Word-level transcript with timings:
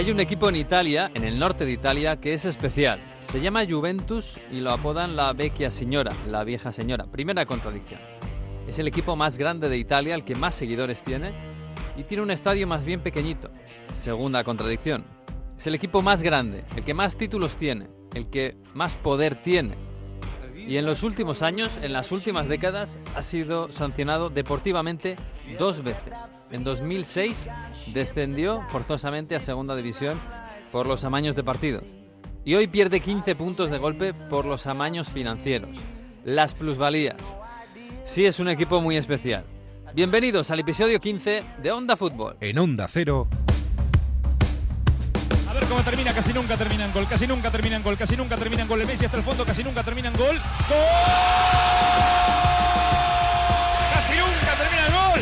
Hay 0.00 0.10
un 0.10 0.18
equipo 0.18 0.48
en 0.48 0.56
Italia, 0.56 1.10
en 1.12 1.24
el 1.24 1.38
norte 1.38 1.66
de 1.66 1.72
Italia, 1.72 2.18
que 2.18 2.32
es 2.32 2.46
especial. 2.46 3.00
Se 3.30 3.42
llama 3.42 3.66
Juventus 3.68 4.40
y 4.50 4.60
lo 4.60 4.70
apodan 4.70 5.14
la 5.14 5.34
vecchia 5.34 5.70
señora, 5.70 6.10
la 6.26 6.42
vieja 6.42 6.72
señora. 6.72 7.04
Primera 7.04 7.44
contradicción. 7.44 8.00
Es 8.66 8.78
el 8.78 8.88
equipo 8.88 9.14
más 9.14 9.36
grande 9.36 9.68
de 9.68 9.76
Italia, 9.76 10.14
el 10.14 10.24
que 10.24 10.34
más 10.34 10.54
seguidores 10.54 11.02
tiene, 11.02 11.32
y 11.98 12.04
tiene 12.04 12.22
un 12.22 12.30
estadio 12.30 12.66
más 12.66 12.86
bien 12.86 13.00
pequeñito. 13.00 13.50
Segunda 14.00 14.42
contradicción. 14.42 15.04
Es 15.58 15.66
el 15.66 15.74
equipo 15.74 16.00
más 16.00 16.22
grande, 16.22 16.64
el 16.76 16.82
que 16.82 16.94
más 16.94 17.16
títulos 17.16 17.56
tiene, 17.56 17.88
el 18.14 18.30
que 18.30 18.56
más 18.72 18.96
poder 18.96 19.42
tiene. 19.42 19.74
Y 20.66 20.76
en 20.76 20.86
los 20.86 21.02
últimos 21.02 21.42
años, 21.42 21.78
en 21.82 21.92
las 21.92 22.12
últimas 22.12 22.48
décadas, 22.48 22.98
ha 23.14 23.22
sido 23.22 23.72
sancionado 23.72 24.30
deportivamente 24.30 25.16
dos 25.58 25.82
veces. 25.82 26.12
En 26.50 26.64
2006 26.64 27.46
descendió 27.92 28.62
forzosamente 28.70 29.36
a 29.36 29.40
segunda 29.40 29.74
división 29.76 30.20
por 30.70 30.86
los 30.86 31.04
amaños 31.04 31.34
de 31.36 31.44
partidos. 31.44 31.84
Y 32.44 32.54
hoy 32.54 32.66
pierde 32.68 33.00
15 33.00 33.34
puntos 33.36 33.70
de 33.70 33.78
golpe 33.78 34.14
por 34.14 34.46
los 34.46 34.66
amaños 34.66 35.08
financieros. 35.08 35.76
Las 36.24 36.54
plusvalías. 36.54 37.16
Sí 38.04 38.24
es 38.24 38.38
un 38.38 38.48
equipo 38.48 38.80
muy 38.80 38.96
especial. 38.96 39.44
Bienvenidos 39.94 40.50
al 40.50 40.60
episodio 40.60 41.00
15 41.00 41.44
de 41.62 41.72
Onda 41.72 41.96
Fútbol. 41.96 42.36
En 42.40 42.58
Onda 42.58 42.86
Cero. 42.88 43.28
Ver 45.60 45.68
cómo 45.68 45.82
termina, 45.82 46.14
casi 46.14 46.32
nunca 46.32 46.56
termina 46.56 46.86
en 46.86 46.92
gol, 46.92 47.06
casi 47.06 47.26
nunca 47.26 47.50
termina 47.50 47.76
en 47.76 47.82
gol, 47.82 47.98
casi 47.98 48.16
nunca 48.16 48.34
termina 48.34 48.62
en 48.62 48.68
gol. 48.68 48.80
El 48.80 48.86
Messi 48.86 49.04
hasta 49.04 49.18
el 49.18 49.22
fondo, 49.22 49.44
casi 49.44 49.62
nunca 49.62 49.82
termina 49.82 50.08
en 50.08 50.14
gol. 50.14 50.40
¡Gol! 50.68 50.78
¡Casi 53.92 54.14
nunca 54.16 54.54
termina 54.56 54.86
en 54.86 54.92
gol! 54.94 55.20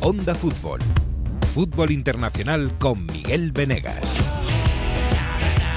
Onda 0.00 0.34
Fútbol. 0.34 0.80
Fútbol 1.52 1.90
internacional 1.90 2.72
con 2.78 3.04
Miguel 3.04 3.52
Venegas. 3.52 4.16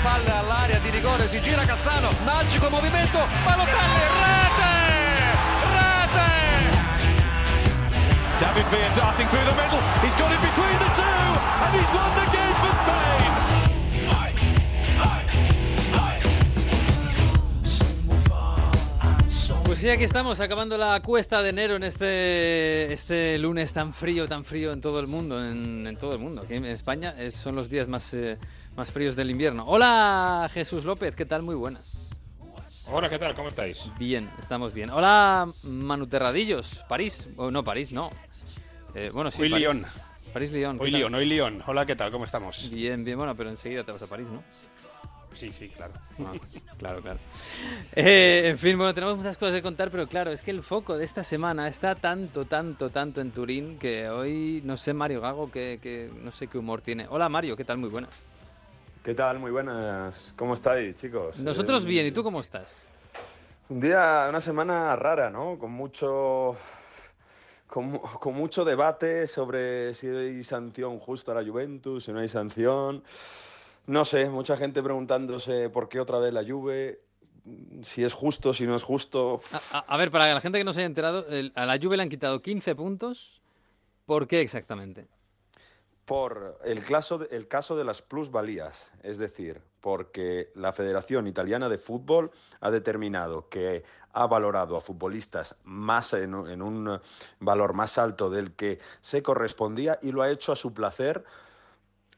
Palla 0.04 0.40
all'area 0.40 0.80
di 0.80 0.90
rigore, 0.90 1.28
si 1.28 1.42
gira 1.42 1.66
Cassano, 1.66 2.10
magico 2.26 2.70
movimento, 2.70 3.20
Balotelli, 3.44 4.08
rete! 4.24 4.72
Rete! 5.76 6.32
David 8.40 8.68
Villa 8.70 8.90
darting 8.96 9.28
through 9.28 9.44
the 9.44 9.54
middle, 9.62 9.82
he's 10.02 10.16
got 10.16 10.32
it 10.32 10.40
sí, 19.88 19.92
aquí 19.92 20.04
estamos, 20.04 20.42
acabando 20.42 20.78
la 20.78 21.00
cuesta 21.00 21.42
de 21.42 21.50
enero 21.50 21.78
en 21.78 21.84
este, 21.84 22.92
este 22.92 23.38
lunes 23.38 23.72
tan 23.72 23.94
frío, 23.94 24.28
tan 24.28 24.44
frío 24.44 24.74
en 24.74 24.82
todo 24.82 25.00
el 25.00 25.08
mundo, 25.08 25.42
en, 25.42 25.88
en 25.88 25.96
todo 25.98 26.12
el 26.12 26.20
mundo. 26.20 26.42
Aquí 26.42 26.56
en 26.56 26.66
España 26.66 27.16
eh, 27.18 27.32
son 27.32 27.56
los 27.56 27.70
días 27.70 27.88
más, 27.88 28.14
eh, 28.14 28.38
más 28.76 28.92
fríos 28.92 29.16
del 29.16 29.32
invierno. 29.32 29.64
Hola 29.66 30.50
Jesús 30.54 30.84
López, 30.84 31.16
¿qué 31.16 31.26
tal? 31.26 31.42
Muy 31.42 31.56
buenas. 31.56 32.10
Hola, 32.92 33.10
¿qué 33.10 33.18
tal? 33.18 33.34
¿Cómo 33.34 33.48
estáis? 33.48 33.90
Bien, 33.98 34.30
estamos 34.40 34.74
bien. 34.74 34.90
Hola 34.90 35.48
Manu 35.64 36.06
Terradillos, 36.06 36.84
París. 36.90 37.30
Oh, 37.38 37.50
no, 37.50 37.64
París, 37.64 37.94
no. 37.94 38.10
Eh, 38.94 39.10
bueno, 39.14 39.32
sí, 39.32 39.44
Hoy 39.44 39.52
París. 39.52 39.68
Lyon. 39.68 39.86
París, 40.34 40.52
Lyon. 40.52 40.78
Hoy. 40.82 40.92
Lyon, 40.92 41.16
hoy 41.16 41.26
Lyon. 41.26 41.64
Hola, 41.66 41.86
¿qué 41.86 41.96
tal? 41.96 42.12
¿Cómo 42.12 42.26
estamos? 42.26 42.70
Bien, 42.70 43.06
bien, 43.06 43.18
bueno, 43.18 43.36
pero 43.38 43.50
enseguida 43.50 43.86
te 43.86 43.94
vas 43.94 44.02
a 44.02 44.08
París, 44.08 44.28
¿no? 44.28 44.44
Sí, 45.38 45.52
sí, 45.52 45.70
claro. 45.70 45.94
Ah, 46.20 46.34
claro, 46.80 47.02
claro. 47.02 47.20
Eh, 47.96 48.50
en 48.50 48.58
fin, 48.58 48.76
bueno, 48.76 48.94
tenemos 48.94 49.18
muchas 49.18 49.38
cosas 49.38 49.56
que 49.56 49.62
contar, 49.62 49.92
pero 49.92 50.08
claro, 50.08 50.32
es 50.32 50.42
que 50.42 50.50
el 50.52 50.64
foco 50.64 50.98
de 50.98 51.06
esta 51.06 51.24
semana 51.24 51.68
está 51.68 51.94
tanto, 51.96 52.46
tanto, 52.46 52.90
tanto 52.90 53.22
en 53.22 53.32
Turín 53.32 53.78
que 53.78 54.10
hoy, 54.10 54.62
no 54.66 54.78
sé, 54.78 54.94
Mario 54.94 55.22
Gago, 55.22 55.52
que, 55.52 55.80
que 55.82 56.12
no 56.24 56.32
sé 56.32 56.48
qué 56.48 56.58
humor 56.58 56.82
tiene. 56.82 57.08
Hola 57.10 57.30
Mario, 57.30 57.56
¿qué 57.56 57.64
tal? 57.64 57.78
Muy 57.78 57.90
buenas. 57.90 58.24
¿Qué 59.04 59.14
tal? 59.14 59.40
Muy 59.40 59.52
buenas. 59.52 60.34
¿Cómo 60.36 60.54
estáis, 60.56 60.96
chicos? 60.96 61.40
Nosotros 61.40 61.86
Eh, 61.86 61.88
bien, 61.88 62.08
¿y 62.08 62.12
tú 62.12 62.24
cómo 62.24 62.40
estás? 62.40 62.86
Un 63.70 63.80
día, 63.80 64.26
una 64.30 64.42
semana 64.42 64.96
rara, 64.96 65.30
¿no? 65.30 65.58
Con 65.60 65.72
mucho, 65.72 66.56
con, 67.68 68.00
con 68.00 68.34
mucho 68.34 68.66
debate 68.66 69.28
sobre 69.28 69.94
si 69.94 70.08
hay 70.08 70.42
sanción 70.44 71.00
justa 71.00 71.32
a 71.32 71.42
la 71.42 71.48
Juventus, 71.48 72.06
si 72.06 72.12
no 72.12 72.20
hay 72.20 72.28
sanción. 72.28 73.04
No 73.88 74.04
sé, 74.06 74.30
mucha 74.30 74.58
gente 74.58 74.84
preguntándose 74.84 75.70
por 75.70 75.88
qué 75.90 76.00
otra 76.00 76.20
vez 76.20 76.34
la 76.34 76.44
Juve, 76.44 77.00
si 77.82 78.04
es 78.04 78.14
justo, 78.14 78.54
si 78.54 78.66
no 78.66 78.76
es 78.76 78.84
justo. 78.84 79.40
A, 79.72 79.78
a- 79.80 79.86
a 79.88 79.98
ver, 79.98 80.12
para 80.12 80.34
la 80.34 80.42
gente 80.42 80.58
que 80.58 80.64
no 80.66 80.74
se 80.74 80.82
haya 80.82 80.88
enterado, 80.88 81.26
el- 81.30 81.54
a 81.56 81.66
la 81.66 81.78
Juve 81.82 81.96
le 81.98 82.04
han 82.04 82.10
quitado 82.10 82.42
15 82.42 82.76
puntos. 82.76 83.42
¿Por 84.06 84.28
qué 84.28 84.42
exactamente? 84.42 85.08
Por 86.06 86.58
el 86.64 86.84
caso 86.84 87.18
de, 87.18 87.28
el 87.36 87.48
caso 87.50 87.76
de 87.76 87.84
las 87.84 88.02
plusvalías, 88.02 88.88
es 89.04 89.18
decir, 89.18 89.62
porque 89.82 90.52
la 90.56 90.72
Federación 90.72 91.28
Italiana 91.28 91.68
de 91.68 91.78
Fútbol 91.78 92.32
ha 92.62 92.72
determinado 92.72 93.50
que 93.50 93.84
ha 94.14 94.26
valorado 94.28 94.78
a 94.78 94.82
futbolistas 94.82 95.56
más 95.64 96.14
en 96.14 96.34
un 96.34 97.00
valor 97.40 97.74
más 97.74 97.98
alto 97.98 98.30
del 98.30 98.54
que 98.54 98.80
se 99.02 99.22
correspondía 99.22 100.00
y 100.02 100.12
lo 100.14 100.22
ha 100.22 100.30
hecho 100.32 100.52
a 100.54 100.56
su 100.56 100.74
placer, 100.74 101.24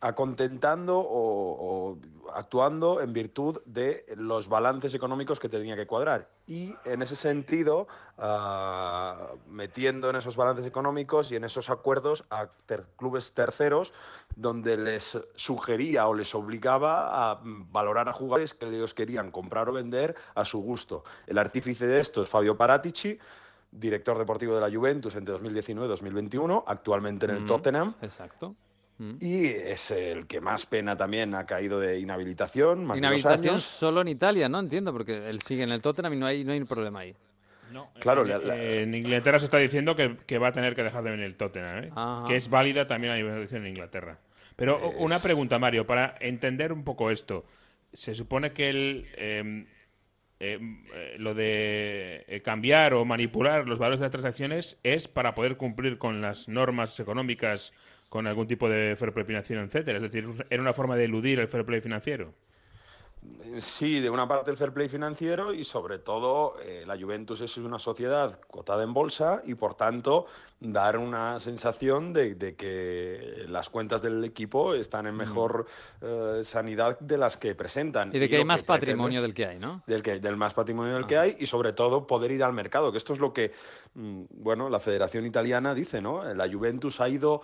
acontentando 0.02 0.98
o, 1.00 1.92
o 1.92 1.98
actuando 2.34 3.02
en 3.02 3.12
virtud 3.12 3.60
de 3.66 4.06
los 4.16 4.48
balances 4.48 4.94
económicos 4.94 5.40
que 5.40 5.50
tenía 5.50 5.76
que 5.76 5.88
cuadrar. 5.88 6.30
Y 6.48 6.74
en 6.86 7.02
ese 7.02 7.16
sentido, 7.16 7.88
ah, 8.18 9.32
metiendo 9.48 10.10
en 10.10 10.16
esos 10.16 10.36
balances 10.36 10.66
económicos 10.66 11.32
y 11.32 11.36
en 11.36 11.44
esos 11.44 11.70
acuerdos 11.70 12.24
a 12.30 12.48
ter- 12.66 12.86
clubes 12.98 13.34
terceros, 13.34 13.94
donde 14.36 14.78
les 14.78 15.20
sugería 15.36 16.08
o 16.08 16.14
les 16.14 16.34
obligaba 16.36 17.32
a 17.32 17.40
valorar 17.44 18.08
a 18.10 18.14
jugadores 18.14 18.54
que 18.54 18.68
ellos 18.68 18.94
querían 18.94 19.32
comprar 19.32 19.68
o 19.70 19.74
vender 19.74 20.16
a 20.36 20.46
su 20.46 20.62
gusto. 20.62 21.04
El 21.28 21.38
artífice 21.38 21.88
de 21.88 22.00
esto 22.00 22.24
es 22.24 22.30
Fabio 22.30 22.56
Paratici, 22.56 23.18
director 23.72 24.18
deportivo 24.18 24.56
de 24.56 24.62
la 24.62 24.76
Juventus 24.76 25.16
entre 25.16 25.34
2019 25.34 25.86
y 25.88 25.90
2021, 25.90 26.64
actualmente 26.68 27.26
en 27.26 27.32
el 27.32 27.44
Mm, 27.44 27.48
Tottenham. 27.48 27.96
Exacto. 28.02 28.56
Mm. 29.00 29.16
Y 29.22 29.46
es 29.48 29.92
el 29.92 30.28
que 30.28 30.42
más 30.42 30.66
pena 30.66 30.96
también 30.96 31.34
ha 31.34 31.46
caído 31.46 31.80
de 31.80 32.00
inhabilitación, 32.00 32.86
más 32.86 33.00
de 33.00 33.08
dos 33.08 33.20
Inhabilitación 33.22 33.54
años. 33.56 33.64
solo 33.64 34.02
en 34.02 34.10
Italia, 34.10 34.48
¿no? 34.50 34.60
Entiendo, 34.60 34.92
porque 34.94 35.30
él 35.30 35.42
sigue 35.42 35.64
en 35.64 35.72
el 35.72 35.82
Tottenham 35.82 36.14
y 36.14 36.18
no 36.18 36.26
hay, 36.26 36.44
no 36.44 36.52
hay 36.52 36.64
problema 36.66 37.00
ahí. 37.00 37.16
No, 37.72 37.90
Claro, 38.00 38.24
en, 38.24 38.30
la- 38.30 38.38
la- 38.40 38.62
en 38.62 38.94
Inglaterra 38.96 39.40
se 39.40 39.46
está 39.46 39.58
diciendo 39.58 39.96
que, 39.96 40.18
que 40.28 40.38
va 40.38 40.50
a 40.50 40.52
tener 40.52 40.76
que 40.76 40.84
dejar 40.84 41.04
de 41.04 41.12
venir 41.12 41.26
el 41.26 41.36
Tottenham, 41.38 41.84
¿eh? 41.86 41.92
Que 42.28 42.36
es 42.36 42.50
válida 42.50 42.88
también 42.88 43.14
la 43.14 43.20
inversión 43.20 43.62
en 43.64 43.70
Inglaterra. 43.70 44.18
Pero 44.56 44.90
una 44.98 45.20
pregunta, 45.20 45.58
Mario, 45.60 45.88
para 45.88 46.16
entender 46.20 46.74
un 46.74 46.84
poco 46.84 47.10
esto. 47.12 47.46
Se 47.94 48.14
supone 48.14 48.52
que 48.52 48.70
el, 48.70 49.08
eh, 49.16 49.66
eh, 50.42 50.60
eh, 50.94 51.16
lo 51.20 51.34
de 51.34 52.26
eh, 52.28 52.42
cambiar 52.42 52.94
o 52.94 53.06
manipular 53.06 53.68
los 53.68 53.80
valores 53.80 54.00
de 54.00 54.06
las 54.06 54.12
transacciones 54.12 54.78
es 54.84 55.08
para 55.08 55.34
poder 55.36 55.56
cumplir 55.56 55.98
con 55.98 56.22
las 56.22 56.48
normas 56.50 57.00
económicas, 57.00 57.72
con 58.10 58.28
algún 58.28 58.48
tipo 58.48 58.68
de 58.68 58.96
fair 58.96 59.14
play 59.14 59.26
financiero, 59.26 59.64
etcétera. 59.64 59.98
Es 59.98 60.04
decir, 60.04 60.26
era 60.50 60.62
una 60.62 60.74
forma 60.74 60.96
de 60.96 61.06
eludir 61.06 61.40
el 61.40 61.48
fair 61.48 61.66
play 61.66 61.82
financiero. 61.82 62.34
Sí, 63.60 64.00
de 64.00 64.10
una 64.10 64.28
parte 64.28 64.50
el 64.50 64.58
fair 64.58 64.72
play 64.72 64.88
financiero 64.88 65.54
y 65.54 65.66
sobre 65.66 66.00
todo 66.00 66.56
eh, 66.62 66.84
la 66.88 66.98
Juventus 66.98 67.42
es 67.42 67.58
una 67.58 67.78
sociedad 67.78 68.40
cotada 68.40 68.84
en 68.84 68.94
bolsa 68.94 69.42
y 69.46 69.56
por 69.56 69.76
tanto 69.76 70.26
dar 70.62 70.98
una 70.98 71.38
sensación 71.40 72.14
de, 72.14 72.36
de 72.36 72.56
que 72.56 73.46
las 73.50 73.70
cuentas 73.70 74.02
del 74.02 74.24
equipo 74.24 74.74
están 74.74 75.08
en 75.08 75.16
mejor 75.16 75.66
eh, 76.02 76.42
sanidad 76.44 76.98
de 77.00 77.18
las 77.18 77.36
que 77.36 77.56
presentan. 77.56 78.16
Y 78.16 78.20
de 78.20 78.30
que 78.30 78.38
hay 78.38 78.46
más 78.46 78.64
patrimonio 78.64 79.22
del 79.22 79.34
que 79.34 79.46
hay, 79.46 79.60
¿no? 79.60 79.84
del, 79.86 80.02
que, 80.02 80.20
del 80.20 80.38
más 80.38 80.54
patrimonio 80.54 80.94
del 80.94 81.06
que 81.06 81.18
hay 81.18 81.36
y 81.40 81.46
sobre 81.46 81.74
todo 81.74 82.08
poder 82.08 82.32
ir 82.32 82.44
al 82.44 82.54
mercado, 82.54 82.92
que 82.92 82.98
esto 82.98 83.14
es 83.14 83.20
lo 83.20 83.34
que, 83.34 83.52
mm, 83.96 84.24
bueno, 84.32 84.70
la 84.70 84.80
Federación 84.80 85.26
Italiana 85.26 85.74
dice, 85.74 86.02
¿no? 86.02 86.24
La 86.34 86.50
Juventus 86.50 87.02
ha 87.02 87.10
ido, 87.10 87.42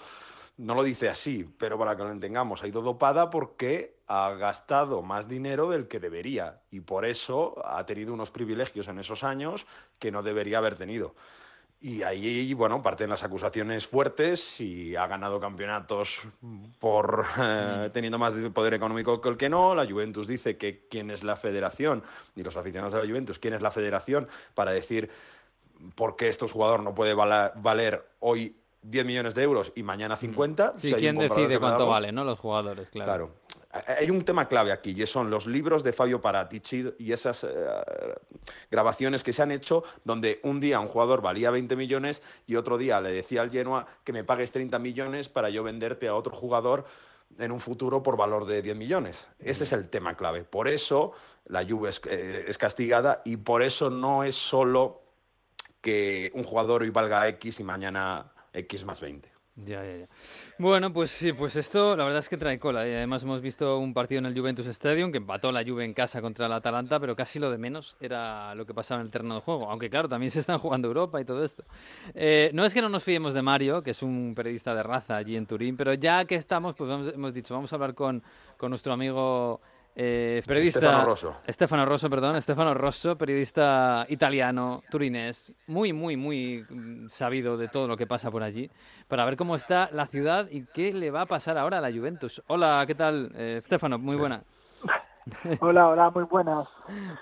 no 0.57 0.75
lo 0.75 0.83
dice 0.83 1.09
así, 1.09 1.49
pero 1.57 1.77
para 1.77 1.95
que 1.95 2.03
lo 2.03 2.11
entendamos, 2.11 2.63
ha 2.63 2.67
ido 2.67 2.81
dopada 2.81 3.29
porque 3.29 3.97
ha 4.07 4.31
gastado 4.35 5.01
más 5.01 5.27
dinero 5.27 5.69
del 5.69 5.87
que 5.87 5.99
debería 5.99 6.61
y 6.71 6.81
por 6.81 7.05
eso 7.05 7.61
ha 7.65 7.85
tenido 7.85 8.13
unos 8.13 8.31
privilegios 8.31 8.87
en 8.87 8.99
esos 8.99 9.23
años 9.23 9.65
que 9.99 10.11
no 10.11 10.23
debería 10.23 10.59
haber 10.59 10.75
tenido. 10.75 11.15
Y 11.81 12.03
ahí, 12.03 12.53
bueno, 12.53 12.81
parten 12.81 13.09
las 13.09 13.23
acusaciones 13.23 13.85
fuertes 13.85 14.59
y 14.61 14.95
ha 14.95 15.05
ganado 15.07 15.39
campeonatos 15.39 16.21
por 16.79 17.25
eh, 17.37 17.89
teniendo 17.93 18.17
más 18.17 18.33
poder 18.53 18.73
económico 18.73 19.21
que 19.21 19.29
el 19.29 19.37
que 19.37 19.49
no. 19.49 19.75
La 19.75 19.85
Juventus 19.85 20.27
dice 20.27 20.57
que 20.57 20.87
quién 20.89 21.11
es 21.11 21.23
la 21.23 21.35
federación 21.35 22.01
y 22.35 22.43
los 22.43 22.57
aficionados 22.57 22.93
de 22.93 23.01
la 23.01 23.07
Juventus, 23.07 23.39
quién 23.39 23.53
es 23.53 23.61
la 23.61 23.71
federación 23.71 24.27
para 24.55 24.71
decir 24.71 25.11
por 25.95 26.15
qué 26.15 26.29
estos 26.29 26.53
jugadores 26.53 26.83
no 26.83 26.95
puede 26.95 27.13
valer 27.13 28.07
hoy 28.19 28.55
10 28.85 29.05
millones 29.05 29.33
de 29.33 29.43
euros 29.43 29.73
y 29.75 29.83
mañana 29.83 30.15
50. 30.15 30.73
Sí, 30.75 30.87
si 30.87 30.87
hay 30.87 30.93
un 30.93 30.99
¿quién 30.99 31.17
decide 31.17 31.59
cuánto 31.59 31.83
algo. 31.83 31.91
vale, 31.91 32.11
no? 32.11 32.23
Los 32.23 32.39
jugadores, 32.39 32.89
claro. 32.89 33.31
Claro. 33.71 33.95
Hay 33.99 34.09
un 34.09 34.23
tema 34.23 34.47
clave 34.47 34.71
aquí 34.71 34.95
y 34.95 35.05
son 35.05 35.29
los 35.29 35.47
libros 35.47 35.83
de 35.83 35.91
Fabio 35.91 36.21
Paratici 36.21 36.93
y 36.97 37.11
esas 37.11 37.43
eh, 37.43 37.49
grabaciones 38.71 39.21
que 39.21 39.33
se 39.33 39.41
han 39.41 39.51
hecho 39.51 39.83
donde 40.05 40.39
un 40.43 40.61
día 40.61 40.79
un 40.79 40.87
jugador 40.87 41.21
valía 41.21 41.51
20 41.51 41.75
millones 41.75 42.21
y 42.47 42.55
otro 42.55 42.77
día 42.77 43.01
le 43.01 43.11
decía 43.11 43.41
al 43.41 43.51
Genoa 43.51 43.85
que 44.05 44.13
me 44.13 44.23
pagues 44.23 44.53
30 44.53 44.79
millones 44.79 45.27
para 45.27 45.49
yo 45.49 45.61
venderte 45.61 46.07
a 46.07 46.15
otro 46.15 46.33
jugador 46.33 46.85
en 47.37 47.51
un 47.51 47.59
futuro 47.59 48.01
por 48.01 48.15
valor 48.15 48.45
de 48.45 48.61
10 48.61 48.77
millones. 48.77 49.27
Ese 49.39 49.65
es 49.65 49.73
el 49.73 49.89
tema 49.89 50.15
clave. 50.15 50.45
Por 50.45 50.69
eso 50.69 51.11
la 51.47 51.65
Juve 51.67 51.89
es, 51.89 52.01
eh, 52.07 52.45
es 52.47 52.57
castigada 52.57 53.23
y 53.25 53.35
por 53.35 53.61
eso 53.61 53.89
no 53.89 54.23
es 54.23 54.35
solo 54.35 55.01
que 55.81 56.31
un 56.33 56.45
jugador 56.45 56.83
hoy 56.83 56.91
valga 56.91 57.27
X 57.27 57.59
y 57.59 57.63
mañana 57.65 58.31
X 58.55 58.85
más 58.85 59.01
20. 59.01 59.35
Ya, 59.57 59.85
ya, 59.85 59.97
ya. 59.99 60.09
Bueno, 60.59 60.91
pues 60.91 61.11
sí, 61.11 61.31
pues 61.31 61.55
esto 61.55 61.95
la 61.95 62.03
verdad 62.03 62.19
es 62.19 62.27
que 62.27 62.35
trae 62.35 62.59
cola. 62.59 62.85
Y 62.85 62.91
además 62.91 63.23
hemos 63.23 63.39
visto 63.41 63.79
un 63.79 63.93
partido 63.93 64.19
en 64.19 64.25
el 64.25 64.37
Juventus 64.37 64.67
Stadium 64.67 65.13
que 65.13 65.17
empató 65.17 65.49
la 65.53 65.63
Juve 65.63 65.85
en 65.85 65.93
casa 65.93 66.21
contra 66.21 66.47
el 66.47 66.51
Atalanta, 66.51 66.99
pero 66.99 67.15
casi 67.15 67.39
lo 67.39 67.49
de 67.49 67.57
menos 67.57 67.95
era 68.01 68.53
lo 68.55 68.65
que 68.65 68.73
pasaba 68.73 68.99
en 68.99 69.05
el 69.05 69.11
terreno 69.13 69.35
de 69.35 69.41
juego. 69.41 69.69
Aunque 69.69 69.89
claro, 69.89 70.09
también 70.09 70.29
se 70.29 70.41
están 70.41 70.59
jugando 70.59 70.89
Europa 70.89 71.21
y 71.21 71.25
todo 71.25 71.45
esto. 71.45 71.63
Eh, 72.13 72.51
no 72.53 72.65
es 72.65 72.73
que 72.73 72.81
no 72.81 72.89
nos 72.89 73.05
fiemos 73.05 73.33
de 73.33 73.41
Mario, 73.41 73.81
que 73.81 73.91
es 73.91 74.03
un 74.03 74.33
periodista 74.35 74.75
de 74.75 74.83
raza 74.83 75.15
allí 75.15 75.37
en 75.37 75.45
Turín, 75.45 75.77
pero 75.77 75.93
ya 75.93 76.25
que 76.25 76.35
estamos, 76.35 76.75
pues 76.75 77.13
hemos 77.13 77.33
dicho, 77.33 77.53
vamos 77.53 77.71
a 77.71 77.77
hablar 77.77 77.95
con, 77.95 78.21
con 78.57 78.71
nuestro 78.71 78.91
amigo 78.91 79.61
eh, 79.95 80.43
periodista 80.45 80.79
Stefano 80.79 81.05
Rosso. 81.05 81.35
Stefano 81.47 81.85
Rosso, 81.85 82.09
perdón, 82.09 82.41
Stefano 82.41 82.73
Rosso, 82.73 83.17
periodista 83.17 84.05
italiano, 84.09 84.83
turinés, 84.89 85.53
muy, 85.67 85.93
muy, 85.93 86.17
muy 86.17 86.65
mm, 86.69 87.07
sabido 87.07 87.55
de 87.55 87.69
todo 87.69 87.87
lo 87.87 87.95
que 87.95 88.05
pasa 88.05 88.29
por 88.29 88.43
allí, 88.43 88.69
para 89.07 89.23
ver 89.23 89.37
cómo 89.37 89.55
está 89.55 89.89
la 89.93 90.05
ciudad 90.05 90.47
y 90.51 90.65
qué 90.73 90.91
le 90.91 91.11
va 91.11 91.21
a 91.21 91.25
pasar 91.25 91.57
ahora 91.57 91.77
a 91.77 91.81
la 91.81 91.91
Juventus. 91.91 92.43
Hola, 92.47 92.83
¿qué 92.85 92.95
tal, 92.95 93.31
eh, 93.35 93.61
Stefano? 93.65 93.97
Muy 93.97 94.17
buena. 94.17 94.43
Hola, 95.59 95.87
hola, 95.87 96.11
muy 96.11 96.23
buenas. 96.23 96.67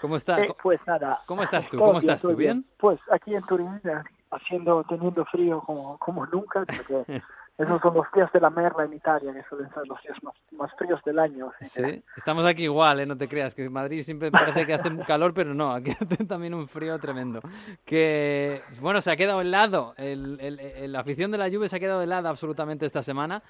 ¿Cómo 0.01 0.17
está? 0.17 0.43
Eh, 0.43 0.53
pues 0.61 0.79
nada. 0.85 1.21
¿Cómo 1.25 1.43
estás 1.43 1.69
tú? 1.69 1.77
¿Cómo 1.77 1.99
estás 1.99 2.21
tú? 2.21 2.35
¿Bien? 2.35 2.65
Pues 2.77 2.99
aquí 3.09 3.33
en 3.33 3.43
Turín, 3.43 3.79
eh, 3.85 4.01
haciendo, 4.29 4.83
teniendo 4.83 5.23
frío 5.25 5.61
como, 5.61 5.97
como 5.99 6.25
nunca, 6.25 6.65
porque 6.65 7.21
esos 7.57 7.81
son 7.81 7.93
los 7.93 8.05
días 8.13 8.31
de 8.33 8.39
la 8.39 8.49
merla 8.49 8.85
en 8.85 8.93
Italia, 8.93 9.31
que 9.33 9.43
suelen 9.43 9.69
ser 9.73 9.87
los 9.87 10.01
días 10.01 10.17
más, 10.23 10.33
más 10.51 10.71
fríos 10.77 10.99
del 11.05 11.19
año. 11.19 11.51
Sí, 11.61 12.03
estamos 12.17 12.45
aquí 12.45 12.63
igual, 12.63 12.99
¿eh? 13.01 13.05
no 13.05 13.15
te 13.17 13.27
creas, 13.27 13.53
que 13.53 13.65
en 13.65 13.71
Madrid 13.73 14.01
siempre 14.03 14.31
parece 14.31 14.65
que 14.65 14.73
hace 14.73 14.89
calor, 15.07 15.33
pero 15.33 15.53
no, 15.53 15.71
aquí 15.71 15.91
hace 16.01 16.25
también 16.25 16.53
un 16.53 16.67
frío 16.67 16.97
tremendo. 16.99 17.41
Que, 17.85 18.61
bueno, 18.81 19.01
se 19.01 19.11
ha 19.11 19.15
quedado 19.15 19.41
helado, 19.41 19.93
el, 19.97 20.37
el- 20.41 20.91
la 20.91 20.99
afición 21.01 21.31
de 21.31 21.37
la 21.37 21.49
Juve 21.49 21.69
se 21.69 21.75
ha 21.75 21.79
quedado 21.79 22.01
helada 22.01 22.29
absolutamente 22.29 22.85
esta 22.85 23.03
semana. 23.03 23.43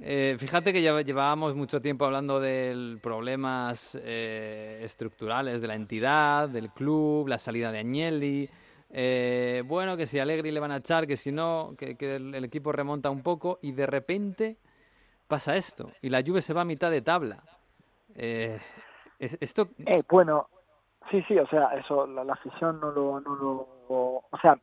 Eh, 0.00 0.36
fíjate 0.38 0.72
que 0.72 0.80
ya 0.82 0.98
llevábamos 1.02 1.54
mucho 1.54 1.80
tiempo 1.82 2.06
hablando 2.06 2.40
de 2.40 2.96
problemas 3.02 3.96
eh, 4.02 4.80
estructurales 4.82 5.60
de 5.60 5.68
la 5.68 5.74
entidad, 5.74 6.48
del 6.48 6.70
club, 6.70 7.28
la 7.28 7.38
salida 7.38 7.70
de 7.70 7.80
Agnelli. 7.80 8.48
Eh, 8.92 9.62
bueno, 9.66 9.96
que 9.96 10.06
si 10.06 10.18
a 10.18 10.22
Allegri 10.22 10.50
le 10.50 10.60
van 10.60 10.70
a 10.72 10.76
echar, 10.76 11.06
que 11.06 11.16
si 11.16 11.32
no, 11.32 11.74
que, 11.78 11.96
que 11.96 12.16
el, 12.16 12.34
el 12.34 12.44
equipo 12.44 12.72
remonta 12.72 13.10
un 13.10 13.22
poco 13.22 13.58
y 13.62 13.72
de 13.72 13.86
repente 13.86 14.56
pasa 15.26 15.56
esto 15.56 15.90
y 16.02 16.10
la 16.10 16.22
Juve 16.24 16.42
se 16.42 16.52
va 16.52 16.60
a 16.60 16.64
mitad 16.66 16.90
de 16.90 17.00
tabla. 17.02 17.42
Eh, 18.14 18.60
es- 19.18 19.38
esto, 19.40 19.68
Eh, 19.86 20.02
bueno, 20.08 20.48
sí, 21.10 21.22
sí, 21.26 21.38
o 21.38 21.46
sea, 21.48 21.68
eso, 21.74 22.06
la, 22.06 22.22
la 22.24 22.34
afición 22.34 22.80
no 22.80 22.90
lo, 22.92 23.20
no 23.20 23.34
lo, 23.36 23.52
o 23.88 24.38
sea, 24.42 24.58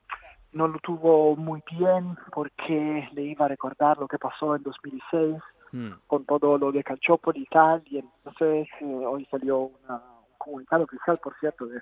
no 0.51 0.67
lo 0.67 0.79
tuvo 0.79 1.35
muy 1.35 1.63
bien 1.71 2.15
porque 2.31 3.07
le 3.13 3.21
iba 3.23 3.45
a 3.45 3.49
recordar 3.49 3.97
lo 3.97 4.07
que 4.07 4.17
pasó 4.19 4.55
en 4.55 4.63
2006 4.63 5.37
hmm, 5.71 5.91
con 6.07 6.25
todo 6.25 6.57
lo 6.57 6.71
de 6.71 6.83
Calciopoli 6.83 7.41
y 7.41 7.45
tal, 7.45 7.81
y 7.85 7.99
entonces 7.99 8.67
eh, 8.81 8.85
hoy 8.85 9.25
salió 9.31 9.71
una- 9.83 9.95
un 9.97 10.37
comunicado 10.37 10.83
oficial, 10.83 11.17
por 11.19 11.35
cierto, 11.39 11.65
de, 11.65 11.79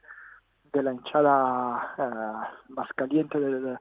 de 0.73 0.83
la 0.83 0.93
hinchada 0.93 1.93
eh, 1.97 2.47
más 2.69 2.87
caliente 2.95 3.39
de, 3.39 3.59
de- 3.59 3.77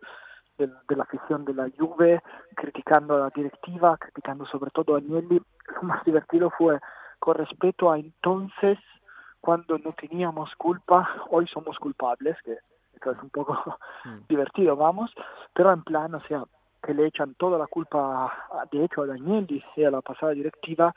de- 0.58 0.72
de 0.88 0.96
la 0.96 1.02
afición 1.02 1.44
de 1.44 1.52
la 1.54 1.68
Juve, 1.78 2.22
criticando 2.54 3.16
a 3.16 3.18
la 3.20 3.30
directiva, 3.30 3.96
criticando 3.98 4.46
sobre 4.46 4.70
todo 4.70 4.94
a 4.94 4.98
Agnelli. 4.98 5.40
Lo 5.74 5.82
más 5.82 6.02
divertido 6.04 6.50
fue 6.50 6.80
con 7.18 7.34
respecto 7.36 7.90
a 7.90 7.98
entonces, 7.98 8.78
cuando 9.40 9.78
no 9.78 9.92
teníamos 9.92 10.54
culpa, 10.56 11.08
hoy 11.30 11.46
somos 11.48 11.78
culpables, 11.78 12.36
que 12.42 12.58
esto 12.94 13.10
es 13.12 13.22
un 13.22 13.30
poco 13.30 13.54
hmm. 14.04 14.18
divertido, 14.28 14.76
vamos, 14.76 15.12
pero 15.52 15.72
en 15.72 15.82
plan, 15.82 16.14
o 16.14 16.20
sea, 16.20 16.44
que 16.82 16.94
le 16.94 17.06
echan 17.06 17.34
toda 17.34 17.58
la 17.58 17.66
culpa, 17.66 18.32
de 18.70 18.84
hecho, 18.84 19.02
a 19.02 19.06
Agnelli 19.06 19.62
y 19.76 19.84
a 19.84 19.90
la 19.90 20.00
pasada 20.00 20.32
directiva, 20.32 20.94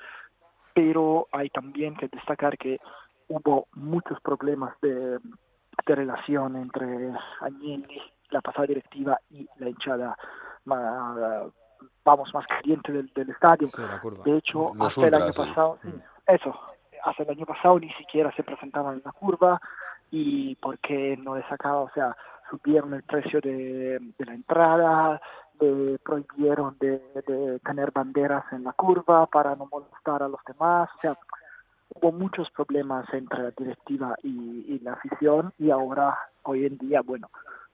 pero 0.73 1.27
hay 1.31 1.49
también 1.49 1.95
que 1.95 2.07
destacar 2.07 2.57
que 2.57 2.79
hubo 3.27 3.67
muchos 3.73 4.19
problemas 4.21 4.73
de, 4.81 5.19
de 5.85 5.95
relación 5.95 6.55
entre 6.55 7.11
Agnelli, 7.41 8.01
la 8.29 8.41
pasada 8.41 8.67
directiva 8.67 9.19
y 9.29 9.47
la 9.57 9.69
hinchada, 9.69 10.17
ma- 10.65 11.45
vamos, 12.03 12.33
más 12.33 12.45
caliente 12.47 12.91
del, 12.91 13.11
del 13.13 13.29
estadio. 13.29 13.67
sí. 13.67 13.81
De 14.23 14.37
hecho, 14.37 14.73
Los 14.75 14.97
hasta 14.97 15.07
el 15.07 15.13
año 15.13 15.33
sí. 15.33 15.39
pasado, 15.39 15.79
sí, 15.83 15.93
eso, 16.27 16.59
hasta 17.03 17.23
el 17.23 17.29
año 17.29 17.45
pasado 17.45 17.79
ni 17.79 17.91
siquiera 17.93 18.31
se 18.35 18.43
presentaban 18.43 18.95
en 18.95 19.01
la 19.05 19.11
curva 19.11 19.61
y 20.11 20.55
porque 20.55 21.17
no 21.17 21.35
le 21.35 21.47
sacaba, 21.47 21.81
o 21.81 21.89
sea, 21.91 22.15
subieron 22.49 22.93
el 22.93 23.03
precio 23.03 23.39
de, 23.41 23.99
de 24.17 24.25
la 24.25 24.33
entrada, 24.33 25.21
le 25.59 25.99
prohibieron 25.99 26.77
de, 26.79 26.99
de 27.27 27.59
tener 27.59 27.91
banderas 27.91 28.43
en 28.51 28.63
la 28.63 28.73
curva 28.73 29.25
para 29.27 29.55
no 29.55 29.67
molestar 29.71 30.23
a 30.23 30.27
los 30.27 30.39
demás, 30.47 30.89
o 30.97 30.99
sea, 31.01 31.17
hubo 31.95 32.11
muchos 32.11 32.49
problemas 32.51 33.05
entre 33.13 33.43
la 33.43 33.51
directiva 33.51 34.15
y, 34.23 34.65
y 34.67 34.79
la 34.79 34.93
afición 34.93 35.53
y 35.57 35.71
ahora, 35.71 36.17
hoy 36.43 36.65
en 36.65 36.77
día, 36.77 37.01
bueno, 37.01 37.29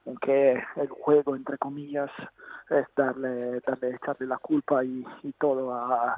aunque 0.06 0.62
el 0.76 0.88
juego, 0.88 1.36
entre 1.36 1.58
comillas, 1.58 2.10
es 2.70 2.86
darle, 2.96 3.60
darle 3.60 3.94
echarle 3.96 4.26
la 4.26 4.38
culpa 4.38 4.84
y, 4.84 5.04
y 5.22 5.32
todo 5.32 5.74
a, 5.74 6.14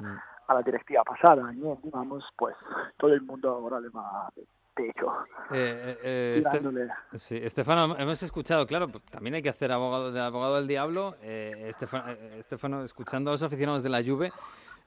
a 0.47 0.53
la 0.53 0.61
directiva 0.61 1.03
pasada, 1.03 1.51
¿no? 1.53 1.77
digamos, 1.83 2.23
pues 2.37 2.55
todo 2.97 3.13
el 3.13 3.21
mundo 3.21 3.49
ahora 3.49 3.79
le 3.79 3.89
va 3.89 4.29
de 4.35 4.43
techo, 4.75 5.11
Eh, 5.51 5.97
eh, 5.97 5.97
eh, 6.03 6.41
este-. 6.43 7.17
Sí, 7.17 7.35
Estefano, 7.37 7.97
hemos 7.97 8.23
escuchado, 8.23 8.65
claro, 8.65 8.87
también 9.11 9.35
hay 9.35 9.41
que 9.41 9.49
hacer 9.49 9.71
abogado, 9.71 10.11
de 10.11 10.21
abogado 10.21 10.55
del 10.55 10.67
diablo. 10.67 11.15
Eh, 11.21 11.65
Estefano, 11.69 12.11
eh, 12.11 12.37
Estefano, 12.39 12.83
escuchando 12.83 13.29
a 13.29 13.33
los 13.33 13.43
aficionados 13.43 13.83
de 13.83 13.89
la 13.89 14.01
Juve, 14.01 14.31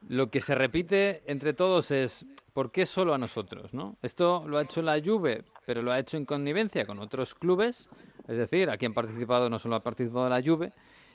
lo 0.08 0.30
que 0.30 0.40
se 0.40 0.54
repite 0.54 1.22
entre 1.26 1.52
todos 1.52 1.90
es 1.90 2.26
¿por 2.52 2.70
qué 2.70 2.86
solo 2.86 3.14
a 3.14 3.18
nosotros? 3.18 3.74
¿no? 3.74 3.96
Esto 4.02 4.44
lo 4.46 4.58
ha 4.58 4.62
hecho 4.62 4.82
la 4.82 5.00
Juve, 5.02 5.44
pero 5.66 5.82
lo 5.82 5.92
ha 5.92 5.98
hecho 5.98 6.16
en 6.16 6.24
connivencia 6.24 6.84
con 6.86 6.98
otros 6.98 7.34
clubes, 7.34 7.88
es 8.28 8.36
decir, 8.36 8.70
aquí 8.70 8.86
han 8.86 8.94
participado, 8.94 9.48
no 9.50 9.58
solo 9.58 9.76
ha 9.76 9.82
participado 9.82 10.28
la 10.28 10.42
Juve. 10.42 10.72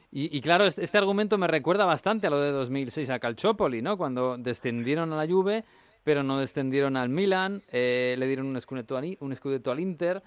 Y, 0.09 0.39
claro, 0.39 0.63
este, 0.63 0.83
este 0.83 0.97
argumento 0.97 1.37
me 1.37 1.47
recuerda 1.47 1.83
bastante 1.83 2.27
a 2.27 2.29
lo 2.29 2.39
de 2.39 2.51
2006 2.51 3.09
a 3.09 3.19
Calciopoli, 3.19 3.81
¿no? 3.81 3.97
Cuando 3.97 4.37
descendieron 4.37 5.11
a 5.11 5.17
la 5.17 5.27
Juve, 5.27 5.65
pero 6.05 6.23
no 6.23 6.39
descendieron 6.39 6.95
al 6.95 7.09
Milan, 7.09 7.61
eh, 7.67 8.15
le 8.17 8.25
dieron 8.25 8.47
un 8.47 8.59
scudetto 8.59 8.95
al, 8.95 9.17
un 9.19 9.35
scudetto 9.35 9.69
al 9.69 9.81
Inter. 9.81 10.23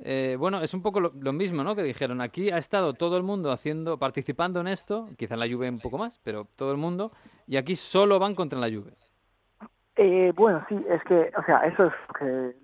Eh, 0.00 0.36
bueno, 0.38 0.62
es 0.62 0.72
un 0.74 0.82
poco 0.82 1.00
lo, 1.00 1.12
lo 1.20 1.32
mismo, 1.32 1.62
¿no? 1.62 1.74
Que 1.74 1.82
dijeron, 1.82 2.20
aquí 2.20 2.50
ha 2.50 2.58
estado 2.58 2.94
todo 2.94 3.16
el 3.16 3.22
mundo 3.22 3.52
haciendo, 3.52 3.98
participando 3.98 4.60
en 4.60 4.68
esto, 4.68 5.08
quizá 5.18 5.36
la 5.36 5.46
Juve 5.46 5.68
un 5.68 5.80
poco 5.80 5.98
más, 5.98 6.20
pero 6.24 6.46
todo 6.56 6.72
el 6.72 6.78
mundo, 6.78 7.12
y 7.46 7.56
aquí 7.56 7.76
solo 7.76 8.18
van 8.18 8.34
contra 8.34 8.58
la 8.58 8.68
Juve. 8.68 8.94
Eh, 9.96 10.32
bueno, 10.34 10.64
sí, 10.68 10.82
es 10.88 11.02
que, 11.04 11.30
o 11.36 11.42
sea, 11.44 11.58
eso 11.66 11.84
es 11.84 11.92
que 12.18 12.56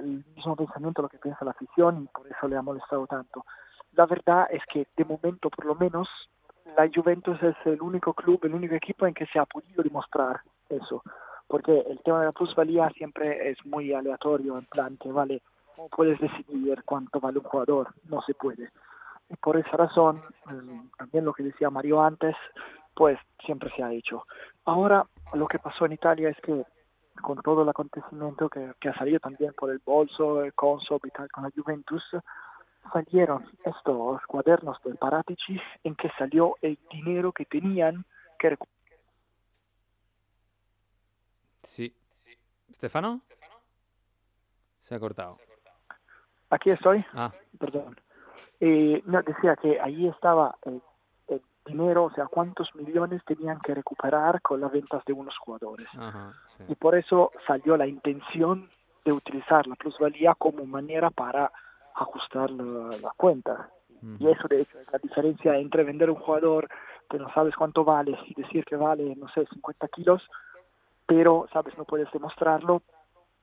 el 0.00 0.24
mismo 0.34 0.56
pensamiento 0.56 1.02
lo 1.02 1.08
que 1.08 1.18
piensa 1.18 1.44
la 1.44 1.52
afición 1.52 2.02
y 2.02 2.06
por 2.08 2.26
eso 2.26 2.48
le 2.48 2.56
ha 2.56 2.62
molestado 2.62 3.06
tanto. 3.06 3.44
La 3.92 4.06
verdad 4.06 4.48
es 4.50 4.62
que 4.70 4.86
de 4.96 5.04
momento, 5.04 5.48
por 5.48 5.64
lo 5.64 5.74
menos, 5.76 6.08
la 6.76 6.90
Juventus 6.92 7.40
es 7.42 7.54
el 7.64 7.80
único 7.80 8.12
club, 8.12 8.40
el 8.42 8.54
único 8.54 8.74
equipo 8.74 9.06
en 9.06 9.14
que 9.14 9.26
se 9.26 9.38
ha 9.38 9.46
podido 9.46 9.82
demostrar 9.82 10.40
eso, 10.68 11.02
porque 11.46 11.78
el 11.88 12.00
tema 12.00 12.20
de 12.20 12.26
la 12.26 12.32
plusvalía 12.32 12.90
siempre 12.90 13.50
es 13.50 13.64
muy 13.64 13.92
aleatorio, 13.92 14.58
en 14.58 14.66
plan 14.66 14.96
que 14.96 15.12
vale, 15.12 15.42
no 15.76 15.88
puedes 15.88 16.18
decidir 16.20 16.82
cuánto 16.84 17.20
vale 17.20 17.38
un 17.38 17.44
jugador, 17.44 17.94
no 18.04 18.22
se 18.22 18.34
puede. 18.34 18.70
Y 19.28 19.36
por 19.36 19.56
esa 19.56 19.76
razón, 19.76 20.22
también 20.98 21.24
lo 21.24 21.32
que 21.32 21.42
decía 21.42 21.70
Mario 21.70 22.02
antes, 22.02 22.36
pues 22.94 23.18
siempre 23.44 23.70
se 23.76 23.82
ha 23.82 23.92
hecho. 23.92 24.26
Ahora, 24.64 25.06
lo 25.34 25.46
que 25.48 25.58
pasó 25.58 25.86
en 25.86 25.92
Italia 25.92 26.30
es 26.30 26.40
que 26.40 26.64
con 27.20 27.40
todo 27.42 27.62
el 27.62 27.68
acontecimiento 27.68 28.48
que, 28.48 28.72
que 28.80 28.88
ha 28.88 28.98
salido 28.98 29.18
también 29.20 29.52
por 29.54 29.70
el 29.70 29.80
bolso, 29.84 30.42
el 30.42 30.54
Consob 30.54 31.00
y 31.06 31.10
tal 31.10 31.30
con 31.30 31.44
la 31.44 31.50
Juventus, 31.54 32.02
salieron 32.92 33.44
estos 33.64 34.22
cuadernos 34.26 34.80
del 34.82 34.96
Paratici 34.96 35.58
en 35.82 35.94
que 35.96 36.10
salió 36.18 36.56
el 36.62 36.78
dinero 36.90 37.32
que 37.32 37.44
tenían 37.44 38.04
que. 38.38 38.56
Sí. 41.62 41.94
¿Estefano? 42.68 43.22
Se 44.82 44.94
ha 44.94 45.00
cortado. 45.00 45.38
Aquí 46.50 46.70
estoy, 46.70 47.04
Ah, 47.14 47.32
perdón. 47.58 47.96
Eh, 48.60 49.02
no, 49.06 49.22
decía 49.22 49.56
que 49.56 49.80
ahí 49.80 50.06
estaba 50.08 50.56
el, 50.62 50.80
el 51.28 51.42
dinero, 51.64 52.04
o 52.04 52.10
sea, 52.12 52.26
cuántos 52.26 52.74
millones 52.74 53.22
tenían 53.24 53.58
que 53.60 53.74
recuperar 53.74 54.40
con 54.42 54.60
las 54.60 54.72
ventas 54.72 55.04
de 55.04 55.12
unos 55.12 55.36
jugadores. 55.38 55.88
ajá, 55.96 56.32
sí. 56.56 56.64
y 56.68 56.74
por 56.74 56.94
eso 56.94 57.32
salió 57.46 57.76
la 57.76 57.86
intención 57.86 58.70
de 59.04 59.12
utilizar 59.12 59.66
la 59.66 59.74
plusvalía 59.76 60.34
como 60.34 60.64
manera 60.66 61.10
para 61.10 61.50
ajustar 61.94 62.50
la, 62.50 62.96
la 62.98 63.10
cuenta. 63.16 63.70
Y 64.20 64.28
eso, 64.28 64.46
de 64.48 64.60
hecho, 64.60 64.78
es 64.78 64.92
la 64.92 64.98
diferencia 64.98 65.56
entre 65.56 65.82
vender 65.82 66.10
un 66.10 66.16
jugador 66.16 66.68
que 67.10 67.18
no 67.18 67.32
sabes 67.32 67.56
cuánto 67.56 67.82
vale 67.82 68.16
y 68.26 68.34
decir 68.40 68.64
que 68.64 68.76
vale, 68.76 69.16
no 69.16 69.26
sé, 69.30 69.46
50 69.46 69.88
kilos, 69.88 70.22
pero, 71.06 71.46
sabes, 71.52 71.76
no 71.78 71.84
puedes 71.84 72.10
demostrarlo, 72.12 72.82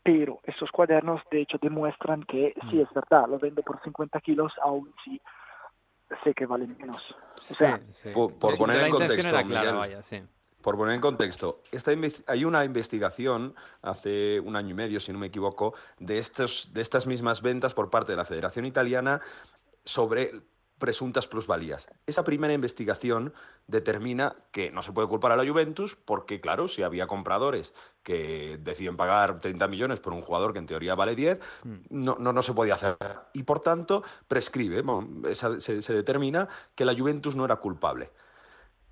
pero 0.03 0.39
esos 0.43 0.69
cuadernos 0.71 1.21
de 1.31 1.41
hecho 1.41 1.57
demuestran 1.61 2.23
que 2.23 2.53
sí 2.69 2.81
es 2.81 2.89
verdad, 2.93 3.27
lo 3.27 3.39
vendo 3.39 3.63
por 3.63 3.81
50 3.81 4.19
kilos, 4.19 4.51
aún 4.61 4.93
si 5.03 5.21
sé 6.23 6.33
que 6.33 6.45
valen 6.45 6.75
menos. 6.77 7.01
O 7.49 7.53
sea, 7.53 7.79
por, 8.13 8.33
por 8.35 8.57
poner 8.57 8.81
en 8.81 8.91
contexto, 8.91 9.45
Miguel, 9.45 10.27
por 10.61 10.77
poner 10.77 10.95
en 10.95 11.01
contexto, 11.01 11.61
esta 11.71 11.91
hay 12.27 12.45
una 12.45 12.63
investigación 12.63 13.53
hace 13.81 14.39
un 14.39 14.55
año 14.55 14.69
y 14.69 14.73
medio, 14.73 14.99
si 14.99 15.11
no 15.11 15.19
me 15.19 15.27
equivoco, 15.27 15.73
de, 15.99 16.17
estos, 16.17 16.73
de 16.73 16.81
estas 16.81 17.05
mismas 17.05 17.41
ventas 17.41 17.73
por 17.73 17.89
parte 17.89 18.13
de 18.13 18.17
la 18.17 18.25
Federación 18.25 18.65
Italiana 18.65 19.19
sobre 19.83 20.31
presuntas 20.83 21.29
plusvalías. 21.29 21.87
Esa 22.07 22.25
primera 22.25 22.51
investigación 22.51 23.31
determina 23.67 24.35
que 24.51 24.69
no 24.69 24.83
se 24.83 24.91
puede 24.91 25.07
culpar 25.07 25.31
a 25.31 25.37
la 25.37 25.49
Juventus 25.49 25.95
porque, 25.95 26.41
claro, 26.41 26.67
si 26.67 26.83
había 26.83 27.07
compradores 27.07 27.73
que 28.03 28.59
deciden 28.61 28.97
pagar 28.97 29.39
30 29.39 29.65
millones 29.69 30.01
por 30.01 30.11
un 30.11 30.21
jugador 30.21 30.51
que 30.51 30.59
en 30.59 30.65
teoría 30.65 30.93
vale 30.93 31.15
10, 31.15 31.39
no, 31.89 32.17
no, 32.19 32.33
no 32.33 32.41
se 32.41 32.51
podía 32.51 32.73
hacer. 32.73 32.97
Y 33.31 33.43
por 33.43 33.61
tanto, 33.61 34.03
prescribe, 34.27 34.83
se, 35.33 35.61
se, 35.61 35.93
determina 35.93 36.49
que 36.75 36.83
la 36.83 36.93
Juventus 36.93 37.33
no 37.33 37.45
era 37.45 37.55
culpable. 37.55 38.09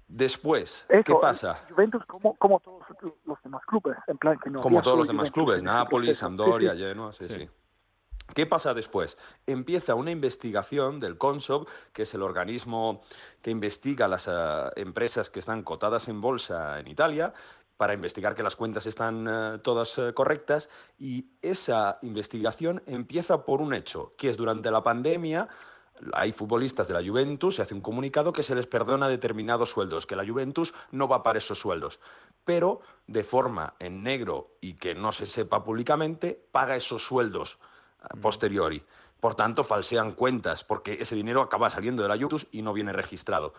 Después, 0.07 0.87
¿qué 0.87 1.13
pasa? 1.15 1.65
Juventus 1.71 2.05
como, 2.05 2.37
como 2.37 2.61
todos 2.61 2.83
los 3.25 3.43
demás 3.43 3.63
clubes, 3.65 3.97
en 4.07 4.17
plan 4.17 4.39
que 4.41 4.49
no 4.49 4.61
Como 4.61 4.81
todos 4.81 4.97
los 4.97 5.07
demás 5.07 5.29
clubes, 5.29 5.61
Nápoles, 5.61 6.19
Sampdoria, 6.19 6.73
Genoa, 6.73 7.11
sí. 7.11 7.27
sí. 7.27 7.49
¿Qué 8.33 8.45
pasa 8.45 8.73
después? 8.73 9.17
Empieza 9.45 9.95
una 9.95 10.11
investigación 10.11 10.99
del 10.99 11.17
CONSOB, 11.17 11.67
que 11.91 12.03
es 12.03 12.13
el 12.13 12.21
organismo 12.21 13.01
que 13.41 13.51
investiga 13.51 14.07
las 14.07 14.27
eh, 14.27 14.31
empresas 14.77 15.29
que 15.29 15.39
están 15.39 15.63
cotadas 15.63 16.07
en 16.07 16.21
bolsa 16.21 16.79
en 16.79 16.87
Italia, 16.87 17.33
para 17.75 17.93
investigar 17.93 18.35
que 18.35 18.43
las 18.43 18.55
cuentas 18.55 18.85
están 18.85 19.27
eh, 19.27 19.59
todas 19.61 19.97
eh, 19.97 20.13
correctas. 20.13 20.69
Y 20.97 21.31
esa 21.41 21.99
investigación 22.03 22.83
empieza 22.85 23.43
por 23.43 23.61
un 23.61 23.73
hecho, 23.73 24.11
que 24.17 24.29
es 24.29 24.37
durante 24.37 24.71
la 24.71 24.83
pandemia 24.83 25.49
hay 26.13 26.31
futbolistas 26.31 26.87
de 26.87 26.95
la 26.95 27.07
Juventus, 27.07 27.57
se 27.57 27.61
hace 27.61 27.75
un 27.75 27.81
comunicado 27.81 28.33
que 28.33 28.41
se 28.41 28.55
les 28.55 28.65
perdona 28.65 29.07
determinados 29.07 29.69
sueldos, 29.69 30.07
que 30.07 30.15
la 30.15 30.25
Juventus 30.25 30.73
no 30.91 31.07
va 31.07 31.21
para 31.21 31.37
esos 31.37 31.59
sueldos, 31.59 31.99
pero 32.43 32.81
de 33.05 33.23
forma 33.23 33.75
en 33.77 34.01
negro 34.01 34.57
y 34.61 34.73
que 34.73 34.95
no 34.95 35.11
se 35.11 35.27
sepa 35.27 35.63
públicamente, 35.63 36.43
paga 36.51 36.75
esos 36.75 37.05
sueldos 37.05 37.59
posteriori. 38.21 38.83
Por 39.19 39.35
tanto, 39.35 39.63
falsean 39.63 40.13
cuentas 40.13 40.63
porque 40.63 40.97
ese 40.99 41.15
dinero 41.15 41.41
acaba 41.41 41.69
saliendo 41.69 42.03
de 42.03 42.09
la 42.09 42.15
Juventus 42.15 42.47
y 42.51 42.61
no 42.61 42.73
viene 42.73 42.93
registrado. 42.93 43.53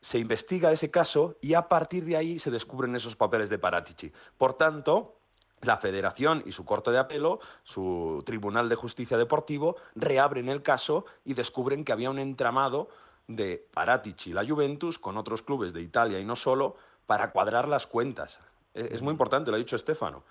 Se 0.00 0.18
investiga 0.18 0.72
ese 0.72 0.90
caso 0.90 1.36
y 1.40 1.54
a 1.54 1.68
partir 1.68 2.04
de 2.04 2.16
ahí 2.16 2.38
se 2.38 2.50
descubren 2.50 2.94
esos 2.94 3.16
papeles 3.16 3.50
de 3.50 3.58
Paratici. 3.58 4.12
Por 4.38 4.54
tanto, 4.54 5.16
la 5.60 5.76
Federación 5.76 6.42
y 6.44 6.52
su 6.52 6.64
Corte 6.64 6.90
de 6.90 6.98
Apelo, 6.98 7.40
su 7.62 8.22
Tribunal 8.26 8.68
de 8.68 8.74
Justicia 8.74 9.16
Deportivo, 9.16 9.76
reabren 9.94 10.48
el 10.48 10.62
caso 10.62 11.04
y 11.24 11.34
descubren 11.34 11.84
que 11.84 11.92
había 11.92 12.10
un 12.10 12.18
entramado 12.18 12.88
de 13.28 13.68
Paratici 13.72 14.30
y 14.30 14.32
la 14.32 14.46
Juventus 14.46 14.98
con 14.98 15.16
otros 15.16 15.42
clubes 15.42 15.72
de 15.72 15.80
Italia 15.80 16.18
y 16.18 16.24
no 16.24 16.36
solo 16.36 16.76
para 17.06 17.30
cuadrar 17.30 17.68
las 17.68 17.86
cuentas. 17.86 18.40
Es 18.74 19.02
muy 19.02 19.12
importante, 19.12 19.50
lo 19.50 19.56
ha 19.56 19.58
dicho 19.58 19.76
Estefano. 19.76 20.24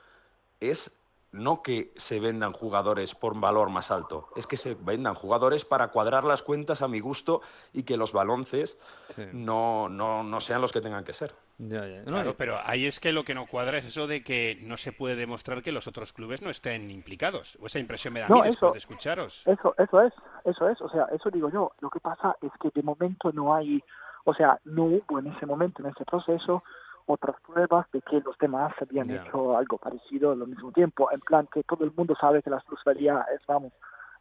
Es 0.59 0.97
no 1.31 1.61
que 1.61 1.93
se 1.95 2.19
vendan 2.19 2.51
jugadores 2.51 3.15
por 3.15 3.33
un 3.33 3.41
valor 3.41 3.69
más 3.69 3.89
alto, 3.89 4.27
es 4.35 4.47
que 4.47 4.57
se 4.57 4.75
vendan 4.75 5.15
jugadores 5.15 5.63
para 5.63 5.87
cuadrar 5.89 6.23
las 6.23 6.43
cuentas 6.43 6.81
a 6.81 6.87
mi 6.87 6.99
gusto 6.99 7.41
y 7.73 7.83
que 7.83 7.97
los 7.97 8.11
balonces 8.11 8.77
no, 9.31 9.87
no, 9.87 10.23
no, 10.23 10.39
sean 10.41 10.61
los 10.61 10.73
que 10.73 10.81
tengan 10.81 11.03
que 11.03 11.13
ser. 11.13 11.33
claro, 12.05 12.35
pero 12.37 12.57
ahí 12.65 12.85
es 12.85 12.99
que 12.99 13.13
lo 13.13 13.23
que 13.23 13.33
no 13.33 13.47
cuadra 13.47 13.77
es 13.77 13.85
eso 13.85 14.07
de 14.07 14.23
que 14.23 14.59
no 14.61 14.75
se 14.77 14.91
puede 14.91 15.15
demostrar 15.15 15.63
que 15.63 15.71
los 15.71 15.87
otros 15.87 16.11
clubes 16.11 16.41
no 16.41 16.49
estén 16.49 16.91
implicados. 16.91 17.57
O 17.61 17.67
esa 17.67 17.79
impresión 17.79 18.13
me 18.13 18.19
da 18.19 18.25
a 18.25 18.29
mí 18.29 18.41
después 18.43 18.73
de 18.73 18.79
escucharos. 18.79 19.47
Eso, 19.47 19.73
eso 19.77 20.01
es, 20.01 20.13
eso 20.45 20.69
es, 20.69 20.81
o 20.81 20.89
sea, 20.89 21.05
eso 21.13 21.29
digo 21.29 21.49
yo. 21.49 21.71
Lo 21.79 21.89
que 21.89 21.99
pasa 21.99 22.35
es 22.41 22.51
que 22.59 22.69
de 22.73 22.83
momento 22.83 23.31
no 23.31 23.55
hay, 23.55 23.81
o 24.25 24.33
sea, 24.33 24.59
no 24.65 24.83
hubo 24.83 25.19
en 25.19 25.27
ese 25.27 25.45
momento, 25.45 25.81
en 25.81 25.89
ese 25.89 26.03
proceso, 26.03 26.63
otras 27.05 27.35
pruebas 27.41 27.89
de 27.91 28.01
que 28.01 28.21
los 28.21 28.37
demás 28.37 28.73
habían 28.81 29.09
hecho 29.11 29.57
algo 29.57 29.77
parecido 29.77 30.31
al 30.31 30.47
mismo 30.47 30.71
tiempo, 30.71 31.11
en 31.11 31.19
plan 31.21 31.47
que 31.51 31.63
todo 31.63 31.83
el 31.83 31.91
mundo 31.95 32.15
sabe 32.19 32.41
que 32.41 32.49
la 32.49 32.59
plusvalía 32.59 33.25
es, 33.33 33.41
vamos, 33.47 33.73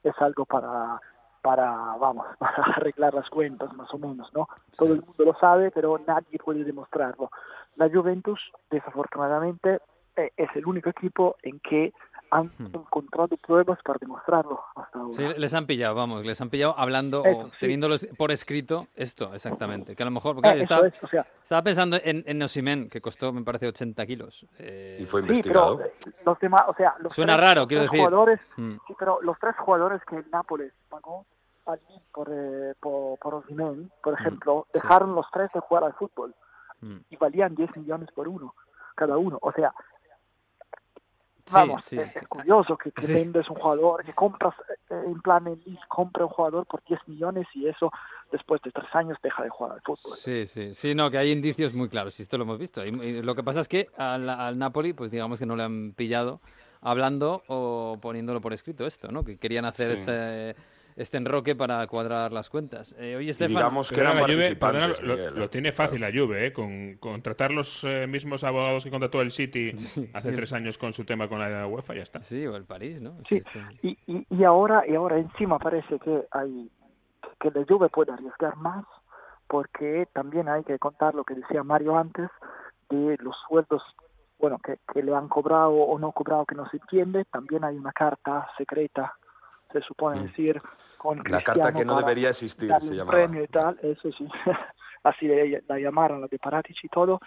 es 0.03 0.15
algo 0.21 0.45
para, 0.45 1.01
para, 1.43 1.71
vamos, 1.99 2.27
para 2.39 2.63
arreglar 2.77 3.15
las 3.15 3.29
cuentas 3.31 3.73
más 3.75 3.93
o 3.93 3.99
menos, 3.99 4.33
¿no? 4.35 4.49
Todo 4.77 4.95
el 4.95 5.03
mundo 5.03 5.25
lo 5.25 5.35
sabe, 5.39 5.71
pero 5.71 6.01
nadie 6.07 6.39
puede 6.39 6.65
demostrarlo. 6.65 7.31
La 7.77 7.89
Juventus, 7.89 8.41
desafortunadamente, 8.71 9.81
eh, 10.17 10.33
es 10.37 10.49
el 10.55 10.67
único 10.67 10.91
equipo 10.91 11.37
en 11.43 11.61
que 11.61 11.93
han 12.31 12.47
hmm. 12.59 12.67
encontrado 12.75 13.37
pruebas 13.37 13.79
para 13.83 13.99
demostrarlo 14.01 14.61
hasta 14.77 14.99
ahora. 14.99 15.17
Sí, 15.17 15.25
les 15.37 15.53
han 15.55 15.67
pillado, 15.67 15.95
vamos, 15.95 16.25
les 16.25 16.41
han 16.41 16.49
pillado 16.49 16.75
hablando 16.79 17.23
o 17.23 17.51
teniéndolos 17.59 18.07
por 18.17 18.31
escrito 18.31 18.87
esto, 18.95 19.35
exactamente. 19.35 19.97
Que 19.97 20.03
a 20.03 20.07
lo 20.07 20.13
mejor, 20.13 20.37
porque 20.37 20.51
eh, 20.51 20.63
estaba, 20.63 20.87
estaba, 20.87 21.63
pensando 21.63 21.99
en, 22.03 22.23
en 22.27 22.39
Nosimen, 22.39 22.89
que 22.89 23.01
costó, 23.01 23.33
me 23.33 23.43
parece, 23.43 23.67
80 23.69 24.07
kilos. 24.07 24.47
Eh, 24.59 24.99
y 25.01 25.07
fue 25.07 25.21
investigado. 25.23 25.79
Sí, 25.79 25.91
pero 26.05 26.17
los 26.25 26.39
demás, 26.39 26.63
o 26.69 26.75
sea, 26.75 26.95
los 27.01 27.13
Suena 27.13 27.37
raro, 27.37 27.67
quiero 27.67 27.83
decir. 27.83 27.99
Jugadores, 27.99 28.41
hmm. 28.57 28.77
Sí, 28.87 28.95
pero 28.99 29.21
los 29.23 29.39
tres 29.39 29.57
jugadores 29.57 30.01
que 30.05 30.17
el 30.17 30.31
Nápoles 30.31 30.73
pagó 30.89 31.27
allí 31.67 32.01
por, 32.13 32.29
eh, 32.31 32.75
por, 32.81 33.19
por 33.19 33.35
Osimen, 33.35 33.91
por 34.03 34.15
hmm. 34.15 34.23
ejemplo, 34.23 34.67
dejaron 34.73 35.15
los 35.15 35.27
tres 35.33 35.51
de 35.53 35.61
jugar 35.61 35.85
al 35.85 35.95
fútbol 35.95 36.35
y 37.11 37.17
valían 37.17 37.55
10 37.55 37.77
millones 37.77 38.11
por 38.13 38.27
uno, 38.27 38.55
cada 38.95 39.19
uno. 39.19 39.39
O 39.43 39.53
sea, 39.53 39.75
Vamos, 41.53 41.93
Es, 41.93 42.29
curioso 42.29 42.77
que, 42.77 42.93
vendes 43.07 43.49
un 43.51 43.57
jugador, 43.57 44.05
que 44.05 44.13
compras 44.13 44.55
eh, 44.91 45.03
en 45.07 45.21
plan 45.21 45.47
en 45.47 45.61
compra 45.89 46.25
un 46.25 46.31
jugador 46.31 46.67
por 46.67 46.83
10 46.85 47.01
millones 47.09 47.47
y 47.55 47.67
eso 47.67 47.93
después 48.31 48.61
de 48.63 48.71
tres 48.71 48.89
años 48.95 49.19
deja 49.23 49.43
de 49.43 49.51
jugar 49.51 49.73
al 49.73 49.81
fútbol. 49.83 50.17
Sí, 50.17 50.47
sí, 50.47 50.75
sí, 50.75 50.95
no, 50.95 51.11
que 51.11 51.19
hay 51.19 51.33
indicios 51.33 51.75
muy 51.75 51.89
claros, 51.89 52.19
y 52.19 52.23
esto 52.23 52.39
lo 52.39 52.45
hemos 52.45 52.59
visto. 52.59 52.85
Y, 52.85 53.23
lo 53.23 53.35
que 53.35 53.43
pasa 53.43 53.61
es 53.61 53.69
que 53.69 53.89
al, 53.97 54.29
al, 54.29 54.59
Napoli, 54.59 54.93
pues 54.93 55.11
digamos 55.11 55.39
que 55.39 55.47
no 55.47 55.57
le 55.57 55.65
han 55.65 55.93
pillado 55.93 56.41
hablando 56.81 57.43
o 57.49 57.99
poniéndolo 58.01 58.41
por 58.41 58.53
escrito 58.53 58.87
esto, 58.87 59.11
¿no? 59.11 59.25
Que 59.25 59.37
querían 59.37 59.65
hacer 59.65 59.91
este 59.91 60.57
este 60.97 61.17
enroque 61.17 61.55
para 61.55 61.87
cuadrar 61.87 62.33
las 62.33 62.51
cuentas. 62.51 62.95
Eh, 62.99 63.17
oye, 63.17 63.31
Estefan, 63.31 63.57
digamos 63.57 63.91
que 63.91 64.03
la 64.03 64.13
Juve, 64.23 64.57
lo, 65.35 65.51
tiene 65.51 65.73
fácil 65.73 66.01
la 66.01 66.11
Juve, 66.13 66.47
¿eh? 66.47 66.53
con 66.53 66.97
contratar 66.99 67.51
los 67.53 67.85
eh, 67.85 68.07
mismos 68.07 68.45
abogados 68.45 68.85
que 68.85 68.91
contrató 68.91 69.21
el 69.21 69.31
City 69.31 69.73
hace 70.15 70.33
tres 70.33 70.53
años 70.53 70.79
con 70.79 70.93
su 70.93 71.05
tema 71.05 71.29
con 71.29 71.39
la 71.39 71.67
UEFA, 71.67 71.95
ya 71.95 72.03
está. 72.03 72.23
Sí, 72.23 72.47
o 72.47 72.57
el 72.57 72.65
París, 72.65 73.01
¿no? 73.01 73.17
Sí, 73.29 73.37
este- 73.37 73.61
y, 73.83 73.97
y, 74.07 74.45
ahora, 74.45 74.85
y 74.87 74.95
ahora 74.95 75.19
encima 75.19 75.59
parece 75.59 75.99
que 75.99 76.25
hay 76.31 76.71
que 77.39 77.51
la 77.51 77.65
Juve 77.67 77.89
puede 77.89 78.13
arriesgar 78.13 78.57
más 78.57 78.85
porque 79.47 80.07
también 80.13 80.49
hay 80.49 80.63
que 80.63 80.79
contar 80.79 81.15
lo 81.15 81.25
que 81.25 81.35
decía 81.35 81.63
Mario 81.63 81.97
antes 81.97 82.29
de 82.89 83.17
los 83.21 83.35
sueldos 83.49 83.83
bueno 84.39 84.59
que, 84.59 84.79
que 84.93 85.03
le 85.03 85.15
han 85.15 85.29
cobrado 85.29 85.73
o 85.73 85.99
no 85.99 86.13
cobrado 86.13 86.45
que 86.45 86.55
no 86.55 86.69
se 86.69 86.77
entiende 86.77 87.25
también 87.25 87.65
hay 87.65 87.77
una 87.77 87.93
carta 87.93 88.47
secreta 88.59 89.15
se 89.73 89.81
supone 89.83 90.21
mm. 90.21 90.23
decir 90.25 90.63
la 91.27 91.41
carta 91.43 91.73
que 91.73 91.85
no 91.85 91.97
debería 91.97 92.31
existir, 92.31 92.73
se 92.81 92.95
llamaba. 92.95 93.19
premio 93.19 93.45
y 93.45 93.49
tal, 93.49 93.79
eso 93.83 94.11
sí, 94.13 94.29
así 95.05 95.29
la 95.67 95.79
llamaron, 95.79 96.21
la 96.21 96.27
de 96.27 96.39
Paratici 96.39 96.87
y 96.87 96.91
todo, 96.91 97.21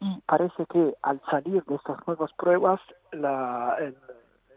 y 0.00 0.20
parece 0.26 0.66
que 0.66 0.94
al 1.02 1.20
salir 1.30 1.62
de 1.64 1.74
estas 1.76 2.04
nuevas 2.06 2.32
pruebas, 2.32 2.80
la, 3.12 3.76
el, 3.78 3.96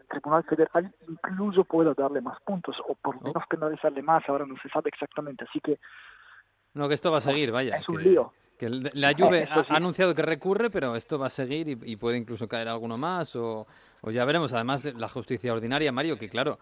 Tribunal 0.08 0.44
Federal 0.44 0.94
incluso 1.08 1.64
puede 1.64 1.92
darle 1.94 2.20
más 2.20 2.40
puntos, 2.42 2.76
o 2.88 2.94
por 2.94 3.16
lo 3.16 3.22
menos 3.22 3.42
penalizarle 3.48 4.02
más, 4.02 4.22
ahora 4.28 4.46
no 4.46 4.54
se 4.62 4.68
sabe 4.68 4.88
exactamente, 4.88 5.44
así 5.48 5.60
que... 5.60 5.78
No, 6.74 6.88
que 6.88 6.94
esto 6.94 7.10
va 7.10 7.18
a 7.18 7.22
seguir, 7.22 7.50
vaya. 7.50 7.76
Es 7.76 7.88
un 7.88 8.02
lío. 8.02 8.32
Que 8.58 8.70
la 8.70 9.12
Juve 9.14 9.48
ha, 9.50 9.74
anunciado 9.74 10.14
que 10.14 10.22
recurre, 10.22 10.70
pero 10.70 10.94
esto 10.94 11.18
va 11.18 11.26
a 11.26 11.30
seguir 11.30 11.68
y, 11.68 11.96
puede 11.96 12.16
incluso 12.18 12.48
caer 12.48 12.68
alguno 12.68 12.96
más, 12.96 13.34
o, 13.36 13.66
o 14.00 14.10
ya 14.10 14.24
veremos. 14.24 14.52
Además, 14.52 14.84
la 14.94 15.08
justicia 15.08 15.52
ordinaria, 15.52 15.90
Mario, 15.92 16.18
que 16.18 16.28
claro, 16.28 16.58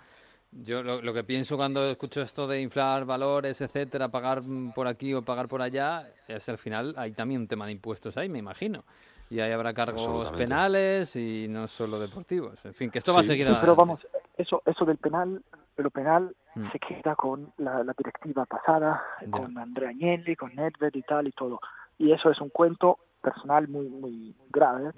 yo 0.63 0.83
lo, 0.83 1.13
que 1.13 1.25
pienso 1.25 1.57
cuando 1.57 1.89
escucho 1.89 2.23
esto 2.23 2.47
de 2.47 2.61
inflar 2.61 3.05
valores, 3.05 3.61
etcétera, 3.61 4.09
pagar 4.09 4.43
por 4.75 4.87
aquí 4.87 5.13
o 5.15 5.23
pagar 5.23 5.49
por 5.49 5.63
allá, 5.63 6.09
es 6.29 6.49
al 6.49 6.59
final 6.59 6.95
hay 6.97 7.13
también 7.13 7.43
un 7.43 7.49
tema 7.49 7.67
de 7.67 7.73
impuestos 7.73 8.17
ahí, 8.17 8.29
me 8.29 8.39
imagino. 8.39 8.85
Y 9.31 9.41
ahí 9.41 9.51
habrá 9.51 9.73
cargos 9.73 10.31
penales 10.33 11.17
y 11.17 11.47
no 11.49 11.67
solo 11.67 11.99
deportivos. 11.99 12.65
En 12.65 12.75
fin, 12.75 12.91
que 12.91 12.99
esto 12.99 13.13
va 13.15 13.21
a 13.21 13.25
seguir. 13.25 13.47
Sí, 13.47 13.55
pero 13.61 13.75
vamos, 13.75 14.07
eso, 14.37 14.63
eso 14.67 14.85
del 14.85 14.99
penal, 14.99 15.43
lo 15.77 15.91
penal 15.91 16.37
mm. 16.55 16.71
se 16.71 16.79
queda 16.79 17.17
con 17.17 17.53
la, 17.57 17.83
directiva 17.97 18.45
pasada, 18.45 19.03
con 19.31 19.57
Andrea 19.59 19.91
Agnelli, 19.91 20.37
con 20.37 20.55
Nedved 20.55 20.95
y 20.95 21.03
tal 21.03 21.27
y 21.27 21.33
todo. 21.33 21.59
Y 21.99 22.13
eso 22.13 22.31
es 22.31 22.41
un 22.41 22.51
cuento 22.51 22.99
personal 23.25 23.67
muy 23.69 23.89
muy, 23.89 24.37
grave, 24.51 24.93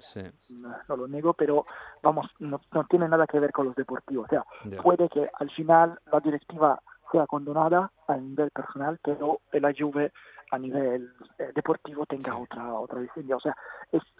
no, 0.49 0.95
lo 0.95 1.07
niego, 1.07 1.33
pero 1.33 1.65
vamos, 2.03 2.27
no, 2.39 2.61
no, 2.71 2.83
tiene 2.85 3.07
nada 3.07 3.25
que 3.25 3.39
ver 3.39 3.51
con 3.51 3.67
los 3.67 3.75
deportivos. 3.75 4.25
O 4.25 4.29
sea, 4.29 4.45
puede 4.83 5.09
que 5.09 5.29
al 5.39 5.49
final 5.51 5.99
la 6.11 6.19
directiva 6.19 6.79
sea 7.11 7.25
condenada 7.25 7.91
a 8.07 8.17
nivel 8.17 8.51
personal, 8.51 8.99
pero 9.01 9.39
la 9.51 9.73
Juve 9.77 10.11
a 10.51 10.57
nivel 10.57 11.11
eh, 11.39 11.51
deportivo 11.53 12.05
tenga 12.05 12.37
otra 12.37 12.73
otra. 12.73 12.99
O 12.99 13.39
sea, 13.39 13.55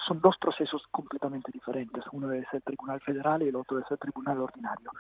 son 0.06 0.20
dos 0.22 0.38
procesos 0.40 0.84
completamente 0.92 1.52
diferentes. 1.52 2.04
Uno 2.12 2.32
es 2.32 2.46
el 2.52 2.64
Tribunal 2.64 3.00
Federal 3.02 3.42
y 3.44 3.50
el 3.50 3.56
otro 3.56 3.80
es 3.80 3.86
el 3.90 4.00
Tribunal 4.00 4.42
Ordinario. 4.42 4.92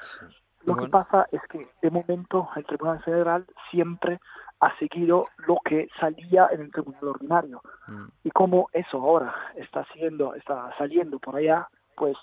Lo 0.67 0.75
que 0.75 0.89
pasa 0.89 1.27
es 1.31 1.41
que 1.49 1.65
de 1.81 1.89
momento 1.89 2.49
el 2.55 2.65
Tribunal 2.65 3.01
Federal 3.01 3.45
siempre 3.71 4.19
ha 4.59 4.77
seguido 4.77 5.25
lo 5.47 5.59
que 5.63 5.87
salía 5.97 6.49
en 6.51 6.61
el 6.61 6.71
Tribunal 6.71 7.07
Ordinario. 7.07 7.61
Mm. 7.87 8.05
Y 8.25 8.31
como 8.31 8.69
eso 8.73 8.97
ahora 8.97 9.33
está 9.55 9.85
siendo, 9.93 10.35
está 10.35 10.75
saliendo 10.77 11.19
por 11.19 11.37
allá, 11.37 11.69
pues 11.95 12.17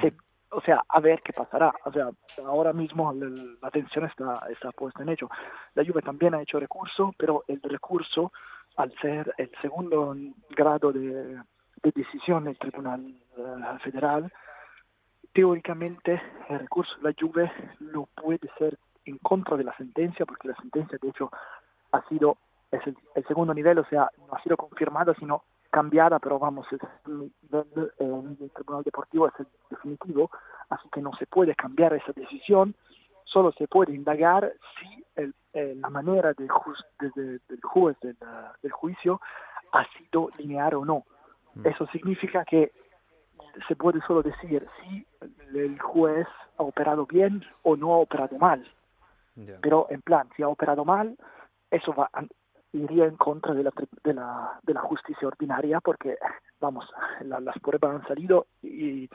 se 0.00 0.14
o 0.52 0.60
sea, 0.62 0.82
a 0.88 1.00
ver 1.00 1.22
qué 1.22 1.32
pasará. 1.32 1.72
O 1.84 1.92
sea, 1.92 2.08
ahora 2.44 2.72
mismo 2.72 3.12
la 3.12 3.68
atención 3.68 4.06
está, 4.06 4.40
está 4.50 4.72
puesta 4.72 5.02
en 5.02 5.10
ello. 5.10 5.28
La 5.74 5.84
Juve 5.84 6.02
también 6.02 6.34
ha 6.34 6.42
hecho 6.42 6.58
recurso, 6.58 7.14
pero 7.16 7.44
el 7.46 7.60
recurso, 7.62 8.32
al 8.76 8.92
ser 9.00 9.32
el 9.38 9.50
segundo 9.62 10.16
grado 10.50 10.92
de, 10.92 11.40
decisión 11.82 12.44
del 12.44 12.58
Tribunal 12.58 13.14
eh, 13.36 13.78
Federal, 13.82 14.32
teóricamente 15.32 16.20
el 16.48 16.60
recurso 16.60 16.94
de 16.96 17.10
la 17.10 17.14
Juve 17.18 17.52
no 17.80 18.08
puede 18.14 18.50
ser 18.58 18.78
en 19.04 19.18
contra 19.18 19.56
de 19.56 19.64
la 19.64 19.76
sentencia, 19.76 20.26
porque 20.26 20.48
la 20.48 20.56
sentencia 20.56 20.98
de 21.00 21.08
hecho 21.08 21.30
ha 21.92 22.06
sido, 22.08 22.36
es 22.70 22.86
el, 22.86 22.96
el 23.14 23.26
segundo 23.26 23.54
nivel, 23.54 23.78
o 23.78 23.84
sea, 23.86 24.08
no 24.18 24.34
ha 24.34 24.42
sido 24.42 24.56
confirmada, 24.56 25.14
sino 25.14 25.44
cambiada, 25.70 26.18
pero 26.18 26.38
vamos, 26.38 26.66
el, 26.72 27.30
el, 27.50 28.50
Tribunal 28.52 28.82
Deportivo 28.82 29.28
es 29.28 29.34
el 29.38 29.46
definitivo, 29.70 30.30
así 30.68 30.88
que 30.92 31.00
no 31.00 31.12
se 31.16 31.26
puede 31.26 31.54
cambiar 31.54 31.94
esa 31.94 32.12
decisión, 32.12 32.74
solo 33.24 33.52
se 33.52 33.68
puede 33.68 33.94
indagar 33.94 34.52
si 34.80 35.04
el, 35.16 35.34
la 35.80 35.90
manera 35.90 36.32
del, 36.32 36.48
del 36.48 37.60
juez 37.62 37.96
del, 38.00 38.20
del, 38.62 38.72
juicio 38.72 39.20
ha 39.72 39.86
sido 39.96 40.30
lineal 40.38 40.74
o 40.74 40.84
no. 40.84 41.04
Mm. 41.54 41.66
Eso 41.68 41.86
significa 41.88 42.44
que 42.44 42.72
se 43.68 43.76
puede 43.76 44.00
solo 44.06 44.22
decir 44.22 44.66
si 44.80 45.06
el 45.54 45.78
juez 45.80 46.26
ha 46.58 46.62
operado 46.62 47.06
bien 47.06 47.42
o 47.62 47.76
no 47.76 47.94
ha 47.94 47.98
operado 47.98 48.38
mal. 48.38 48.66
Pero 49.62 49.86
en 49.88 50.02
plan, 50.02 50.28
si 50.36 50.42
ha 50.42 50.48
operado 50.48 50.84
mal, 50.84 51.16
eso 51.70 51.94
va, 51.94 52.10
iría 52.72 53.06
en 53.06 53.16
contra 53.16 53.54
de 53.54 53.64
la, 53.64 53.72
de 54.04 54.14
la, 54.14 54.60
de 54.62 54.74
la 54.74 54.80
justicia 54.80 55.26
ordinaria 55.26 55.80
porque, 55.80 56.16
vamos, 56.60 56.84
las 57.22 57.58
pruebas 57.60 57.96
han 57.96 58.06
salido 58.06 58.46
y 58.62 59.08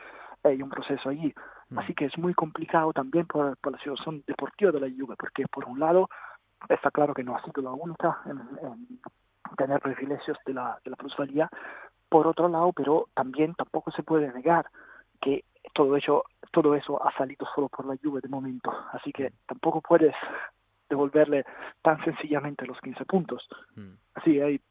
hay 0.43 0.61
un 0.61 0.69
proceso 0.69 1.09
allí. 1.09 1.33
Mm. 1.69 1.79
Así 1.79 1.93
que 1.93 2.05
es 2.05 2.17
muy 2.17 2.33
complicado 2.33 2.91
también 2.93 3.25
por, 3.25 3.55
por, 3.57 3.71
la 3.71 3.77
situación 3.79 4.23
deportiva 4.27 4.71
de 4.71 4.79
la 4.79 4.87
Juve, 4.87 5.15
porque 5.17 5.45
por 5.47 5.65
un 5.65 5.79
lado 5.79 6.09
está 6.69 6.91
claro 6.91 7.13
que 7.13 7.23
no 7.23 7.35
ha 7.35 7.43
sido 7.43 7.61
la 7.61 7.71
única 7.71 8.19
en, 8.25 8.39
tener 9.57 9.79
privilegios 9.79 10.37
de 10.45 10.53
la, 10.53 10.79
de 10.83 10.91
la 10.91 10.97
plusvalía, 10.97 11.49
por 12.15 12.27
otro 12.27 12.47
lado, 12.47 12.71
pero 12.71 13.09
también 13.13 13.55
tampoco 13.55 13.91
se 13.91 14.01
puede 14.01 14.31
negar 14.31 14.65
que 15.21 15.43
todo 15.73 15.97
eso, 15.97 16.23
todo 16.53 16.73
eso 16.73 17.05
ha 17.05 17.11
salido 17.17 17.45
solo 17.53 17.67
por 17.67 17.85
la 17.85 17.97
Juve 18.01 18.21
de 18.21 18.29
momento. 18.29 18.71
Así 18.93 19.11
que 19.11 19.33
tampoco 19.45 19.81
puedes 19.81 20.15
devolverle 20.89 21.43
tan 21.81 22.01
sencillamente 22.05 22.65
los 22.65 22.79
15 22.79 23.03
puntos. 23.03 23.45
Mm. 23.75 23.95
Así 24.13 24.39
hay, 24.39 24.61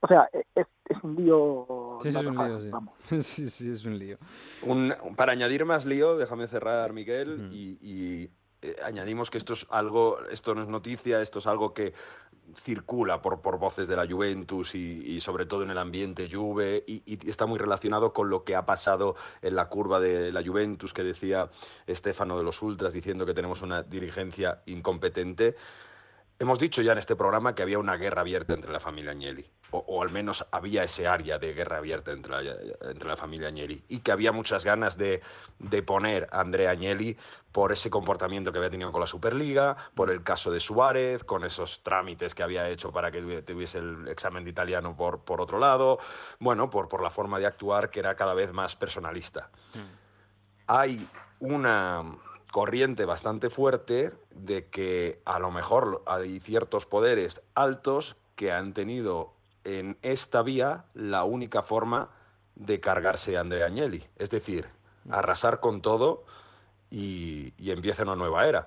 o 0.00 0.08
sea, 0.08 0.28
e, 0.32 0.42
es, 0.56 0.66
es 0.86 1.04
un 1.04 1.14
lío. 1.14 1.98
Sí, 2.02 2.08
es 2.08 2.16
un 2.16 2.36
lío, 2.36 2.60
sí. 2.98 3.22
sí. 3.22 3.48
sí, 3.48 3.70
es 3.70 3.84
un 3.84 3.96
lío. 3.96 4.18
Un, 4.66 4.92
para 5.16 5.30
añadir 5.30 5.64
más 5.64 5.86
lío, 5.86 6.16
déjame 6.16 6.48
cerrar, 6.48 6.92
Miguel, 6.92 7.48
y, 7.52 7.78
y 7.80 8.30
eh, 8.62 8.76
añadimos 8.84 9.30
que 9.30 9.38
esto 9.38 9.52
es 9.52 9.66
algo, 9.70 10.18
esto 10.30 10.54
no 10.54 10.62
es 10.62 10.68
noticia, 10.68 11.20
esto 11.20 11.38
es 11.38 11.46
algo 11.46 11.72
que 11.74 11.94
circula 12.56 13.20
por, 13.20 13.40
por 13.40 13.58
voces 13.58 13.88
de 13.88 13.96
la 13.96 14.06
Juventus 14.06 14.74
y, 14.74 15.20
sobre 15.20 15.46
todo 15.46 15.62
en 15.62 15.70
el 15.70 15.78
ambiente 15.78 16.28
Juve 16.32 16.82
y, 16.86 17.28
está 17.28 17.46
muy 17.46 17.58
relacionado 17.58 18.12
con 18.12 18.30
lo 18.30 18.44
que 18.44 18.56
ha 18.56 18.64
pasado 18.64 19.16
en 19.42 19.54
la 19.54 19.68
curva 19.68 20.00
de 20.00 20.32
la 20.32 20.42
Juventus 20.42 20.92
que 20.92 21.04
decía 21.04 21.50
Estefano 21.86 22.38
de 22.38 22.44
los 22.44 22.62
Ultras 22.62 22.92
diciendo 22.92 23.26
que 23.26 23.34
tenemos 23.34 23.62
una 23.62 23.82
dirigencia 23.82 24.62
incompetente. 24.66 25.56
Hemos 26.40 26.60
dicho 26.60 26.82
ya 26.82 26.92
en 26.92 26.98
este 26.98 27.16
programa 27.16 27.56
que 27.56 27.62
había 27.62 27.80
una 27.80 27.96
guerra 27.96 28.20
abierta 28.20 28.54
entre 28.54 28.70
la 28.70 28.78
familia 28.78 29.10
Agnelli, 29.10 29.44
o, 29.72 30.00
al 30.00 30.10
menos 30.10 30.46
había 30.52 30.84
ese 30.84 31.08
área 31.08 31.36
de 31.36 31.52
guerra 31.52 31.78
abierta 31.78 32.12
entre 32.12 32.30
la, 32.30 32.52
entre 32.88 33.08
la 33.08 33.16
familia 33.16 33.48
Agnelli, 33.48 33.82
y 33.88 33.98
que 33.98 34.12
había 34.12 34.30
muchas 34.30 34.64
ganas 34.64 34.96
de, 34.96 35.20
de, 35.58 35.82
poner 35.82 36.28
a 36.30 36.38
Andrea 36.38 36.70
Agnelli 36.70 37.16
por 37.50 37.72
ese 37.72 37.90
comportamiento 37.90 38.52
que 38.52 38.58
había 38.58 38.70
tenido 38.70 38.92
con 38.92 39.00
la 39.00 39.08
Superliga, 39.08 39.76
por 39.96 40.12
el 40.12 40.22
caso 40.22 40.52
de 40.52 40.60
Suárez, 40.60 41.24
con 41.24 41.42
esos 41.42 41.82
trámites 41.82 42.36
que 42.36 42.44
había 42.44 42.68
hecho 42.68 42.92
para 42.92 43.10
que 43.10 43.42
tuviese 43.42 43.78
el 43.78 44.06
examen 44.06 44.44
de 44.44 44.50
italiano 44.50 44.96
por, 44.96 45.24
por 45.24 45.40
otro 45.40 45.58
lado, 45.58 45.98
bueno, 46.38 46.70
por, 46.70 46.86
por 46.86 47.02
la 47.02 47.10
forma 47.10 47.40
de 47.40 47.46
actuar 47.46 47.90
que 47.90 47.98
era 47.98 48.14
cada 48.14 48.34
vez 48.34 48.52
más 48.52 48.76
personalista. 48.76 49.50
Mm. 49.74 50.68
Hay 50.68 51.08
una 51.40 52.04
corriente 52.58 53.04
bastante 53.04 53.50
fuerte 53.50 54.10
de 54.34 54.66
que 54.66 55.20
a 55.24 55.38
lo 55.38 55.52
mejor 55.52 56.02
hay 56.06 56.40
ciertos 56.40 56.86
poderes 56.86 57.40
altos 57.54 58.16
que 58.34 58.50
han 58.50 58.74
tenido 58.74 59.32
en 59.62 59.96
esta 60.02 60.42
vía 60.42 60.86
la 60.92 61.22
única 61.22 61.62
forma 61.62 62.08
de 62.56 62.80
cargarse 62.80 63.36
a 63.36 63.42
Andrea 63.42 63.66
Agnelli, 63.66 64.04
es 64.16 64.30
decir, 64.30 64.66
arrasar 65.08 65.60
con 65.60 65.82
todo 65.82 66.24
y, 66.90 67.54
y 67.58 67.70
empieza 67.70 68.02
una 68.02 68.16
nueva 68.16 68.44
era. 68.48 68.66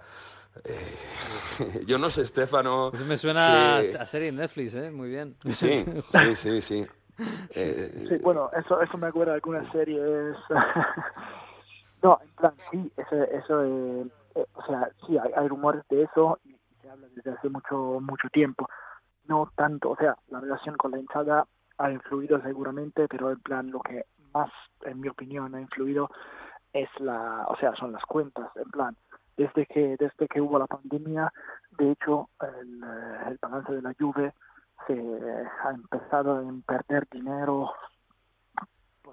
Eh, 0.64 1.84
yo 1.86 1.98
no 1.98 2.10
sé, 2.10 2.22
Estefano. 2.22 2.92
Eso 2.94 3.04
me 3.04 3.18
suena 3.18 3.80
a 3.80 4.06
serie 4.06 4.30
en 4.30 4.38
Netflix, 4.38 4.74
¿eh? 4.76 4.90
Muy 4.90 5.10
bien. 5.10 5.36
Sí, 5.50 5.84
sí, 6.38 6.62
sí, 6.62 6.88
eh, 7.56 8.06
sí. 8.08 8.18
bueno, 8.24 8.50
eso, 8.58 8.82
eso 8.82 8.98
me 8.98 9.08
acuerda 9.08 9.34
de 9.34 9.36
algunas 9.36 9.70
series 9.74 10.38
No, 12.02 12.20
en 12.22 12.30
plan, 12.36 12.54
sí, 12.72 12.92
eso, 12.98 13.16
eso 13.16 13.64
eh, 13.64 14.08
eh, 14.36 14.46
o 14.54 14.66
sea, 14.66 14.90
sí, 15.06 15.18
hay, 15.18 15.48
rumores 15.48 15.84
de 15.90 16.04
eso 16.04 16.40
y, 16.44 16.56
se 16.82 16.90
habla 16.90 17.08
desde 17.16 17.32
hace 17.32 17.50
mucho, 17.50 18.00
mucho 18.02 18.28
tiempo. 18.30 18.68
No 19.26 19.52
tanto, 19.56 19.92
o 19.92 19.96
sea, 19.96 20.18
la 20.30 20.40
relación 20.40 20.76
con 20.78 20.92
la 20.92 21.00
hinchada 21.00 21.46
ha 21.78 21.92
influido 21.92 22.42
seguramente, 22.42 23.08
pero 23.08 23.32
en 23.32 23.40
plan, 23.40 23.70
lo 23.70 23.80
que 23.82 24.06
más, 24.34 24.50
en 24.84 25.00
mi 25.00 25.10
opinión, 25.10 25.54
ha 25.54 25.62
influido 25.62 26.10
es 26.74 26.90
la, 27.00 27.46
o 27.48 27.56
sea, 27.58 27.76
son 27.76 27.92
las 27.92 28.04
cuentas, 28.06 28.50
en 28.56 28.70
plan, 28.72 28.96
desde 29.38 29.66
que, 29.66 29.98
desde 29.98 30.28
que 30.28 30.42
hubo 30.42 30.58
la 30.58 30.68
pandemia, 30.68 31.32
de 31.78 31.92
hecho, 31.92 32.30
el, 32.42 32.84
el 33.28 33.38
balance 33.42 33.74
de 33.74 33.82
la 33.82 33.94
Juve 34.00 34.34
se 34.88 34.94
ha 35.64 35.72
empezado 35.72 36.38
a 36.38 36.44
perder 36.66 37.08
dinero 37.12 37.72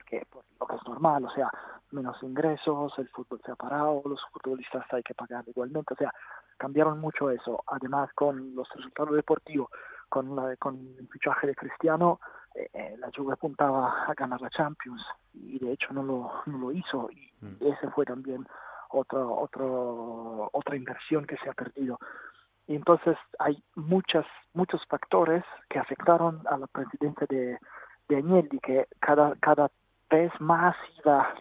porque 0.08 0.26
por 0.30 0.44
lo 0.60 0.66
que 0.66 0.76
es 0.76 0.88
normal, 0.88 1.24
o 1.24 1.30
sea, 1.30 1.50
menos 1.90 2.16
ingresos, 2.22 2.92
el 2.98 3.08
fútbol 3.08 3.40
se 3.44 3.52
ha 3.52 3.56
parado, 3.56 4.02
los 4.04 4.20
futbolistas 4.32 4.84
hay 4.92 5.02
que 5.02 5.14
pagar 5.14 5.44
igualmente, 5.46 5.94
o 5.94 5.96
sea, 5.96 6.12
cambiaron 6.56 6.98
mucho 7.00 7.30
eso. 7.30 7.62
Además, 7.66 8.10
con 8.14 8.54
los 8.54 8.68
resultados 8.74 9.14
deportivos, 9.14 9.68
con, 10.08 10.34
la, 10.34 10.56
con 10.56 10.76
el 10.98 11.08
fichaje 11.08 11.46
de 11.46 11.54
Cristiano, 11.54 12.20
eh, 12.54 12.68
eh, 12.72 12.96
la 12.98 13.10
Juve 13.14 13.34
apuntaba 13.34 14.04
a 14.06 14.14
ganar 14.14 14.40
la 14.40 14.50
Champions 14.50 15.02
y 15.34 15.58
de 15.58 15.72
hecho 15.72 15.92
no 15.92 16.02
lo, 16.02 16.32
no 16.46 16.58
lo 16.58 16.72
hizo 16.72 17.10
y 17.10 17.30
mm. 17.40 17.56
ese 17.60 17.90
fue 17.90 18.04
también 18.06 18.46
otro, 18.90 19.38
otro, 19.38 20.48
otra 20.52 20.76
inversión 20.76 21.26
que 21.26 21.36
se 21.36 21.50
ha 21.50 21.52
perdido. 21.52 21.98
Y 22.66 22.74
entonces 22.74 23.16
hay 23.38 23.62
muchas, 23.74 24.26
muchos 24.54 24.80
factores 24.88 25.44
que 25.68 25.78
afectaron 25.78 26.42
a 26.46 26.56
la 26.56 26.66
presidencia 26.66 27.26
de, 27.28 27.58
de 28.08 28.16
Agnelli, 28.16 28.58
que 28.60 28.86
cada, 29.00 29.34
cada 29.40 29.70
vez 30.10 30.32
más 30.40 30.76
iba 30.98 31.34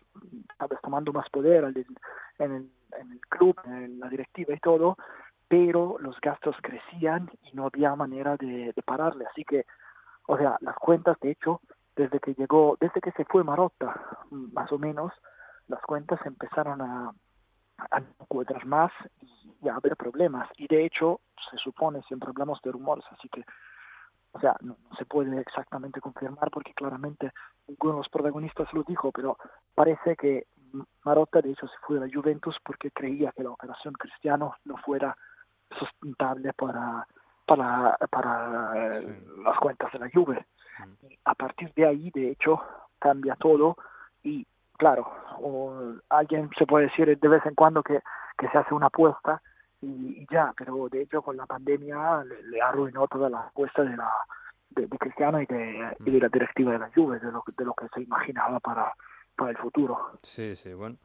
tomando 0.82 1.14
más 1.14 1.30
poder 1.30 1.64
en 1.64 2.52
el, 2.52 2.70
en 3.00 3.12
el 3.12 3.22
club, 3.30 3.56
en 3.66 4.00
la 4.00 4.10
directiva 4.10 4.54
y 4.54 4.60
todo, 4.60 4.98
pero 5.48 5.98
los 6.00 6.20
gastos 6.22 6.56
crecían 6.62 7.30
y 7.44 7.56
no 7.56 7.66
había 7.66 7.96
manera 7.96 8.36
de, 8.38 8.74
pararle. 8.86 9.26
Así 9.26 9.44
que, 9.44 9.66
o 10.28 10.38
sea, 10.38 10.58
las 10.62 10.76
cuentas, 10.76 11.18
de 11.22 11.32
hecho, 11.32 11.62
desde 11.96 12.20
que 12.20 12.34
llegó, 12.34 12.78
desde 12.80 13.02
que 13.02 13.12
se 13.12 13.26
fue 13.26 13.44
Marotta, 13.44 14.18
más 14.30 14.72
o 14.72 14.78
menos, 14.78 15.12
las 15.68 15.82
cuentas 15.82 16.20
empezaron 16.26 16.82
a, 16.82 17.12
a 17.78 18.02
cuadrar 18.28 18.66
más 18.66 18.92
y 19.62 19.70
a 19.70 19.76
haber 19.76 19.96
problemas. 19.96 20.50
Y 20.58 20.68
de 20.68 20.86
hecho, 20.86 21.22
se 21.50 21.58
supone, 21.58 22.02
siempre 22.04 22.30
hablamos 22.30 22.62
de 22.62 22.72
rumores, 22.72 23.06
así 23.12 23.30
que 23.30 23.44
o 24.38 24.40
sea, 24.40 24.56
no, 24.62 24.78
se 24.98 25.06
puede 25.06 25.40
exactamente 25.42 26.00
confirmar 26.00 26.52
porque 26.52 26.74
claramente 26.74 27.32
ninguno 27.68 27.94
de 27.94 28.00
los 28.00 28.10
protagonistas 28.10 28.72
lo 28.72 28.84
dijo, 28.84 29.12
pero 29.12 29.38
parece 29.74 30.16
que 30.16 30.46
Marotta 31.04 31.42
de 31.42 31.52
hecho 31.52 31.68
se 31.68 31.78
fue 31.86 31.98
a 31.98 32.02
la 32.02 32.14
Juventus 32.14 32.56
porque 32.64 32.92
creía 32.92 33.32
que 33.32 33.44
la 33.44 33.50
operación 33.50 33.96
Cristiano 33.96 34.54
no 34.66 34.78
fuera 34.78 35.18
sustentable 35.80 36.54
para 36.54 37.08
para, 37.48 37.98
para 38.12 39.00
las 39.02 39.58
cuentas 39.60 39.92
de 39.94 40.00
la 40.00 40.10
Juve. 40.14 40.46
Mm. 40.80 41.06
Y 41.10 41.20
a 41.24 41.34
partir 41.34 41.74
de 41.76 41.88
ahí, 41.88 42.12
de 42.12 42.32
hecho, 42.32 42.62
cambia 43.00 43.36
todo 43.38 43.78
y 44.22 44.46
claro, 44.78 45.10
o 45.40 45.94
alguien 46.10 46.50
se 46.60 46.68
puede 46.68 46.88
decir 46.88 47.18
de 47.18 47.28
vez 47.28 47.44
en 47.46 47.56
cuando 47.56 47.82
que, 47.82 48.02
que 48.38 48.50
se 48.50 48.58
hace 48.58 48.74
una 48.74 48.88
apuesta 48.88 49.42
y, 49.82 50.26
ya, 50.32 50.54
pero 50.58 50.88
de 50.90 51.02
hecho 51.02 51.22
con 51.22 51.38
la 51.38 51.46
pandemia 51.46 52.24
le, 52.24 52.62
arruinó 52.62 53.08
toda 53.08 53.30
la 53.30 53.42
apuesta 53.42 53.84
de 53.84 53.96
la 53.96 54.12
de, 54.70 54.88
Cristiano 54.98 55.42
y 55.42 55.46
de, 55.46 55.96
y 56.06 56.12
de, 56.12 56.20
la 56.20 56.30
directiva 56.30 56.72
de 56.74 56.80
la 56.80 56.92
Juve, 56.94 57.20
de 57.20 57.32
lo, 57.32 57.44
de 57.58 57.66
lo 57.66 57.74
que 57.74 57.88
se 57.94 58.02
imaginaba 58.02 58.60
para, 58.60 58.94
para 59.36 59.52
el 59.52 59.58
futuro. 59.58 60.20
Sí, 60.24 60.56
sí, 60.56 60.74
bueno. 60.74 60.98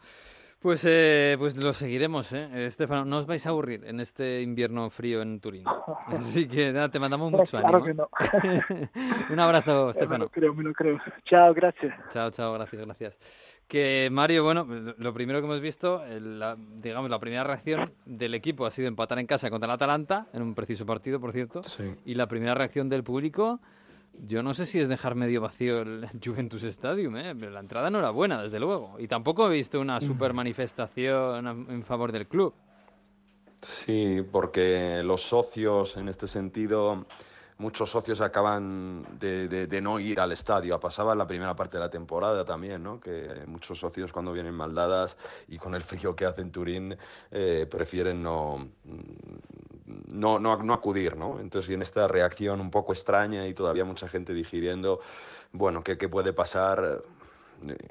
Pues, 0.62 0.84
eh, 0.88 1.34
pues 1.40 1.56
lo 1.56 1.72
seguiremos, 1.72 2.32
¿eh? 2.32 2.66
Estefano, 2.66 3.04
no 3.04 3.18
os 3.18 3.26
vais 3.26 3.44
a 3.46 3.50
aburrir 3.50 3.84
en 3.84 3.98
este 3.98 4.42
invierno 4.42 4.88
frío 4.90 5.20
en 5.20 5.40
Turín. 5.40 5.64
Así 6.06 6.46
que 6.46 6.72
nada, 6.72 6.88
te 6.88 7.00
mandamos 7.00 7.32
mucho 7.32 7.58
claro 7.58 7.82
Que 7.82 7.94
no. 7.94 8.08
Un 9.30 9.40
abrazo, 9.40 9.90
Estefano. 9.90 10.12
Me 10.12 10.24
lo 10.24 10.28
creo, 10.30 10.54
me 10.54 10.62
lo 10.62 10.72
creo. 10.72 11.00
Chao, 11.24 11.52
gracias. 11.52 11.92
Chao, 12.12 12.30
chao, 12.30 12.52
gracias, 12.52 12.84
gracias. 12.86 13.18
Que 13.66 14.08
Mario, 14.12 14.44
bueno, 14.44 14.64
lo 14.98 15.12
primero 15.12 15.40
que 15.40 15.46
hemos 15.46 15.60
visto, 15.60 16.04
la, 16.20 16.56
digamos, 16.56 17.10
la 17.10 17.18
primera 17.18 17.42
reacción 17.42 17.92
del 18.04 18.34
equipo 18.34 18.64
ha 18.64 18.70
sido 18.70 18.86
empatar 18.86 19.18
en 19.18 19.26
casa 19.26 19.50
contra 19.50 19.66
el 19.66 19.72
Atalanta, 19.72 20.28
en 20.32 20.42
un 20.42 20.54
preciso 20.54 20.86
partido, 20.86 21.18
por 21.18 21.32
cierto. 21.32 21.64
Sí. 21.64 21.92
Y 22.04 22.14
la 22.14 22.28
primera 22.28 22.54
reacción 22.54 22.88
del 22.88 23.02
público 23.02 23.60
yo 24.18 24.42
no 24.42 24.54
sé 24.54 24.66
si 24.66 24.78
es 24.78 24.88
dejar 24.88 25.14
medio 25.14 25.40
vacío 25.40 25.82
el 25.82 26.08
Juventus 26.24 26.62
Stadium, 26.64 27.16
¿eh? 27.16 27.34
pero 27.38 27.50
la 27.50 27.60
entrada 27.60 27.90
no 27.90 27.98
era 27.98 28.10
buena, 28.10 28.42
desde 28.42 28.60
luego. 28.60 28.96
Y 28.98 29.08
tampoco 29.08 29.50
he 29.50 29.54
visto 29.54 29.80
una 29.80 30.00
super 30.00 30.32
manifestación 30.32 31.46
en 31.70 31.82
favor 31.84 32.12
del 32.12 32.26
club. 32.26 32.54
Sí, 33.62 34.24
porque 34.30 35.02
los 35.04 35.22
socios 35.22 35.96
en 35.96 36.08
este 36.08 36.26
sentido 36.26 37.06
muchos 37.62 37.90
socios 37.90 38.20
acaban 38.20 39.06
de, 39.20 39.80
no 39.80 40.00
ir 40.00 40.20
al 40.20 40.32
estadio. 40.32 40.78
Pasaba 40.80 41.12
en 41.12 41.18
la 41.18 41.26
primera 41.28 41.54
parte 41.54 41.78
de 41.78 41.84
la 41.84 41.88
temporada 41.88 42.44
también, 42.44 42.82
¿no? 42.82 43.00
que 43.00 43.44
muchos 43.46 43.78
socios 43.78 44.12
cuando 44.12 44.32
vienen 44.32 44.52
maldadas 44.52 45.16
y 45.46 45.58
con 45.58 45.76
el 45.76 45.82
frío 45.82 46.14
que 46.16 46.26
hace 46.26 46.40
en 46.40 46.50
Turín 46.50 46.96
eh, 47.30 47.66
prefieren 47.70 48.20
no, 48.20 48.66
no, 50.08 50.38
no, 50.40 50.72
acudir. 50.74 51.16
¿no? 51.16 51.38
Entonces, 51.38 51.70
y 51.70 51.74
en 51.74 51.82
esta 51.82 52.08
reacción 52.08 52.60
un 52.60 52.70
poco 52.70 52.92
extraña 52.92 53.46
y 53.46 53.54
todavía 53.54 53.84
mucha 53.84 54.08
gente 54.08 54.34
digiriendo, 54.34 55.00
bueno, 55.52 55.84
¿qué, 55.84 55.96
qué 55.96 56.08
puede 56.08 56.32
pasar? 56.32 57.00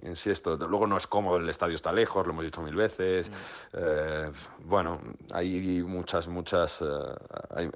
Insisto, 0.04 0.56
luego 0.58 0.88
no 0.88 0.98
es 0.98 1.08
cómodo, 1.08 1.38
el 1.38 1.50
estadio 1.50 1.76
está 1.76 1.92
lejos, 1.92 2.26
lo 2.26 2.34
hemos 2.34 2.46
dicho 2.46 2.62
mil 2.62 2.76
veces. 2.76 3.30
Mm. 3.30 3.34
Eh, 3.74 4.32
bueno, 4.66 5.02
hay 5.34 5.84
muchas, 5.84 6.28
muchas, 6.28 6.82
eh, 6.82 6.86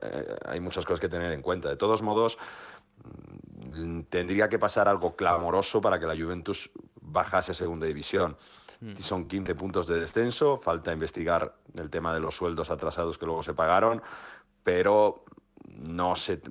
eh, 0.01 0.36
hay, 0.45 0.60
muchas 0.60 0.86
cosas 0.86 0.99
que 0.99 1.10
tener 1.10 1.31
en 1.31 1.41
cuenta. 1.41 1.69
De 1.69 1.75
todos 1.75 2.01
modos, 2.01 2.38
mm, 3.75 4.01
tendría 4.10 4.49
que 4.49 4.60
pasar 4.60 4.88
algo 4.88 5.15
clamoroso 5.15 5.81
para 5.81 5.99
que 5.99 6.05
la 6.05 6.15
Juventus 6.15 6.71
bajase 7.01 7.51
a 7.51 7.55
segunda 7.55 7.86
división. 7.86 8.36
Mm. 8.81 8.97
Son 8.97 9.27
15 9.27 9.55
puntos 9.55 9.88
de 9.88 9.99
descenso, 9.99 10.58
falta 10.58 10.91
investigar 10.93 11.55
el 11.77 11.89
tema 11.89 12.13
de 12.13 12.19
los 12.19 12.36
sueldos 12.36 12.69
atrasados 12.71 13.17
que 13.17 13.25
luego 13.25 13.43
se 13.43 13.53
pagaron, 13.53 14.01
pero 14.63 15.24
no 15.67 16.15
se, 16.15 16.41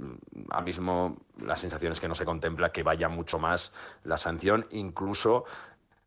a 0.50 0.60
mismo 0.60 1.16
la 1.38 1.56
sensación 1.56 1.92
es 1.92 2.00
que 2.00 2.08
no 2.08 2.14
se 2.14 2.24
contempla 2.24 2.72
que 2.72 2.82
vaya 2.82 3.08
mucho 3.08 3.38
más 3.38 3.72
la 4.04 4.16
sanción, 4.16 4.66
incluso 4.70 5.44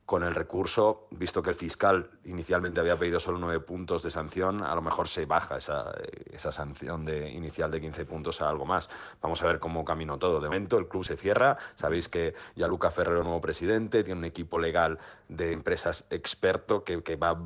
con 0.07 0.23
el 0.23 0.33
recurso, 0.33 1.09
visto 1.11 1.43
que 1.43 1.49
el 1.49 1.55
fiscal 1.57 2.09
inicialmente 2.23 2.79
había 2.79 2.95
pedido 2.95 3.19
solo 3.19 3.39
nueve 3.39 3.59
puntos 3.59 4.03
de 4.03 4.09
sanción, 4.09 4.63
a 4.63 4.73
lo 4.73 4.81
mejor 4.81 5.09
se 5.09 5.25
baja 5.25 5.57
esa, 5.57 5.93
esa 6.31 6.53
sanción 6.53 7.03
de, 7.03 7.29
inicial 7.29 7.69
de 7.69 7.81
15 7.81 8.05
puntos 8.05 8.41
a 8.41 8.47
algo 8.47 8.65
más. 8.65 8.89
Vamos 9.21 9.43
a 9.43 9.47
ver 9.47 9.59
cómo 9.59 9.83
caminó 9.83 10.17
todo. 10.17 10.39
De 10.39 10.47
momento 10.47 10.77
el 10.77 10.87
club 10.87 11.03
se 11.03 11.17
cierra, 11.17 11.57
sabéis 11.75 12.07
que 12.07 12.35
ya 12.55 12.69
Luca 12.69 12.89
Ferrero, 12.89 13.21
nuevo 13.21 13.41
presidente, 13.41 14.05
tiene 14.05 14.19
un 14.19 14.25
equipo 14.25 14.59
legal 14.59 14.97
de 15.27 15.51
empresas 15.51 16.05
experto 16.09 16.85
que, 16.85 17.03
que 17.03 17.17
va 17.17 17.37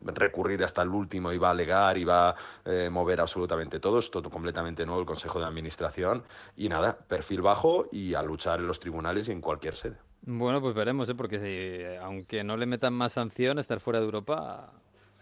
recurrir 0.00 0.62
hasta 0.62 0.82
el 0.82 0.88
último 0.88 1.32
y 1.32 1.38
va 1.38 1.48
a 1.48 1.50
alegar 1.52 1.98
y 1.98 2.04
va 2.04 2.30
a 2.30 2.36
eh, 2.64 2.88
mover 2.90 3.20
absolutamente 3.20 3.80
todo. 3.80 3.98
Es 3.98 4.10
todo 4.10 4.30
completamente 4.30 4.84
nuevo 4.86 5.00
el 5.00 5.06
Consejo 5.06 5.38
de 5.38 5.46
Administración. 5.46 6.24
Y 6.56 6.68
nada, 6.68 6.96
perfil 6.96 7.42
bajo 7.42 7.88
y 7.92 8.14
a 8.14 8.22
luchar 8.22 8.60
en 8.60 8.66
los 8.66 8.80
tribunales 8.80 9.28
y 9.28 9.32
en 9.32 9.40
cualquier 9.40 9.74
sede. 9.74 9.96
Bueno, 10.26 10.60
pues 10.60 10.74
veremos, 10.74 11.08
¿eh? 11.08 11.14
porque 11.14 11.38
si, 11.38 11.96
aunque 12.02 12.44
no 12.44 12.56
le 12.56 12.66
metan 12.66 12.92
más 12.92 13.14
sanción, 13.14 13.58
estar 13.58 13.80
fuera 13.80 13.98
de 13.98 14.04
Europa 14.04 14.72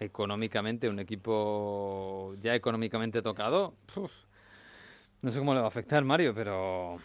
económicamente, 0.01 0.89
un 0.89 0.99
equipo 0.99 2.35
ya 2.43 2.55
económicamente 2.55 3.23
tocado, 3.23 3.75
no 5.23 5.31
sé 5.31 5.39
cómo 5.39 5.55
le 5.55 5.61
va 5.61 5.67
a 5.67 5.69
afectar 5.69 6.05
Mario, 6.05 6.35
pero 6.35 6.97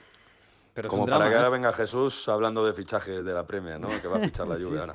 como 0.88 1.06
para 1.06 1.30
que 1.30 1.36
ahora 1.36 1.50
venga 1.50 1.74
Jesús 1.74 2.28
hablando 2.30 2.66
de 2.66 2.74
fichajes 2.74 3.24
de 3.26 3.34
la 3.34 3.46
Premier, 3.46 3.80
¿no? 3.80 3.90
Que 4.02 4.08
va 4.08 4.18
a 4.18 4.20
fichar 4.22 4.48
la 4.48 4.58
lluvia 4.58 4.82
ahora. 4.82 4.94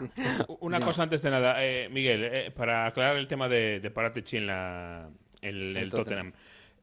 Una 0.60 0.80
cosa 0.80 1.02
antes 1.02 1.22
de 1.22 1.30
nada, 1.30 1.62
eh, 1.64 1.88
Miguel, 1.90 2.24
eh, 2.24 2.50
para 2.50 2.86
aclarar 2.86 3.16
el 3.16 3.26
tema 3.26 3.48
de, 3.48 3.80
de 3.80 3.90
Paratechi 3.90 4.38
en 4.38 4.46
la, 4.46 5.08
el, 5.42 5.90
Tottenham. 5.90 6.32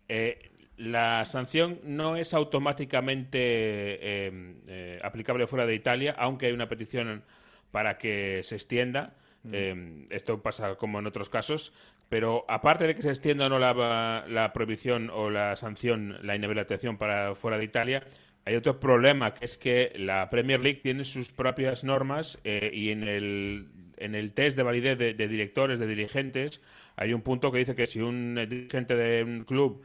Eh, 0.08 0.52
la 0.78 1.26
sanción 1.26 1.80
no 1.84 2.18
es 2.18 2.34
automáticamente 2.34 4.32
aplicable 5.04 5.48
fuera 5.48 5.66
de 5.66 5.76
Italia, 5.76 6.16
aunque 6.18 6.48
hay 6.48 6.54
una 6.54 6.68
petición 6.70 7.24
para 7.72 7.98
que 7.98 8.42
se 8.44 8.56
extienda. 8.56 9.14
Mm. 9.46 10.06
esto 10.10 10.42
pasa 10.42 10.76
como 10.76 11.00
en 11.00 11.06
otros 11.06 11.28
casos, 11.28 11.74
pero 12.08 12.46
aparte 12.48 12.88
de 12.88 12.96
que 12.96 13.02
se 13.02 13.10
extienda 13.10 13.48
o 13.48 13.50
no 13.50 13.60
la, 13.60 14.24
la 14.26 14.54
prohibición 14.54 15.10
o 15.10 15.30
la 15.30 15.58
sanción, 15.58 16.18
la 16.22 16.38
inhabilitación 16.38 16.98
para 16.98 17.36
fuera 17.36 17.58
de 17.58 17.66
Italia, 17.66 18.04
hay 18.46 18.56
otro 18.56 18.80
problema, 18.80 19.34
que 19.34 19.46
es 19.46 19.58
que 19.58 19.94
la 19.96 20.30
Premier 20.30 20.60
League 20.60 20.82
tiene 20.84 21.06
sus 21.06 21.32
propias 21.32 21.84
normas 21.84 22.40
eh, 22.44 22.72
y 22.74 22.90
en 22.90 23.04
el, 23.04 23.68
en 23.98 24.16
el 24.16 24.34
test 24.34 24.58
de 24.58 24.64
validez 24.64 24.98
de, 24.98 25.14
directores, 25.14 25.80
de 25.80 25.88
dirigentes, 25.88 26.62
hay 26.96 27.14
un 27.14 27.22
punto 27.22 27.52
que 27.52 27.60
dice 27.60 27.76
que 27.76 27.88
si 27.88 28.02
un 28.02 28.36
dirigente 28.36 28.96
de 28.96 29.24
un 29.24 29.44
club 29.46 29.82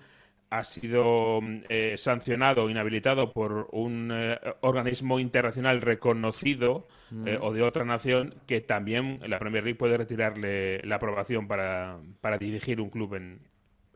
ha 0.50 0.64
sido 0.64 1.40
eh, 1.68 1.94
sancionado 1.98 2.64
o 2.64 2.70
inhabilitado 2.70 3.32
por 3.32 3.68
un 3.70 4.10
eh, 4.12 4.40
organismo 4.62 5.20
internacional 5.20 5.80
reconocido 5.80 6.88
mm. 7.10 7.26
o 7.40 7.52
de 7.52 7.62
otra 7.62 7.84
nación, 7.84 8.34
que 8.46 8.60
también 8.60 9.20
la 9.26 9.38
Premier 9.38 9.62
League 9.62 9.78
puede 9.78 9.98
retirarle 9.98 10.80
la 10.82 10.96
aprobación 10.96 11.46
para, 11.46 11.98
para 12.20 12.38
dirigir 12.38 12.80
un 12.80 12.90
club 12.90 13.14
en, 13.14 13.40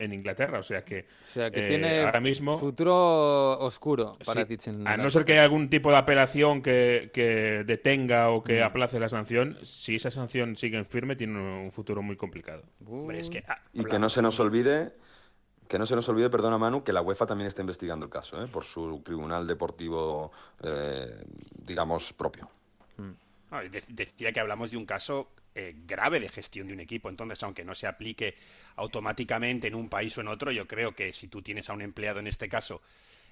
en 0.02 0.12
Inglaterra. 0.12 0.58
O 0.58 0.62
sea 0.62 0.84
que, 0.84 1.06
sea 1.26 1.50
que 1.50 1.68
tiene 1.68 1.96
eh, 1.96 2.04
ahora 2.04 2.20
mismo. 2.20 2.58
Futuro 2.58 3.58
oscuro 3.60 4.18
para 4.24 4.46
sí, 4.46 4.56
A 4.84 4.96
no 4.96 5.10
ser 5.10 5.24
que 5.24 5.32
haya 5.32 5.44
algún 5.44 5.68
tipo 5.68 5.90
de 5.90 5.96
apelación 5.96 6.62
que, 6.62 7.10
que 7.12 7.64
detenga 7.64 8.30
o 8.30 8.42
que 8.42 8.60
mm. 8.60 8.64
aplace 8.64 9.00
la 9.00 9.08
sanción, 9.08 9.58
si 9.62 9.96
esa 9.96 10.10
sanción 10.10 10.56
sigue 10.56 10.78
en 10.78 10.86
firme, 10.86 11.16
tiene 11.16 11.38
un, 11.38 11.72
futuro 11.72 12.02
muy 12.02 12.16
complicado. 12.16 12.62
Ah, 13.48 13.58
y 13.72 13.84
que 13.84 13.98
no 13.98 14.08
se 14.08 14.22
nos 14.22 14.38
olvide. 14.40 14.92
Que 15.68 15.78
no 15.78 15.86
se 15.86 15.94
nos 15.94 16.06
olvide, 16.10 16.28
perdona 16.28 16.58
Manu, 16.58 16.84
que 16.84 16.92
la 16.92 17.00
UEFA 17.00 17.24
también 17.24 17.46
está 17.46 17.62
investigando 17.62 18.04
el 18.04 18.10
caso, 18.10 18.42
¿eh? 18.42 18.46
por 18.46 18.62
su 18.62 19.00
tribunal 19.02 19.46
deportivo, 19.46 20.30
eh, 20.62 21.24
digamos, 21.64 22.12
propio. 22.12 22.50
Mm. 22.98 23.12
Decía 23.88 24.32
que 24.32 24.40
hablamos 24.40 24.70
de 24.70 24.76
un 24.76 24.86
caso 24.86 25.32
eh, 25.54 25.74
grave 25.86 26.20
de 26.20 26.28
gestión 26.28 26.66
de 26.66 26.74
un 26.74 26.80
equipo. 26.80 27.10
Entonces, 27.10 27.42
aunque 27.42 27.64
no 27.64 27.74
se 27.74 27.86
aplique 27.86 28.34
automáticamente 28.76 29.68
en 29.68 29.74
un 29.74 29.88
país 29.88 30.16
o 30.16 30.22
en 30.22 30.28
otro, 30.28 30.50
yo 30.50 30.66
creo 30.66 30.94
que 30.94 31.12
si 31.12 31.28
tú 31.28 31.42
tienes 31.42 31.68
a 31.68 31.74
un 31.74 31.82
empleado 31.82 32.20
en 32.20 32.26
este 32.26 32.48
caso 32.48 32.80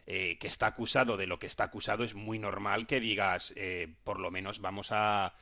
eh, 0.07 0.37
que 0.39 0.49
está 0.49 0.67
acusado 0.67 1.17
de 1.17 1.27
lo 1.27 1.39
que 1.39 1.47
está 1.47 1.65
acusado, 1.65 2.05
es 2.05 2.15
muy 2.15 2.39
normal 2.39 2.87
que 2.87 3.01
digas, 3.01 3.55
eh, 3.57 3.89
por 4.05 4.21
lo 4.21 4.31
menos 4.31 4.61
vamos 4.61 4.89
a... 4.91 5.35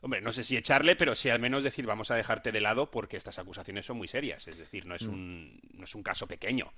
Hombre, 0.00 0.20
no 0.20 0.32
sé 0.32 0.44
si 0.44 0.56
echarle, 0.56 0.96
pero 0.96 1.14
sí 1.16 1.28
al 1.28 1.40
menos 1.40 1.64
decir, 1.64 1.84
vamos 1.86 2.10
a 2.10 2.16
dejarte 2.16 2.52
de 2.52 2.60
lado 2.60 2.90
porque 2.90 3.16
estas 3.16 3.38
acusaciones 3.38 3.86
son 3.86 3.96
muy 3.96 4.08
serias. 4.08 4.46
Es 4.48 4.58
decir, 4.58 4.86
no 4.86 4.94
es, 4.94 5.06
mm. 5.06 5.12
un, 5.12 5.60
no 5.74 5.84
es 5.84 5.94
un 5.94 6.02
caso 6.02 6.26
pequeño. 6.26 6.72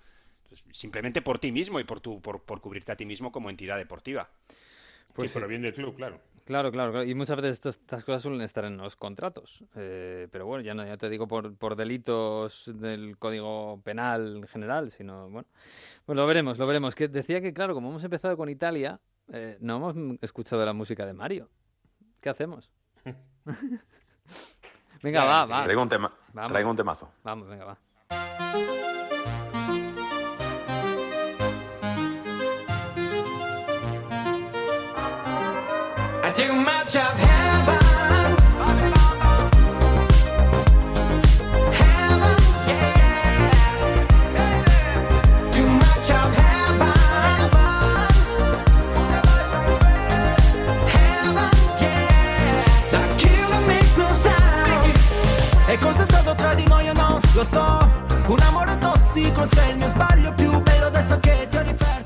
simplemente 0.72 1.22
por 1.22 1.38
ti 1.38 1.52
mismo 1.52 1.80
y 1.80 1.84
por, 1.84 2.00
tu, 2.00 2.20
por, 2.20 2.42
por 2.42 2.60
cubrirte 2.60 2.92
a 2.92 2.96
ti 2.96 3.06
mismo 3.06 3.30
como 3.30 3.48
entidad 3.48 3.78
deportiva. 3.78 4.30
Pues 5.14 5.32
por 5.32 5.42
el 5.42 5.48
bien 5.48 5.62
del 5.62 5.74
club, 5.74 5.96
claro. 5.96 6.20
Claro, 6.50 6.72
claro, 6.72 7.04
y 7.04 7.14
muchas 7.14 7.36
veces 7.36 7.64
estas 7.64 8.04
cosas 8.04 8.22
suelen 8.22 8.40
estar 8.40 8.64
en 8.64 8.76
los 8.76 8.96
contratos. 8.96 9.62
Eh, 9.76 10.26
pero 10.32 10.46
bueno, 10.46 10.64
ya 10.64 10.74
no, 10.74 10.84
ya 10.84 10.96
te 10.96 11.08
digo 11.08 11.28
por, 11.28 11.54
por 11.56 11.76
delitos 11.76 12.68
del 12.74 13.16
Código 13.18 13.80
Penal 13.84 14.38
en 14.38 14.48
general, 14.48 14.90
sino 14.90 15.30
bueno, 15.30 15.46
pues 16.04 16.16
lo 16.16 16.26
veremos, 16.26 16.58
lo 16.58 16.66
veremos. 16.66 16.96
Que 16.96 17.06
decía 17.06 17.40
que 17.40 17.52
claro, 17.52 17.72
como 17.72 17.90
hemos 17.90 18.02
empezado 18.02 18.36
con 18.36 18.48
Italia, 18.48 18.98
eh, 19.32 19.58
no 19.60 19.76
hemos 19.76 20.18
escuchado 20.22 20.66
la 20.66 20.72
música 20.72 21.06
de 21.06 21.12
Mario. 21.12 21.48
¿Qué 22.20 22.28
hacemos? 22.30 22.68
venga, 25.04 25.24
va, 25.24 25.46
va. 25.46 25.62
Traigo 25.62 25.82
un 25.82 25.88
tema, 25.88 26.12
traigo 26.48 26.68
un 26.68 26.76
temazo. 26.76 27.12
Vamos, 27.22 27.46
venga, 27.46 27.64
va. 27.64 27.78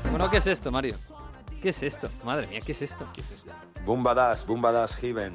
Bueno, 0.09 0.31
¿qué 0.31 0.37
es 0.37 0.47
esto, 0.47 0.71
Mario? 0.71 0.95
¿Qué 1.65 1.71
es 1.71 1.81
esto? 1.81 2.09
Madre 2.23 2.45
mía, 2.45 2.59
¿qué 2.63 2.73
es 2.73 2.83
esto? 2.83 3.07
¿Qué 3.11 3.21
es 3.21 3.31
esto? 3.31 3.49
Bumbadas, 3.83 4.45
Bumbadas 4.45 4.95
Heaven. 4.97 5.33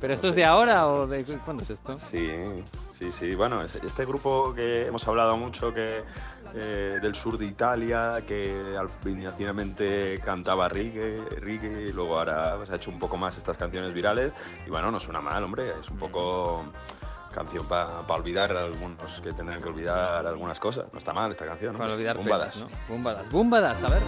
¿Pero 0.00 0.12
esto 0.12 0.26
es 0.30 0.34
de 0.34 0.44
ahora 0.44 0.88
o 0.88 1.06
de 1.06 1.24
cuándo 1.44 1.62
es 1.62 1.70
esto? 1.70 1.96
Sí, 1.96 2.28
sí, 2.90 3.12
sí. 3.12 3.36
Bueno, 3.36 3.62
este 3.62 4.04
grupo 4.04 4.52
que 4.52 4.88
hemos 4.88 5.06
hablado 5.06 5.36
mucho 5.36 5.72
que 5.72 6.02
eh, 6.52 6.98
del 7.00 7.14
sur 7.14 7.38
de 7.38 7.46
Italia, 7.46 8.24
que 8.26 8.76
inicialmente 9.06 10.20
cantaba 10.24 10.68
reggae, 10.68 11.16
reggae 11.38 11.82
y 11.90 11.92
luego 11.92 12.18
ahora 12.18 12.58
se 12.66 12.72
ha 12.72 12.74
hecho 12.74 12.90
un 12.90 12.98
poco 12.98 13.16
más 13.16 13.38
estas 13.38 13.56
canciones 13.56 13.94
virales. 13.94 14.32
Y 14.66 14.70
bueno, 14.70 14.90
no 14.90 14.98
suena 14.98 15.20
mal, 15.20 15.44
hombre, 15.44 15.70
es 15.80 15.88
un 15.88 15.96
poco 15.96 16.64
canción 17.34 17.66
para 17.66 18.00
olvidar 18.08 18.56
algunos 18.56 19.20
que 19.20 19.32
tendrán 19.32 19.60
que 19.60 19.68
olvidar 19.68 20.26
algunas 20.26 20.58
cosas. 20.60 20.86
No 20.92 20.98
está 20.98 21.12
mal 21.12 21.30
esta 21.30 21.44
canción, 21.44 21.72
¿no? 21.74 21.78
Para 21.78 21.92
olvidar 21.92 22.16
Bumbadas. 22.16 22.56
¿no? 22.56 22.68
Bumbadas. 22.88 23.30
Bumbadas, 23.30 23.84
a 23.84 23.88
ver. 23.88 24.02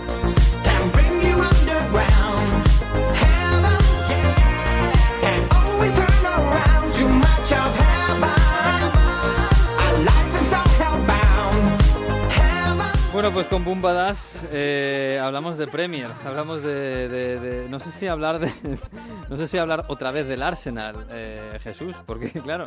Bueno, 13.27 13.41
pues 13.41 13.49
con 13.49 13.65
Bumbadas 13.65 14.47
eh, 14.53 15.19
hablamos 15.21 15.59
de 15.59 15.67
Premier, 15.67 16.13
hablamos 16.25 16.63
de, 16.63 17.67
no 17.69 17.81
sé 17.81 17.91
si 17.91 18.07
hablar 18.07 18.39
de, 18.39 18.53
no 19.29 19.37
sé 19.37 19.49
si 19.49 19.59
hablar 19.59 19.83
otra 19.89 20.13
vez 20.13 20.29
del 20.29 20.45
Arsenal, 20.45 21.09
eh, 21.11 21.59
Jesús, 21.61 21.97
porque 22.07 22.31
claro, 22.45 22.67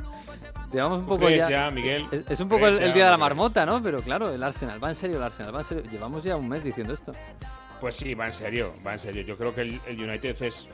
llevamos 0.73 0.99
un 0.99 1.05
poco 1.05 1.29
ya, 1.29 1.71
Miguel, 1.71 2.25
es, 2.27 2.41
un 2.41 2.49
poco 2.49 2.67
el, 2.67 2.91
día 2.93 3.05
de 3.05 3.11
la 3.11 3.17
marmota, 3.17 3.65
¿no? 3.65 3.81
Pero 3.81 4.01
claro, 4.01 4.33
el 4.33 4.43
Arsenal, 4.43 4.83
va 4.83 4.89
en 4.89 4.95
serio 4.95 5.15
el 5.15 5.23
Arsenal, 5.23 5.55
va 5.55 5.59
en 5.59 5.65
serio, 5.65 5.83
llevamos 5.89 6.25
ya 6.25 6.35
un 6.35 6.49
mes 6.49 6.61
diciendo 6.61 6.93
esto. 6.93 7.13
Pues 7.79 7.95
sí, 7.95 8.13
va 8.13 8.27
en 8.27 8.33
serio, 8.33 8.73
va 8.85 8.95
en 8.95 8.99
serio. 8.99 9.21
Yo 9.21 9.37
creo 9.37 9.55
que 9.55 9.61
el, 9.61 9.79
United 9.87 10.43
es, 10.43 10.67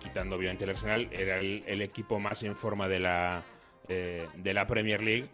quitando 0.00 0.36
obviamente 0.36 0.64
el 0.64 0.70
Arsenal, 0.70 1.08
era 1.12 1.40
el, 1.40 1.82
equipo 1.82 2.18
más 2.18 2.42
en 2.42 2.56
forma 2.56 2.88
de 2.88 3.00
la 3.00 3.42
eh, 3.86 4.26
de 4.36 4.54
la 4.54 4.66
Premier 4.66 5.02
League 5.02 5.28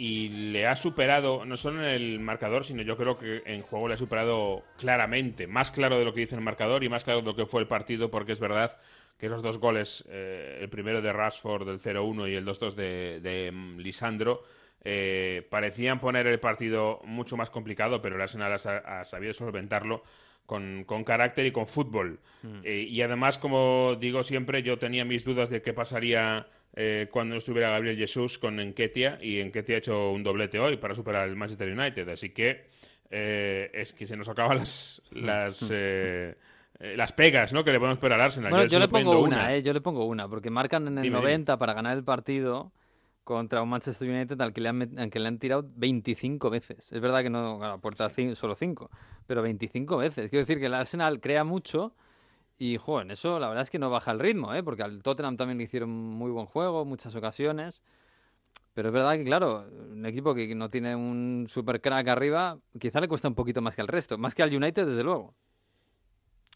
y 0.00 0.28
le 0.28 0.68
ha 0.68 0.76
superado, 0.76 1.44
no 1.44 1.56
solo 1.56 1.82
en 1.82 1.88
el 1.88 2.20
marcador, 2.20 2.64
sino 2.64 2.82
yo 2.82 2.96
creo 2.96 3.18
que 3.18 3.42
en 3.44 3.62
juego 3.62 3.88
le 3.88 3.94
ha 3.94 3.96
superado 3.96 4.62
claramente, 4.78 5.48
más 5.48 5.72
claro 5.72 5.98
de 5.98 6.04
lo 6.04 6.14
que 6.14 6.20
dice 6.20 6.36
el 6.36 6.40
marcador 6.40 6.84
y 6.84 6.88
más 6.88 7.02
claro 7.02 7.18
de 7.20 7.26
lo 7.26 7.34
que 7.34 7.46
fue 7.46 7.60
el 7.60 7.66
partido, 7.66 8.08
porque 8.08 8.30
es 8.30 8.38
verdad 8.38 8.78
que 9.18 9.26
esos 9.26 9.42
dos 9.42 9.58
goles, 9.58 10.04
eh, 10.08 10.58
el 10.60 10.68
primero 10.68 11.02
de 11.02 11.12
Rashford 11.12 11.66
del 11.66 11.80
0-1 11.80 12.30
y 12.30 12.36
el 12.36 12.46
2-2 12.46 12.74
de, 12.76 13.50
mm, 13.52 13.78
Lisandro, 13.78 14.44
eh, 14.84 15.44
parecían 15.50 15.98
poner 15.98 16.28
el 16.28 16.38
partido 16.38 17.00
mucho 17.02 17.36
más 17.36 17.50
complicado, 17.50 18.00
pero 18.00 18.14
el 18.14 18.22
Arsenal 18.22 18.52
ha, 18.52 19.04
sabido 19.04 19.34
solventarlo 19.34 20.04
con, 20.48 21.04
carácter 21.04 21.44
y 21.44 21.52
con 21.52 21.66
fútbol. 21.66 22.20
Mm. 22.42 22.60
Eh, 22.64 22.86
y 22.88 23.02
además, 23.02 23.36
como 23.36 23.96
digo 24.00 24.22
siempre, 24.22 24.62
yo 24.62 24.78
tenía 24.78 25.04
mis 25.04 25.22
dudas 25.22 25.50
de 25.50 25.60
qué 25.60 25.74
pasaría 25.74 26.46
eh, 26.74 27.08
cuando 27.10 27.36
estuviera 27.36 27.68
Gabriel 27.68 27.98
Jesús 27.98 28.38
con 28.38 28.58
Enketia 28.58 29.18
y 29.20 29.40
Enketia 29.40 29.74
ha 29.74 29.78
hecho 29.78 30.10
un 30.10 30.22
doblete 30.22 30.58
hoy 30.58 30.78
para 30.78 30.94
superar 30.94 31.28
el 31.28 31.36
Manchester 31.36 31.70
United. 31.70 32.08
Así 32.08 32.30
que 32.30 32.66
eh, 33.10 33.70
es 33.74 33.92
que 33.92 34.06
se 34.06 34.16
nos 34.16 34.28
acaban 34.30 34.56
las 34.56 35.02
las, 35.10 35.70
eh, 35.70 36.34
las 36.78 37.12
pegas 37.12 37.52
¿no? 37.52 37.62
que 37.62 37.72
le 37.72 37.78
podemos 37.78 37.98
esperar 37.98 38.18
al 38.18 38.24
Arsenal. 38.24 38.50
Bueno, 38.50 38.66
yo, 38.66 38.78
le 38.78 38.88
pongo 38.88 39.20
una, 39.20 39.58
yo 39.58 39.74
le 39.74 39.82
pongo 39.82 40.06
una, 40.06 40.28
porque 40.28 40.48
marcan 40.48 40.88
en 40.88 40.96
el 40.96 41.12
90 41.12 41.58
para 41.58 41.74
ganar 41.74 41.94
el 41.94 42.04
partido 42.04 42.72
contra 43.28 43.60
un 43.60 43.68
Manchester 43.68 44.08
United 44.08 44.40
al 44.40 44.54
que 44.54 44.62
le 44.62 44.70
han, 44.70 45.10
que 45.10 45.20
le 45.20 45.28
han 45.28 45.38
tirado 45.38 45.62
25 45.76 46.48
veces. 46.48 46.90
Es 46.90 46.98
verdad 46.98 47.22
que 47.22 47.28
no 47.28 47.62
aporta 47.62 48.10
solo 48.34 48.54
5, 48.54 48.90
pero 49.26 49.42
25 49.42 49.98
veces. 49.98 50.30
Quiero 50.30 50.46
decir 50.46 50.58
que 50.58 50.64
el 50.64 50.72
Arsenal 50.72 51.20
crea 51.20 51.44
mucho 51.44 51.92
y, 52.56 52.78
joder, 52.78 53.10
eso 53.10 53.38
la 53.38 53.48
verdad 53.48 53.64
es 53.64 53.70
que 53.70 53.78
no 53.78 53.90
baja 53.90 54.12
el 54.12 54.18
ritmo, 54.18 54.54
¿eh? 54.54 54.62
Porque 54.62 54.82
al 54.82 55.02
Tottenham 55.02 55.36
también 55.36 55.58
le 55.58 55.64
hicieron 55.64 55.90
muy 55.90 56.30
buen 56.30 56.46
juego, 56.46 56.86
muchas 56.86 57.14
ocasiones. 57.16 57.82
Pero 58.72 58.88
es 58.88 58.94
verdad 58.94 59.16
que, 59.16 59.24
claro, 59.24 59.66
un 59.90 60.06
equipo 60.06 60.34
que 60.34 60.54
no 60.54 60.70
tiene 60.70 60.96
un 60.96 61.44
super 61.50 61.82
crack 61.82 62.08
arriba, 62.08 62.58
quizá 62.80 62.98
le 62.98 63.08
cuesta 63.08 63.28
un 63.28 63.34
poquito 63.34 63.60
más 63.60 63.74
que 63.74 63.82
al 63.82 63.88
resto. 63.88 64.16
Más 64.16 64.34
que 64.34 64.42
al 64.42 64.56
United, 64.56 64.86
desde 64.86 65.04
luego. 65.04 65.34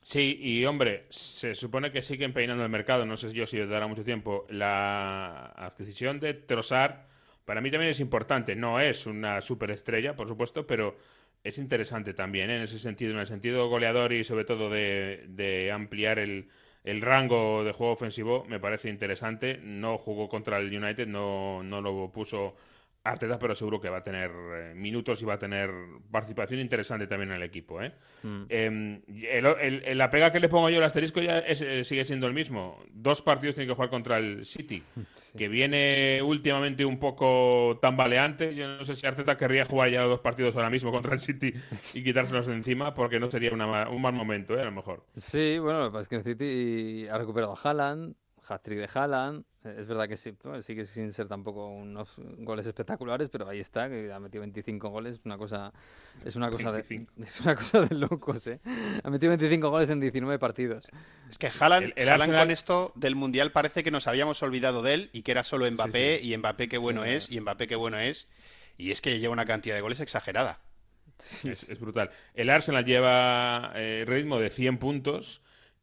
Sí, 0.04 0.36
y 0.40 0.64
hombre, 0.66 1.06
se 1.10 1.54
supone 1.54 1.92
que 1.92 2.02
siguen 2.02 2.32
peinando 2.32 2.64
el 2.64 2.70
mercado, 2.70 3.06
no 3.06 3.16
sé 3.16 3.32
yo 3.32 3.46
si 3.46 3.58
dará 3.58 3.86
mucho 3.86 4.04
tiempo. 4.04 4.46
La 4.50 5.46
adquisición 5.56 6.18
de 6.18 6.34
Trossard 6.34 7.06
para 7.44 7.60
mí 7.60 7.70
también 7.70 7.90
es 7.90 8.00
importante. 8.00 8.56
No 8.56 8.80
es 8.80 9.06
una 9.06 9.40
superestrella, 9.40 10.14
por 10.16 10.28
supuesto, 10.28 10.66
pero 10.66 10.96
es 11.44 11.58
interesante 11.58 12.14
también 12.14 12.50
¿eh? 12.50 12.56
en 12.56 12.62
ese 12.62 12.78
sentido, 12.78 13.12
en 13.12 13.18
el 13.18 13.26
sentido 13.26 13.68
goleador 13.68 14.12
y 14.12 14.24
sobre 14.24 14.44
todo 14.44 14.70
de, 14.70 15.70
ampliar 15.72 16.18
el, 16.18 16.48
el, 16.84 17.00
rango 17.00 17.64
de 17.64 17.72
juego 17.72 17.92
ofensivo, 17.92 18.44
me 18.48 18.60
parece 18.60 18.88
interesante. 18.88 19.58
No 19.62 19.98
jugó 19.98 20.28
contra 20.28 20.58
el 20.58 20.76
United, 20.76 21.06
no, 21.06 21.62
no 21.62 21.80
lo 21.80 22.10
puso 22.12 22.54
Arteta, 23.04 23.36
pero 23.38 23.54
seguro 23.56 23.80
que 23.80 23.88
va 23.88 23.98
a 23.98 24.02
tener 24.02 24.30
eh, 24.30 24.74
minutos 24.76 25.20
y 25.22 25.24
va 25.24 25.34
a 25.34 25.38
tener 25.38 25.70
participación 26.10 26.60
interesante 26.60 27.08
también 27.08 27.30
en 27.30 27.36
el 27.36 27.42
equipo. 27.42 27.82
¿eh? 27.82 27.92
Mm. 28.22 28.42
Em, 28.48 29.02
la 29.96 30.08
pega 30.08 30.30
que 30.30 30.38
le 30.38 30.48
pongo 30.48 30.70
yo 30.70 30.78
al 30.78 30.84
asterisco 30.84 31.20
ya 31.20 31.40
eh, 31.40 31.82
sigue 31.82 32.04
siendo 32.04 32.28
el 32.28 32.34
mismo. 32.34 32.78
Dos 32.92 33.20
partidos 33.20 33.56
tiene 33.56 33.66
que 33.66 33.74
jugar 33.74 33.90
contra 33.90 34.18
el 34.18 34.44
City, 34.44 34.82
que 35.36 35.48
viene 35.48 36.20
últimamente 36.22 36.84
un 36.84 37.00
poco 37.00 37.78
tambaleante. 37.82 38.54
Yo 38.54 38.68
no 38.68 38.84
sé 38.84 38.94
si 38.94 39.04
Arteta 39.04 39.36
querría 39.36 39.64
jugar 39.64 39.90
ya 39.90 40.02
los 40.02 40.10
dos 40.10 40.20
partidos 40.20 40.54
ahora 40.54 40.70
mismo 40.70 40.92
contra 40.92 41.12
el 41.12 41.20
City 41.20 41.52
y 41.94 42.04
quitárselos 42.04 42.46
de 42.46 42.54
encima, 42.54 42.94
porque 42.94 43.18
no 43.18 43.28
sería 43.30 43.50
un 43.52 44.02
mal 44.02 44.12
momento, 44.12 44.54
a 44.54 44.64
lo 44.64 44.72
mejor. 44.72 45.04
Sí, 45.16 45.58
bueno, 45.58 45.98
es 45.98 46.08
que 46.08 46.16
el 46.16 46.22
City 46.22 47.08
ha 47.08 47.18
recuperado 47.18 47.52
a 47.52 47.60
Haaland, 47.60 48.14
hat-trick 48.46 48.78
de 48.78 48.88
Haaland. 48.94 49.44
Es 49.64 49.86
verdad 49.86 50.08
que 50.08 50.16
sí, 50.16 50.34
sigue 50.62 50.86
sin 50.86 51.12
ser 51.12 51.28
tampoco 51.28 51.68
unos 51.68 52.14
goles 52.38 52.66
espectaculares, 52.66 53.28
pero 53.30 53.48
ahí 53.48 53.60
está, 53.60 53.88
que 53.88 54.12
ha 54.12 54.18
metido 54.18 54.40
25 54.40 54.88
goles, 54.88 55.20
una 55.24 55.38
cosa, 55.38 55.72
es 56.24 56.34
una 56.34 56.50
cosa 56.50 56.72
de, 56.72 57.06
es 57.22 57.40
una 57.40 57.54
cosa 57.54 57.82
de 57.82 57.94
locos, 57.94 58.44
¿eh? 58.48 58.58
Ha 59.04 59.08
metido 59.08 59.30
25 59.30 59.70
goles 59.70 59.88
en 59.90 60.00
19 60.00 60.40
partidos. 60.40 60.88
Es 61.30 61.38
que 61.38 61.48
Haaland, 61.48 61.92
el, 61.94 62.08
con 62.18 62.50
esto 62.50 62.92
del 62.96 63.14
mundial 63.14 63.52
parece 63.52 63.84
que 63.84 63.92
nos 63.92 64.08
habíamos 64.08 64.42
olvidado 64.42 64.82
de 64.82 64.94
él 64.94 65.10
y 65.12 65.22
que 65.22 65.30
era 65.30 65.44
solo 65.44 65.70
Mbappé 65.70 66.20
y 66.20 66.36
Mbappé 66.36 66.68
qué 66.68 66.78
bueno 66.78 67.04
es 67.04 67.30
y 67.30 67.40
Mbappé 67.40 67.68
qué 67.68 67.76
bueno 67.76 68.00
es 68.00 68.28
y 68.76 68.90
es 68.90 69.00
que 69.00 69.20
lleva 69.20 69.32
una 69.32 69.46
cantidad 69.46 69.76
de 69.76 69.80
goles 69.80 70.00
exagerada. 70.00 70.58
Es, 71.44 71.78
brutal. 71.78 72.10
El 72.34 72.50
Arsenal 72.50 72.84
lleva 72.84 73.72
eh, 73.76 74.04
ritmo 74.08 74.40
de 74.40 74.50
100 74.50 74.78
puntos 74.78 75.40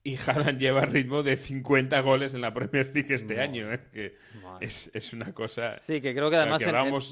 y 0.10 0.18
Haaland 0.18 0.60
lleva 0.60 0.82
ritmo 0.86 1.24
de 1.24 1.38
50 1.38 2.00
goles 2.02 2.34
en 2.34 2.42
la 2.42 2.54
Premier 2.54 2.92
League 2.94 3.14
este 3.14 3.40
año, 3.40 3.72
¿eh? 3.72 3.80
que 3.92 4.16
es, 4.60 5.14
una 5.14 5.34
cosa... 5.34 5.78
Sí, 5.80 6.02
que 6.02 6.14
creo 6.14 6.30
que 6.30 6.36
además 6.36 6.62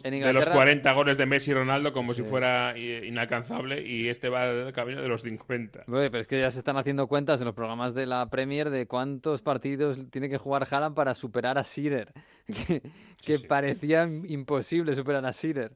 en, 0.04 0.22
de 0.22 0.34
los 0.34 0.48
40 0.48 0.92
goles 0.94 1.18
de 1.18 1.26
Messi 1.26 1.52
y 1.52 1.54
Ronaldo 1.54 1.94
como 1.94 2.14
si 2.14 2.24
fuera 2.24 2.78
inalcanzable 2.78 3.86
y 3.86 4.10
este 4.10 4.30
va 4.30 4.48
del 4.48 4.74
camino 4.74 5.02
de 5.02 5.08
los 5.08 5.22
50. 5.22 5.86
pero 5.86 6.18
es 6.18 6.28
que 6.28 6.40
ya 6.40 6.52
se 6.52 6.60
están 6.60 6.78
haciendo 6.78 7.08
cuentas 7.08 7.40
en 7.40 7.46
los 7.46 7.56
programas 7.56 7.94
de 7.94 8.06
la 8.06 8.30
Premier 8.30 8.70
de 8.70 8.88
cuántos 8.88 9.42
partidos 9.42 10.00
tiene 10.10 10.30
que 10.30 10.38
jugar 10.38 10.68
Haaland 10.70 10.96
para 10.96 11.14
superar 11.14 11.58
a 11.58 11.62
Shearer, 11.62 12.12
que, 13.26 13.40
parecía 13.40 14.04
imposible 14.04 14.94
superar 14.94 15.26
a 15.26 15.32
Shearer. 15.32 15.72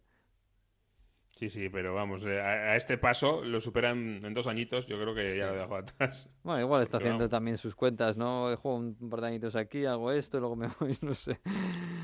Sí, 1.41 1.49
sí, 1.49 1.69
pero 1.69 1.95
vamos, 1.95 2.23
eh, 2.27 2.39
a, 2.39 2.75
este 2.75 2.99
paso 2.99 3.43
lo 3.43 3.60
superan 3.60 4.23
en 4.23 4.32
dos 4.32 4.45
añitos, 4.45 4.86
yo 4.86 4.99
creo 5.01 5.15
que 5.15 5.36
ya 5.36 5.47
lo 5.47 5.56
dejo 5.56 5.75
atrás. 5.75 6.30
Bueno, 6.43 6.62
igual 6.62 6.84
está 6.84 6.97
haciendo 6.97 7.27
también 7.30 7.58
sus 7.58 7.73
cuentas, 7.73 8.15
¿no? 8.15 8.56
Juego 8.58 8.77
un 8.77 9.10
par 9.10 9.21
de 9.21 9.27
añitos 9.27 9.56
aquí, 9.56 9.86
hago 9.86 10.12
esto, 10.12 10.39
luego 10.39 10.56
me 10.56 10.67
voy, 10.80 10.95
no 11.01 11.15
sé. 11.15 11.39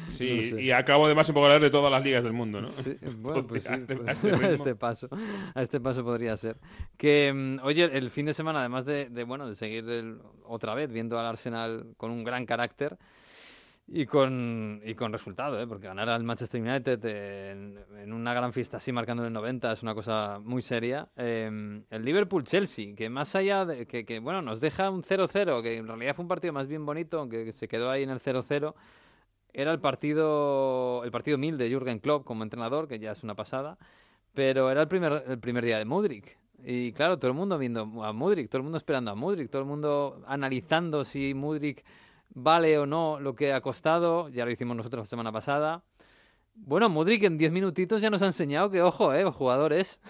Sí, 0.07 0.55
y 0.57 0.71
acabo 0.71 1.05
además 1.05 1.29
en 1.29 1.61
de 1.61 1.69
todas 1.69 1.91
las 1.91 2.03
ligas 2.03 2.23
del 2.23 2.33
mundo, 2.33 2.61
¿no? 2.61 2.69
Sí, 2.69 2.97
bueno, 3.17 3.45
pues 3.45 3.65
sí, 3.65 3.73
este, 3.75 3.95
pues 3.95 4.09
este 4.09 4.43
a, 4.43 4.49
este, 4.49 4.75
paso, 4.75 5.07
a 5.53 5.61
este 5.61 5.79
paso 5.79 6.03
podría 6.03 6.35
ser. 6.35 6.57
Que, 6.97 7.31
mm, 7.31 7.59
oye, 7.63 7.83
el 7.83 8.09
fin 8.09 8.25
de 8.25 8.33
semana, 8.33 8.61
además 8.61 8.85
de, 8.85 9.07
de 9.07 9.23
bueno, 9.23 9.47
de 9.47 9.53
seguir 9.53 9.85
otra 10.45 10.73
vez 10.73 10.91
viendo 10.91 11.19
al 11.19 11.27
Arsenal 11.27 11.93
con 11.97 12.09
un 12.09 12.23
gran 12.23 12.47
carácter, 12.47 12.97
y 13.89 14.05
con, 14.05 14.81
y 14.83 14.95
con 14.95 15.13
resultado, 15.13 15.59
¿eh? 15.59 15.65
porque 15.65 15.87
ganar 15.87 16.09
al 16.09 16.23
Manchester 16.23 16.61
United 16.61 17.05
en, 17.05 18.11
una 18.11 18.33
gran 18.33 18.51
fiesta 18.51 18.77
así, 18.77 18.91
marcando 18.91 19.25
el 19.25 19.31
90, 19.31 19.71
es 19.71 19.81
una 19.81 19.93
cosa 19.95 20.39
muy 20.43 20.61
seria. 20.61 21.07
Em, 21.15 21.83
el 21.89 22.03
Liverpool-Chelsea, 22.03 22.95
que 22.95 23.09
más 23.09 23.33
allá 23.35 23.65
de 23.65 23.85
que, 23.85 24.05
que, 24.05 24.19
bueno, 24.19 24.41
nos 24.41 24.59
deja 24.59 24.89
un 24.89 25.03
0-0, 25.03 25.61
que 25.61 25.77
en 25.77 25.87
realidad 25.87 26.15
fue 26.15 26.23
un 26.23 26.29
partido 26.29 26.53
más 26.53 26.67
bien 26.67 26.85
bonito, 26.85 27.19
aunque 27.19 27.53
se 27.53 27.67
quedó 27.69 27.89
ahí 27.89 28.03
en 28.03 28.09
el 28.09 28.19
0-0, 28.19 28.73
era 29.53 29.71
el 29.71 29.79
partido, 29.79 31.03
el 31.05 31.11
partido 31.11 31.37
mil 31.37 31.57
de 31.57 31.69
Jürgen 31.69 31.99
Klopp 31.99 32.25
como 32.25 32.43
entrenador, 32.43 32.87
que 32.87 32.99
ya 32.99 33.13
es 33.13 33.23
una 33.23 33.35
pasada, 33.35 33.77
pero 34.33 34.69
era 34.69 34.81
el 34.81 34.87
primer, 34.89 35.23
el 35.27 35.39
primer 35.39 35.63
día 35.63 35.77
de 35.77 35.85
Mudrik. 35.85 36.37
Y 36.63 36.91
claro, 36.91 37.17
todo 37.17 37.31
el 37.31 37.37
mundo 37.37 37.57
viendo 37.57 37.81
a 38.03 38.11
Mudrik, 38.11 38.49
todo 38.49 38.57
el 38.59 38.63
mundo 38.63 38.77
esperando 38.77 39.11
a 39.11 39.15
Mudrik, 39.15 39.49
todo 39.49 39.61
el 39.61 39.67
mundo 39.67 40.21
analizando 40.27 41.05
si 41.05 41.33
Mudrik 41.33 41.85
vale 42.37 42.77
o 42.77 42.85
no 42.85 43.19
lo 43.19 43.35
que 43.35 43.51
ha 43.51 43.61
costado, 43.61 44.29
ya 44.29 44.45
lo 44.45 44.51
hicimos 44.51 44.77
nosotros 44.77 45.01
la 45.01 45.05
semana 45.09 45.31
pasada. 45.31 45.83
Bueno, 46.53 46.89
Modric 46.89 47.23
en 47.23 47.37
10 47.37 47.51
minutitos 47.51 48.01
ya 48.01 48.09
nos 48.09 48.21
ha 48.21 48.27
enseñado 48.27 48.69
que, 48.69 48.81
ojo, 48.81 49.13
eh, 49.13 49.25
jugadores. 49.25 50.01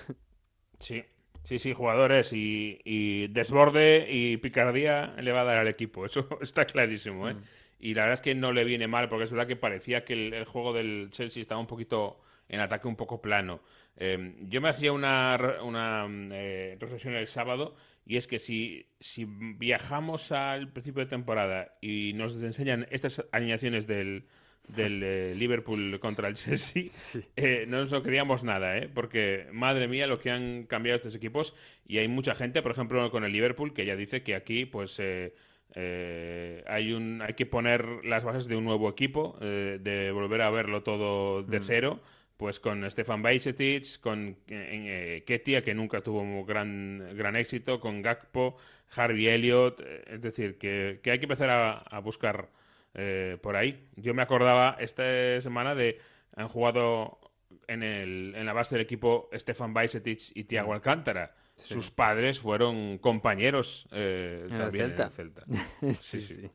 Sí, 0.80 1.04
sí, 1.44 1.58
sí, 1.58 1.74
jugadores 1.74 2.34
y, 2.34 2.80
y 2.84 3.28
desborde 3.30 4.08
y 4.12 4.38
picardía 4.38 5.16
le 5.20 5.32
va 5.32 5.42
a 5.42 5.46
dar 5.46 5.58
al 5.58 5.68
equipo, 5.68 6.06
eso 6.06 6.28
está 6.42 6.66
clarísimo, 6.66 7.28
¿eh? 7.30 7.34
Mm. 7.34 7.42
Y 7.80 7.94
la 7.94 8.04
verdad 8.04 8.16
es 8.16 8.22
que 8.22 8.36
no 8.36 8.54
le 8.54 8.64
viene 8.64 8.88
mal, 8.88 9.08
porque 9.08 9.26
es 9.26 9.32
verdad 9.32 9.48
que 9.48 9.56
parecía 9.56 10.04
que 10.04 10.14
el, 10.14 10.34
el 10.34 10.46
juego 10.46 10.74
del 10.74 11.10
Chelsea 11.12 11.42
estaba 11.42 11.62
un 11.62 11.68
poquito 11.68 12.20
en 12.50 12.60
ataque 12.60 12.88
un 12.88 12.96
poco 12.96 13.22
plano. 13.22 13.62
Eh, 13.96 14.36
yo 14.42 14.62
me 14.62 14.70
hacía 14.70 14.92
una, 14.92 15.38
una 15.64 16.08
eh, 16.32 16.78
reflexión 16.80 17.16
el 17.16 17.28
sábado 17.28 17.76
y 18.08 18.16
es 18.16 18.26
que 18.26 18.40
si, 18.40 18.88
si 19.00 19.26
viajamos 19.26 20.32
al 20.32 20.72
principio 20.72 21.04
de 21.04 21.10
temporada 21.10 21.78
y 21.82 22.14
nos 22.14 22.42
enseñan 22.42 22.88
estas 22.90 23.26
alineaciones 23.34 23.86
del, 23.86 24.24
del 24.70 25.04
eh, 25.04 25.36
Liverpool 25.38 26.00
contra 26.00 26.30
el 26.30 26.36
Chelsea, 26.36 26.86
eh, 27.36 27.66
no 27.68 27.82
nos 27.82 27.92
lo 27.92 28.02
creíamos 28.02 28.46
nada, 28.46 28.78
¿eh? 28.78 28.90
porque 28.94 29.48
madre 29.52 29.90
mía 29.90 30.08
lo 30.08 30.20
que 30.20 30.32
han 30.32 30.64
cambiado 30.64 30.96
estos 30.96 31.16
equipos. 31.16 31.54
Y 31.86 31.98
hay 31.98 32.08
mucha 32.08 32.34
gente, 32.34 32.62
por 32.62 32.72
ejemplo 32.72 33.12
con 33.12 33.26
el 33.26 33.34
Liverpool, 33.34 33.74
que 33.74 33.86
ya 33.86 33.98
dice 33.98 34.24
que 34.24 34.36
aquí 34.36 34.66
pues 34.66 35.00
eh, 35.00 35.34
eh, 35.76 36.64
hay, 36.68 36.94
un, 36.94 37.22
hay 37.22 37.34
que 37.34 37.46
poner 37.46 38.04
las 38.06 38.24
bases 38.24 38.48
de 38.48 38.56
un 38.56 38.64
nuevo 38.64 38.90
equipo, 38.90 39.38
eh, 39.42 39.80
de 39.82 40.12
volver 40.12 40.42
a 40.42 40.50
verlo 40.50 40.82
todo 40.82 41.44
de 41.44 41.60
cero, 41.60 42.00
pues 42.38 42.60
con 42.60 42.90
Stefan 42.90 43.22
Bajcetic, 43.22 44.00
con 44.00 44.38
eh, 44.48 45.24
Ketia, 45.26 45.64
que 45.64 45.74
nunca 45.74 46.02
tuvo 46.02 46.46
gran, 46.46 47.16
gran 47.16 47.36
éxito, 47.36 47.80
con 47.80 48.02
Gakpo, 48.02 48.56
Harvey 48.96 49.28
Elliott, 49.28 49.82
eh, 49.84 50.04
es 50.08 50.22
decir, 50.22 50.58
que, 50.58 51.00
que 51.04 51.12
hay 51.12 51.20
que 51.20 51.26
empezar 51.26 51.50
a, 51.50 51.80
a 51.80 52.00
buscar 52.00 52.50
eh, 52.94 53.38
por 53.42 53.56
ahí. 53.56 53.88
Yo 53.96 54.14
me 54.14 54.22
acordaba 54.22 54.78
esta 54.80 55.42
semana 55.42 55.76
de, 55.76 56.00
han 56.36 56.48
jugado 56.48 57.20
en, 57.68 57.84
el, 57.84 58.34
en 58.36 58.46
la 58.46 58.54
base 58.54 58.76
del 58.76 58.84
equipo 58.84 59.30
Stefan 59.34 59.74
Bajcetic 59.74 60.32
y 60.36 60.44
Thiago 60.46 60.74
Alcántara. 60.74 61.36
Sus 61.56 61.90
padres 61.90 62.40
fueron 62.40 63.00
compañeros 63.00 63.88
eh, 63.92 64.48
también 64.56 64.96
Celta. 64.96 65.04
en 65.04 65.08
el 65.08 65.12
Celta. 65.12 65.46
sí, 65.96 66.22
sí. 66.22 66.36
Sí, 66.36 66.50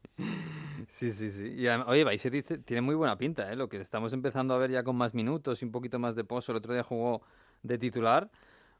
sí, 0.88 1.30
sí. 1.30 1.46
Y 1.56 1.64
adem- 1.64 1.84
oye, 1.86 2.04
Bajcetic 2.04 2.64
tiene 2.64 2.80
muy 2.80 2.94
buena 2.94 3.16
pinta, 3.18 3.52
¿eh? 3.52 3.56
Lo 3.56 3.68
que 3.68 3.78
estamos 3.78 4.12
empezando 4.12 4.54
a 4.54 4.58
ver 4.58 4.70
ya 4.70 4.82
con 4.82 4.96
más 4.96 5.14
minutos 5.14 5.62
y 5.62 5.64
un 5.64 5.72
poquito 5.72 5.98
más 5.98 6.14
de 6.16 6.24
pozo. 6.24 6.52
El 6.52 6.58
otro 6.58 6.72
día 6.72 6.82
jugó 6.82 7.22
de 7.62 7.78
titular. 7.78 8.30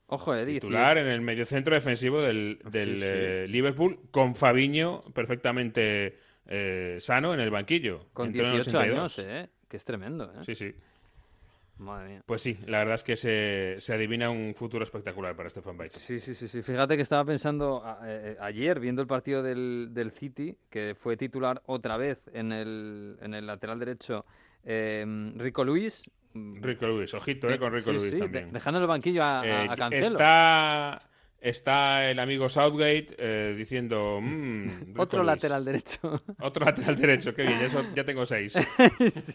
Ojo, 0.06 0.34
eh, 0.34 0.44
Titular 0.44 0.98
en 0.98 1.06
el 1.06 1.20
mediocentro 1.22 1.74
defensivo 1.74 2.20
del, 2.20 2.60
del, 2.70 2.96
Sí, 2.96 3.00
sí. 3.00 3.06
eh, 3.06 3.46
Liverpool, 3.48 3.98
con 4.10 4.34
Fabiño 4.34 5.02
perfectamente 5.14 6.18
eh, 6.46 6.96
sano 7.00 7.32
en 7.32 7.40
el 7.40 7.50
banquillo. 7.50 8.06
Con 8.12 8.26
Entró 8.28 8.44
en 8.46 8.50
el 8.50 8.56
18 8.56 8.78
años, 8.78 9.18
82. 9.18 9.18
¿eh? 9.18 9.48
Que 9.68 9.76
es 9.76 9.84
tremendo, 9.84 10.24
¿eh? 10.34 10.44
Sí, 10.44 10.54
sí. 10.54 10.74
Madre 11.83 12.09
mía. 12.09 12.23
Pues 12.27 12.40
sí, 12.42 12.59
la 12.66 12.79
verdad 12.79 12.95
es 12.95 13.03
que 13.03 13.16
se, 13.16 13.77
se 13.79 13.92
adivina 13.95 14.31
un 14.31 14.55
futuro 14.55 14.85
espectacular 14.85 15.35
para 15.37 15.51
Stefan 15.51 15.77
Bajcetic. 15.77 16.01
Sí, 16.03 16.21
sí, 16.21 16.35
sí, 16.35 16.49
sí. 16.49 16.62
Fíjate 16.62 16.97
que 16.97 17.03
estaba 17.03 17.25
pensando 17.25 17.83
a- 17.85 18.01
eh, 18.05 18.37
ayer, 18.40 18.81
viendo 18.81 19.03
el 19.03 19.09
partido 19.09 19.42
del, 19.42 19.88
del 19.92 20.11
City, 20.12 20.57
que 20.71 20.95
fue 20.95 21.16
titular 21.16 21.62
otra 21.66 21.97
vez 21.97 22.18
en 22.33 22.53
el, 22.53 23.16
en 23.21 23.35
el 23.35 23.47
lateral 23.47 23.79
derecho 23.79 24.25
eh, 24.64 25.05
Rico 25.37 25.64
Luis. 25.64 26.05
Rico 26.35 26.87
Luis, 26.87 27.12
ojito 27.12 27.51
eh, 27.51 27.59
con 27.59 27.73
Rico 27.73 27.90
sí, 27.90 27.97
Luis 27.97 28.11
sí, 28.11 28.16
de- 28.16 28.18
también. 28.21 28.53
dejando 28.53 28.81
el 28.81 28.87
banquillo 28.87 29.23
a, 29.23 29.40
a- 29.40 29.47
Eh, 29.64 29.68
a 29.71 29.77
Cancelo. 29.77 30.07
está, 30.07 31.03
está 31.42 32.09
el 32.11 32.18
amigo 32.18 32.48
Southgate 32.48 33.09
eh, 33.18 33.55
diciendo... 33.57 34.20
"Mm, 34.22 34.66
Otro 34.96 35.18
Luis". 35.20 35.26
lateral 35.26 35.64
derecho. 35.64 36.22
Otro 36.40 36.64
lateral 36.64 36.96
derecho, 36.96 37.35
qué 37.35 37.42
bien, 37.42 37.59
ya, 37.94 38.05
tengo 38.05 38.24
seis. 38.24 38.52
Sí. 39.12 39.35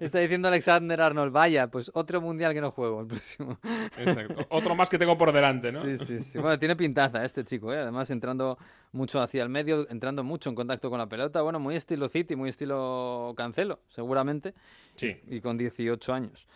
Está 0.00 0.18
diciendo 0.18 0.48
Alexander 0.48 1.00
Arnold, 1.00 1.32
vaya, 1.32 1.68
pues 1.68 1.90
otro 1.94 2.20
mundial 2.20 2.52
que 2.52 2.60
no 2.60 2.70
juego 2.70 3.00
el 3.02 3.06
próximo. 3.06 3.58
Exacto. 3.96 4.46
Otro 4.50 4.74
más 4.74 4.88
que 4.88 4.98
tengo 4.98 5.16
por 5.16 5.32
delante, 5.32 5.70
¿no? 5.72 5.82
Sí, 5.82 5.98
sí, 5.98 6.20
sí. 6.20 6.38
Bueno, 6.38 6.58
tiene 6.58 6.76
pintaza 6.76 7.24
este 7.24 7.44
chico, 7.44 7.72
¿eh? 7.72 7.78
Además, 7.78 8.10
entrando 8.10 8.58
mucho 8.92 9.20
hacia 9.20 9.42
el 9.42 9.48
medio, 9.48 9.88
entrando 9.90 10.24
mucho 10.24 10.50
en 10.50 10.56
contacto 10.56 10.90
con 10.90 10.98
la 10.98 11.08
pelota. 11.08 11.42
Bueno, 11.42 11.60
muy 11.60 11.76
estilo 11.76 12.08
City, 12.08 12.36
muy 12.36 12.50
estilo 12.50 13.34
Cancelo, 13.36 13.80
seguramente. 13.88 14.54
Sí. 14.96 15.16
Y 15.28 15.40
con 15.40 15.56
18 15.56 16.12
años. 16.12 16.46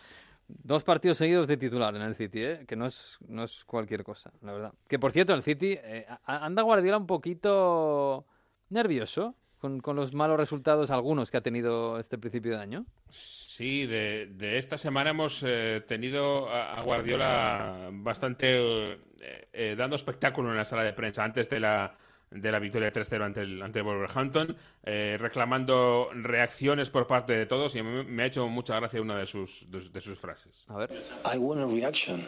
Dos 0.47 0.83
partidos 0.83 1.17
seguidos 1.17 1.47
de 1.47 1.57
titular 1.57 1.95
en 1.95 2.01
el 2.01 2.15
City, 2.15 2.43
¿eh? 2.43 2.65
que 2.67 2.75
no 2.75 2.85
es, 2.85 3.17
no 3.27 3.43
es 3.43 3.63
cualquier 3.65 4.03
cosa, 4.03 4.31
la 4.41 4.51
verdad. 4.51 4.73
Que 4.87 4.99
por 4.99 5.11
cierto, 5.11 5.33
el 5.33 5.41
City 5.41 5.77
eh, 5.81 6.05
anda 6.25 6.61
Guardiola 6.61 6.97
un 6.97 7.07
poquito 7.07 8.25
nervioso 8.69 9.35
con, 9.57 9.79
con 9.79 9.95
los 9.95 10.13
malos 10.13 10.37
resultados, 10.37 10.91
algunos 10.91 11.31
que 11.31 11.37
ha 11.37 11.41
tenido 11.41 11.97
este 11.97 12.17
principio 12.17 12.51
de 12.51 12.61
año. 12.61 12.85
Sí, 13.09 13.85
de, 13.85 14.27
de 14.33 14.57
esta 14.57 14.77
semana 14.77 15.11
hemos 15.11 15.43
eh, 15.47 15.81
tenido 15.87 16.49
a, 16.49 16.81
Guardiola 16.81 17.89
bastante 17.93 18.99
eh, 19.21 19.75
dando 19.77 19.95
espectáculo 19.95 20.51
en 20.51 20.57
la 20.57 20.65
sala 20.65 20.83
de 20.83 20.91
prensa 20.91 21.23
antes 21.23 21.49
de 21.49 21.61
la, 21.61 21.95
de 22.33 22.51
la 22.51 22.59
victoria 22.59 22.91
3-0 22.91 23.23
ante 23.23 23.41
el, 23.41 23.61
ante 23.61 23.79
el 23.79 23.85
Wolverhampton, 23.85 24.55
eh, 24.83 25.17
reclamando 25.19 26.09
reacciones 26.13 26.89
por 26.89 27.07
parte 27.07 27.33
de 27.33 27.45
todos 27.45 27.75
y 27.75 27.79
a 27.79 27.83
mí 27.83 28.03
me 28.05 28.23
ha 28.23 28.25
hecho 28.25 28.47
mucha 28.47 28.75
gracia 28.79 29.01
una 29.01 29.17
de 29.17 29.25
sus, 29.25 29.69
de, 29.69 29.79
de 29.89 30.01
sus 30.01 30.17
frases. 30.17 30.65
A 30.67 30.77
ver. 30.77 30.89
I 31.33 31.37
want 31.37 31.61
a 31.61 31.67
reaction. 31.67 32.25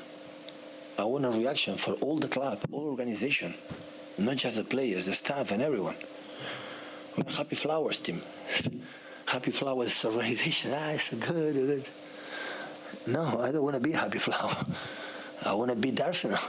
I 0.98 1.04
want 1.04 1.26
a 1.26 1.30
reaction 1.30 1.78
for 1.78 1.96
all 2.02 2.18
the 2.20 2.30
club, 2.30 2.60
all 2.72 2.88
organization, 2.88 3.54
not 4.18 4.38
just 4.38 4.56
the 4.56 4.64
players, 4.64 5.06
the 5.06 5.14
staff, 5.14 5.52
and 5.52 5.62
everyone. 5.62 5.96
Happy 7.38 7.56
Flowers 7.56 8.00
team. 8.02 8.22
Happy 9.26 9.52
Flowers 9.52 10.06
organization. 10.06 10.72
Ah, 10.74 10.92
it's 10.92 11.14
good, 11.14 11.54
good. 11.54 11.86
No, 13.08 13.42
I 13.42 13.52
don't 13.52 13.64
want 13.64 13.76
to 13.76 13.82
be 13.82 13.92
Happy 13.92 14.20
Flower. 14.20 14.56
I 15.46 15.54
want 15.54 15.70
to 15.70 15.76
be 15.76 15.94
Arsenal. 16.02 16.40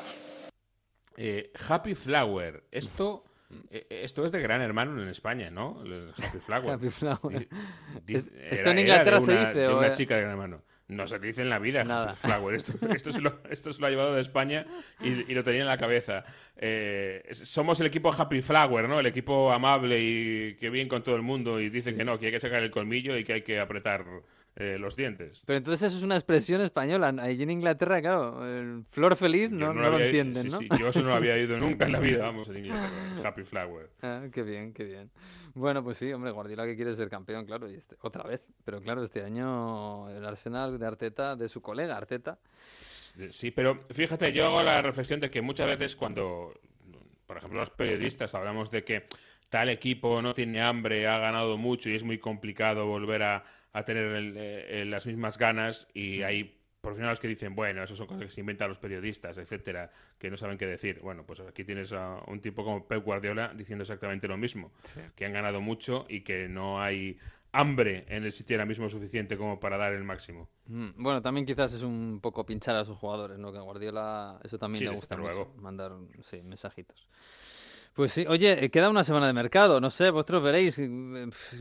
Eh, 1.19 1.45
Happy 1.69 1.95
Flower, 1.95 2.63
esto, 2.71 3.25
esto 3.71 4.25
es 4.25 4.33
de 4.33 4.41
Gran 4.41 4.61
Hermano 4.61 5.01
en 5.03 5.09
España, 5.09 5.51
¿no? 5.51 5.83
El 5.85 6.13
Happy 6.17 6.39
Flower. 6.39 6.71
Happy 6.75 6.91
Flower. 6.91 7.49
Di- 8.05 8.15
Es- 8.17 8.27
era- 8.35 8.49
¿Esto 8.51 8.71
en 8.71 8.79
Inglaterra 8.79 9.21
se 9.21 9.39
dice 9.39 9.59
De 9.59 9.69
o 9.69 9.79
una 9.79 9.89
es- 9.89 9.99
chica 9.99 10.15
de 10.17 10.21
Gran 10.23 10.33
Hermano. 10.33 10.63
No 10.89 11.09
se 11.09 11.19
dice 11.19 11.43
en 11.43 11.49
la 11.51 11.59
vida 11.59 11.83
Nada. 11.83 12.13
Happy 12.13 12.21
Flower. 12.29 12.55
Esto, 12.55 12.73
esto, 12.95 13.11
se 13.11 13.21
lo, 13.21 13.41
esto 13.51 13.73
se 13.73 13.81
lo 13.81 13.89
ha 13.89 13.91
llevado 13.91 14.15
de 14.15 14.21
España 14.21 14.65
y, 15.01 15.09
y 15.31 15.35
lo 15.35 15.43
tenía 15.43 15.63
en 15.63 15.67
la 15.67 15.79
cabeza. 15.79 16.25
Eh, 16.57 17.25
somos 17.33 17.81
el 17.81 17.89
equipo 17.89 18.13
Happy 18.13 18.41
Flower, 18.41 18.89
¿no? 18.89 19.01
El 19.01 19.07
equipo 19.07 19.51
amable 19.53 19.99
y 20.01 20.55
que 20.55 20.71
bien 20.71 20.87
con 20.87 21.03
todo 21.03 21.17
el 21.17 21.23
mundo 21.23 21.61
y 21.61 21.71
dice 21.71 21.93
que 21.95 22.05
no, 22.05 22.21
que 22.21 22.27
hay 22.27 22.33
que 22.33 22.41
sacar 22.41 22.63
el 22.63 22.71
colmillo 22.71 23.17
y 23.17 23.25
que 23.25 23.33
hay 23.33 23.43
que 23.43 23.59
apretar 23.59 24.05
eh, 24.59 24.79
los 24.79 24.97
dientes. 24.97 25.43
Pero 25.45 25.59
entonces 25.59 25.89
eso 25.89 25.99
es 25.99 26.03
una 26.03 26.15
expresión 26.17 26.63
española. 26.63 27.15
Allí 27.21 27.43
en 27.43 27.51
Inglaterra, 27.51 28.01
claro, 28.01 28.47
el 28.47 28.85
flor 28.89 29.15
feliz 29.15 29.51
no, 29.51 29.75
no 29.75 29.91
lo 29.91 29.99
entienden, 29.99 30.45
sí, 30.45 30.49
¿no? 30.49 30.59
sí, 30.59 30.69
yo 30.81 30.89
eso 30.89 31.03
no 31.03 31.09
lo 31.09 31.15
había 31.17 31.35
oído 31.35 31.59
nunca 31.59 31.85
en 31.85 31.93
la 31.93 32.01
vida, 32.01 32.23
vamos, 32.23 32.49
en 32.49 32.65
Inglaterra. 32.65 33.29
Happy 33.29 33.45
Flower. 33.45 33.91
Ah, 34.01 34.25
qué 34.33 34.43
bien, 34.43 34.73
qué 34.73 34.85
bien. 34.85 35.11
Bueno, 35.55 35.85
pues 35.85 35.99
sí, 35.99 36.11
hombre, 36.11 36.31
Guardiola 36.31 36.65
que 36.65 36.75
quiere 36.75 36.95
ser 36.95 37.11
campeón, 37.11 37.45
claro, 37.45 37.71
y 37.71 37.75
este- 37.75 37.97
otra 38.01 38.23
vez. 38.25 38.47
Pero 38.65 38.81
claro, 38.81 39.05
este 39.05 39.23
año 39.23 40.09
el 40.09 40.25
Arsenal 40.25 40.79
de 40.79 40.87
Arteta, 40.87 41.37
de 41.37 41.51
su 41.51 41.61
colega 41.61 41.95
Arteta. 41.95 42.39
Sí, 43.31 43.51
pero 43.51 43.85
fíjate, 43.91 44.33
yo 44.33 44.47
hago 44.47 44.63
la 44.63 44.81
reflexión 44.81 45.21
de 45.21 45.31
que 45.31 45.43
muchas 45.43 45.67
veces 45.67 45.97
cuando, 45.97 46.59
por 47.27 47.37
ejemplo, 47.37 47.61
los 47.61 47.71
periodistas 47.71 48.35
hablamos 48.35 48.71
de 48.71 48.85
que 48.85 49.07
tal 49.49 49.69
equipo 49.69 50.21
no 50.23 50.35
tiene 50.35 50.61
hambre, 50.61 51.07
ha 51.07 51.19
ganado 51.19 51.57
mucho 51.57 51.89
y 51.89 51.95
es 51.95 52.03
muy 52.03 52.19
complicado 52.19 52.87
volver 52.87 53.23
a, 53.23 53.45
a 53.79 53.85
tener 53.85 54.07
el- 54.07 54.35
eh, 54.39 54.85
las 54.87 55.07
mismas 55.07 55.37
ganas 55.37 55.87
y 55.93 56.23
hay 56.23 56.59
profesionales 56.81 57.21
que 57.21 57.29
dicen, 57.29 57.55
bueno, 57.55 57.83
eso 57.83 57.95
son 57.95 58.07
cosas 58.07 58.23
que 58.25 58.31
se 58.31 58.41
inventan 58.41 58.69
los 58.71 58.79
periodistas, 58.79 59.37
etcétera, 59.37 59.91
que 60.19 60.31
no 60.31 60.37
saben 60.39 60.57
qué 60.57 60.67
decir. 60.67 61.01
Bueno, 61.03 61.25
pues 61.27 61.41
aquí 61.41 61.63
tienes 61.65 61.93
a 61.93 62.23
un 62.29 62.41
tipo 62.41 62.65
como 62.65 62.87
Pep 62.87 63.05
Guardiola 63.05 63.53
diciendo 63.55 63.83
exactamente 63.83 64.29
lo 64.29 64.37
mismo, 64.39 64.73
que 65.15 65.27
han 65.27 65.33
ganado 65.33 65.61
mucho 65.61 66.07
y 66.09 66.23
que 66.23 66.49
no 66.49 66.81
hay 66.81 67.19
hambre 67.53 68.05
en 68.09 68.25
el 68.25 68.33
sitio 68.33 68.57
ahora 68.57 68.67
mismo 68.67 68.89
suficiente 68.89 69.37
como 69.37 69.59
para 69.61 69.77
dar 69.77 69.93
el 69.93 70.05
máximo. 70.05 70.49
Mm, 70.67 70.91
Bueno, 70.97 71.21
también 71.23 71.45
quizás 71.45 71.73
es 71.75 71.83
un 71.83 72.21
poco 72.23 72.47
pinchar 72.47 72.77
a 72.77 72.85
sus 72.85 72.97
jugadores, 72.97 73.39
¿no? 73.39 73.53
Que 73.53 73.59
a 73.59 73.63
Guardiola 73.63 74.41
eso 74.45 74.59
también 74.59 74.81
Sí, 74.81 74.85
le 74.85 74.95
gusta 74.95 75.17
luego. 75.17 75.55
mandar 75.59 75.93
sí, 76.31 76.43
mensajitos. 76.43 77.09
Pues 77.97 78.13
sí, 78.13 78.27
oye, 78.29 78.63
eh, 78.63 78.71
queda 78.71 78.91
una 78.91 79.05
semana 79.05 79.27
de 79.27 79.33
mercado, 79.33 79.81
no 79.81 79.89
sé, 79.89 80.11
vosotros 80.11 80.43
veréis, 80.43 80.79
eh, 80.79 80.87
pf, 80.87 81.57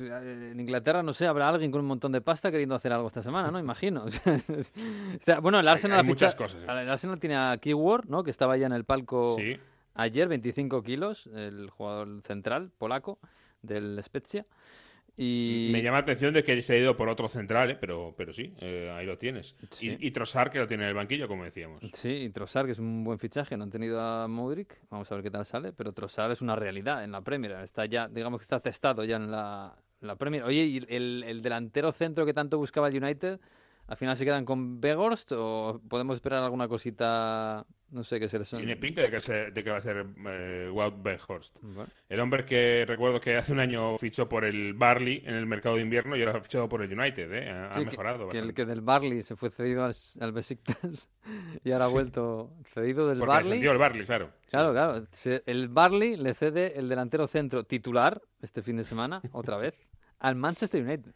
en 0.51 0.59
Inglaterra, 0.59 1.01
no 1.01 1.13
sé, 1.13 1.27
habrá 1.27 1.47
alguien 1.47 1.71
con 1.71 1.79
un 1.79 1.87
montón 1.87 2.11
de 2.11 2.19
pasta 2.19 2.51
queriendo 2.51 2.75
hacer 2.75 2.91
algo 2.91 3.07
esta 3.07 3.21
semana, 3.23 3.51
¿no? 3.51 3.57
Imagino. 3.59 4.03
Bueno, 5.41 5.59
el 5.61 5.67
Arsenal 5.69 5.99
hay 5.99 6.05
ha 6.05 6.07
muchas 6.07 6.33
ficha- 6.35 6.43
cosas, 6.43 6.61
¿eh? 6.63 6.65
El 6.81 6.89
Arsenal 6.89 7.19
tiene 7.21 7.37
a 7.37 7.57
Keyword, 7.57 8.09
¿no? 8.09 8.23
Que 8.25 8.31
estaba 8.31 8.57
ya 8.57 8.65
en 8.65 8.73
el 8.73 8.83
palco 8.83 9.35
Sí. 9.39 9.57
ayer, 9.93 10.27
25 10.27 10.83
kilos, 10.83 11.27
el 11.33 11.69
jugador 11.69 12.21
central 12.27 12.69
polaco 12.77 13.17
del 13.61 13.97
Spezia. 14.03 14.45
Y... 15.17 15.69
Me 15.71 15.81
llama 15.81 15.97
la 15.97 16.03
atención 16.03 16.33
de 16.33 16.43
que 16.43 16.61
se 16.61 16.73
ha 16.73 16.77
ido 16.77 16.97
por 16.97 17.07
otro 17.07 17.29
central, 17.29 17.71
¿eh? 17.71 17.77
pero, 17.79 18.13
pero 18.17 18.33
sí, 18.33 18.53
eh, 18.59 18.93
ahí 18.95 19.05
lo 19.05 19.17
tienes. 19.17 19.55
Sí. 19.71 19.97
Y, 19.99 20.07
y 20.07 20.11
Trossard, 20.11 20.51
que 20.51 20.59
lo 20.59 20.67
tiene 20.67 20.83
en 20.83 20.89
el 20.89 20.95
banquillo, 20.95 21.27
como 21.27 21.43
decíamos. 21.45 21.81
Sí, 21.93 22.09
y 22.09 22.29
Trossard, 22.29 22.65
que 22.65 22.73
es 22.73 22.79
un 22.79 23.03
buen 23.03 23.17
fichaje, 23.17 23.55
no 23.55 23.63
han 23.63 23.71
tenido 23.71 24.01
a 24.01 24.27
Modric, 24.27 24.77
vamos 24.89 25.11
a 25.11 25.15
ver 25.15 25.23
qué 25.23 25.31
tal 25.31 25.45
sale, 25.45 25.71
pero 25.71 25.93
Trossard 25.93 26.31
es 26.31 26.41
una 26.41 26.55
realidad 26.55 27.03
en 27.03 27.11
la 27.11 27.21
Premier, 27.21 27.51
está 27.63 27.85
ya, 27.85 28.07
digamos 28.09 28.41
que 28.41 28.43
está 28.43 28.59
testado 28.59 29.05
ya 29.05 29.15
en 29.15 29.31
la, 29.31 29.75
la 30.01 30.15
Premier. 30.17 30.43
Oye, 30.43 30.65
y 30.65 30.77
el, 30.89 31.23
el 31.23 31.41
delantero 31.41 31.91
centro 31.91 32.25
que 32.25 32.33
tanto 32.33 32.57
buscaba 32.57 32.89
el 32.89 33.01
United, 33.01 33.39
¿Al 33.87 33.97
final 33.97 34.17
se 34.17 34.25
quedan 34.25 34.45
con 34.45 34.81
Begorst 34.81 35.31
o 35.31 35.79
podemos 35.87 36.15
esperar 36.15 36.43
alguna 36.43 36.67
cosita, 36.67 37.67
no 37.91 38.03
sé 38.03 38.19
qué 38.19 38.27
ser? 38.27 38.43
Tiene 38.45 38.75
pinta 38.75 39.01
de 39.01 39.09
que, 39.09 39.19
se- 39.19 39.51
de 39.51 39.63
que 39.63 39.69
va 39.69 39.77
a 39.77 39.81
ser 39.81 40.05
eh, 40.27 40.69
Wout 40.71 41.05
Weghorst. 41.05 41.57
El 42.09 42.19
hombre 42.19 42.43
que 42.45 42.83
recuerdo 42.87 43.19
que 43.19 43.35
hace 43.37 43.53
un 43.53 43.59
año 43.59 43.97
fichó 43.97 44.27
por 44.27 44.43
el 44.45 44.73
Barley 44.73 45.21
en 45.25 45.35
el 45.35 45.45
mercado 45.45 45.75
de 45.75 45.81
invierno 45.81 46.15
y 46.15 46.23
ahora 46.23 46.39
ha 46.39 46.41
fichado 46.41 46.67
por 46.67 46.81
el 46.81 46.91
United, 46.97 47.31
¿eh? 47.31 47.49
Ha, 47.49 47.73
Sí, 47.75 47.85
mejorado 47.85 48.27
que, 48.29 48.37
el 48.39 48.53
que 48.53 48.65
del 48.65 48.81
Barley 48.81 49.21
se 49.21 49.35
fue 49.35 49.49
cedido 49.49 49.85
al, 49.85 49.93
al 50.19 50.31
Besiktas 50.31 51.09
y 51.63 51.71
ahora 51.71 51.85
ha 51.85 51.89
vuelto 51.89 52.51
cedido 52.65 53.07
del 53.07 53.19
Porque 53.19 53.33
Barley. 53.33 53.65
el 53.65 53.77
Barley, 53.77 54.05
claro. 54.05 54.29
Claro, 54.49 54.71
claro. 54.73 55.05
Se- 55.11 55.43
El 55.45 55.69
Barley 55.69 56.17
le 56.17 56.33
cede 56.33 56.77
el 56.77 56.89
delantero 56.89 57.27
centro 57.27 57.63
titular 57.63 58.21
este 58.41 58.61
fin 58.61 58.77
de 58.77 58.83
semana, 58.83 59.21
otra 59.31 59.57
vez, 59.57 59.75
al 60.19 60.35
Manchester 60.35 60.81
United. 60.83 61.11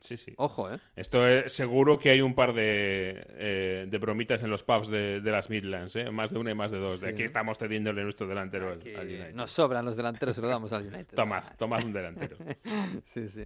Sí, 0.00 0.16
sí. 0.16 0.32
Ojo, 0.36 0.72
¿eh? 0.72 0.78
Esto 0.94 1.26
es 1.26 1.52
seguro 1.52 1.98
que 1.98 2.10
hay 2.10 2.20
un 2.20 2.34
par 2.34 2.52
de, 2.54 3.26
eh, 3.30 3.86
de 3.88 3.98
bromitas 3.98 4.42
en 4.44 4.50
los 4.50 4.62
pubs 4.62 4.88
de, 4.88 5.20
de 5.20 5.30
las 5.32 5.50
Midlands, 5.50 5.96
¿eh? 5.96 6.10
Más 6.10 6.30
de 6.30 6.38
una 6.38 6.52
y 6.52 6.54
más 6.54 6.70
de 6.70 6.78
dos. 6.78 7.00
Sí. 7.00 7.06
aquí 7.06 7.22
estamos 7.24 7.58
cediéndole 7.58 8.02
nuestro 8.04 8.26
delantero 8.28 8.68
al, 8.68 8.80
al 8.96 9.06
United. 9.06 9.34
Nos 9.34 9.50
sobran 9.50 9.84
los 9.84 9.96
delanteros, 9.96 10.36
se 10.36 10.40
lo 10.42 10.48
damos 10.48 10.72
al 10.72 10.86
United. 10.86 11.16
Tomad, 11.16 11.42
tomad 11.56 11.82
un 11.84 11.92
delantero. 11.92 12.36
sí, 13.04 13.28
sí. 13.28 13.44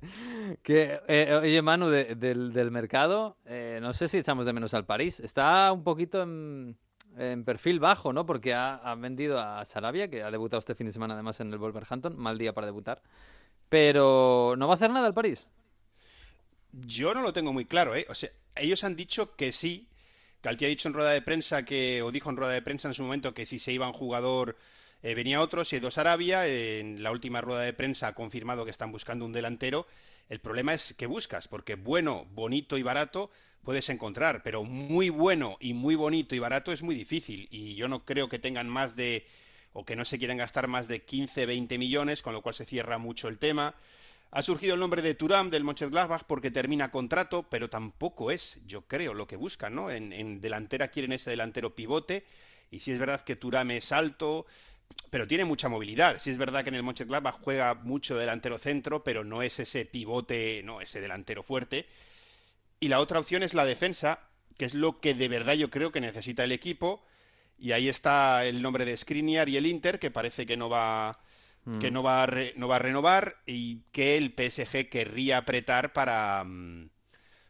Que, 0.62 1.00
eh, 1.08 1.38
oye, 1.42 1.62
Manu, 1.62 1.88
de- 1.88 2.14
del, 2.16 2.52
del 2.52 2.70
mercado, 2.70 3.38
eh, 3.46 3.78
no 3.80 3.92
sé 3.94 4.08
si 4.08 4.18
echamos 4.18 4.44
de 4.44 4.52
menos 4.52 4.74
al 4.74 4.84
París. 4.84 5.20
Está 5.20 5.72
un 5.72 5.82
poquito 5.82 6.22
en, 6.22 6.76
en 7.16 7.44
perfil 7.44 7.80
bajo, 7.80 8.12
¿no? 8.12 8.26
Porque 8.26 8.52
ha, 8.52 8.74
ha 8.74 8.94
vendido 8.94 9.40
a 9.40 9.64
Sarabia, 9.64 10.08
que 10.08 10.22
ha 10.22 10.30
debutado 10.30 10.58
este 10.58 10.74
fin 10.74 10.86
de 10.86 10.92
semana 10.92 11.14
además 11.14 11.40
en 11.40 11.50
el 11.50 11.58
Wolverhampton. 11.58 12.14
Mal 12.16 12.36
día 12.36 12.52
para 12.52 12.66
debutar. 12.66 13.00
Pero 13.68 14.54
no 14.58 14.66
va 14.66 14.74
a 14.74 14.76
hacer 14.76 14.90
nada 14.90 15.06
el 15.08 15.14
París. 15.14 15.48
Yo 16.72 17.14
no 17.14 17.22
lo 17.22 17.32
tengo 17.32 17.52
muy 17.52 17.66
claro, 17.66 17.94
¿eh? 17.94 18.06
O 18.08 18.14
sea, 18.14 18.30
ellos 18.56 18.84
han 18.84 18.96
dicho 18.96 19.36
que 19.36 19.52
sí. 19.52 19.88
Galtier 20.42 20.68
ha 20.68 20.70
dicho 20.70 20.88
en 20.88 20.94
rueda 20.94 21.10
de 21.12 21.22
prensa 21.22 21.64
que, 21.64 22.02
o 22.02 22.10
dijo 22.10 22.30
en 22.30 22.36
rueda 22.36 22.52
de 22.52 22.62
prensa 22.62 22.88
en 22.88 22.94
su 22.94 23.02
momento 23.02 23.34
que 23.34 23.46
si 23.46 23.58
se 23.58 23.72
iba 23.72 23.86
un 23.86 23.92
jugador 23.92 24.56
eh, 25.02 25.14
venía 25.14 25.40
otro, 25.40 25.64
se 25.64 25.76
ha 25.76 25.78
ido 25.78 25.88
a 25.88 25.92
Sarabia. 25.92 26.46
En 26.46 27.02
la 27.02 27.10
última 27.10 27.40
rueda 27.40 27.62
de 27.62 27.72
prensa 27.72 28.08
ha 28.08 28.14
confirmado 28.14 28.64
que 28.64 28.70
están 28.70 28.92
buscando 28.92 29.24
un 29.24 29.32
delantero. 29.32 29.86
El 30.28 30.40
problema 30.40 30.74
es 30.74 30.94
que 30.94 31.06
buscas, 31.06 31.48
porque 31.48 31.74
bueno, 31.74 32.26
bonito 32.32 32.78
y 32.78 32.82
barato 32.82 33.30
puedes 33.64 33.88
encontrar, 33.90 34.42
pero 34.42 34.64
muy 34.64 35.08
bueno 35.08 35.56
y 35.60 35.72
muy 35.74 35.94
bonito 35.94 36.34
y 36.34 36.38
barato 36.38 36.72
es 36.72 36.82
muy 36.82 36.94
difícil. 36.94 37.48
Y 37.50 37.74
yo 37.74 37.88
no 37.88 38.04
creo 38.04 38.28
que 38.28 38.38
tengan 38.38 38.68
más 38.68 38.96
de, 38.96 39.26
o 39.72 39.84
que 39.84 39.96
no 39.96 40.04
se 40.04 40.18
quieran 40.18 40.38
gastar 40.38 40.68
más 40.68 40.88
de 40.88 41.02
15, 41.02 41.46
20 41.46 41.78
millones, 41.78 42.22
con 42.22 42.32
lo 42.32 42.42
cual 42.42 42.54
se 42.54 42.64
cierra 42.64 42.98
mucho 42.98 43.28
el 43.28 43.38
tema. 43.38 43.74
Ha 44.34 44.42
surgido 44.42 44.72
el 44.72 44.80
nombre 44.80 45.02
de 45.02 45.14
Turam 45.14 45.50
del 45.50 45.62
Mönchengladbach 45.62 46.22
porque 46.24 46.50
termina 46.50 46.90
contrato, 46.90 47.42
pero 47.50 47.68
tampoco 47.68 48.30
es, 48.30 48.60
yo 48.64 48.86
creo, 48.88 49.12
lo 49.12 49.26
que 49.26 49.36
buscan, 49.36 49.74
¿no? 49.74 49.90
En, 49.90 50.40
delantera 50.40 50.88
quieren 50.88 51.12
ese 51.12 51.28
delantero 51.28 51.74
pivote 51.74 52.24
y 52.70 52.80
si 52.80 52.92
es 52.92 52.98
verdad 52.98 53.20
que 53.20 53.36
Turam 53.36 53.70
es 53.72 53.92
alto, 53.92 54.46
pero 55.10 55.26
tiene 55.26 55.44
mucha 55.44 55.68
movilidad. 55.68 56.18
Si 56.18 56.30
es 56.30 56.38
verdad 56.38 56.64
que 56.64 56.70
en 56.70 56.76
el 56.76 56.82
Mönchengladbach 56.82 57.42
juega 57.42 57.74
mucho 57.74 58.16
delantero 58.16 58.58
centro, 58.58 59.04
pero 59.04 59.22
no 59.22 59.42
es 59.42 59.60
ese 59.60 59.84
pivote, 59.84 60.62
no 60.64 60.80
ese 60.80 61.02
delantero 61.02 61.42
fuerte. 61.42 61.84
Y 62.80 62.88
la 62.88 63.00
otra 63.00 63.20
opción 63.20 63.42
es 63.42 63.52
la 63.52 63.66
defensa, 63.66 64.18
que 64.56 64.64
es 64.64 64.72
lo 64.72 64.98
que 65.00 65.12
de 65.12 65.28
verdad 65.28 65.52
yo 65.52 65.68
creo 65.68 65.92
que 65.92 66.00
necesita 66.00 66.42
el 66.44 66.52
equipo. 66.52 67.04
Y 67.58 67.72
ahí 67.72 67.90
está 67.90 68.46
el 68.46 68.62
nombre 68.62 68.86
de 68.86 68.96
Skriniar 68.96 69.50
y 69.50 69.58
el 69.58 69.66
Inter, 69.66 69.98
que 69.98 70.10
parece 70.10 70.46
que 70.46 70.56
no 70.56 70.70
va 70.70 71.20
que 71.80 71.90
Mm. 71.90 71.94
no 71.94 72.02
va, 72.02 72.22
a 72.24 72.26
re- 72.26 72.54
no 72.56 72.66
va 72.68 72.76
a 72.76 72.78
renovar 72.80 73.36
y 73.46 73.82
que 73.92 74.16
el 74.16 74.32
PSG 74.34 74.88
querría 74.88 75.38
apretar 75.38 75.92
para 75.92 76.42
mm, 76.44 76.88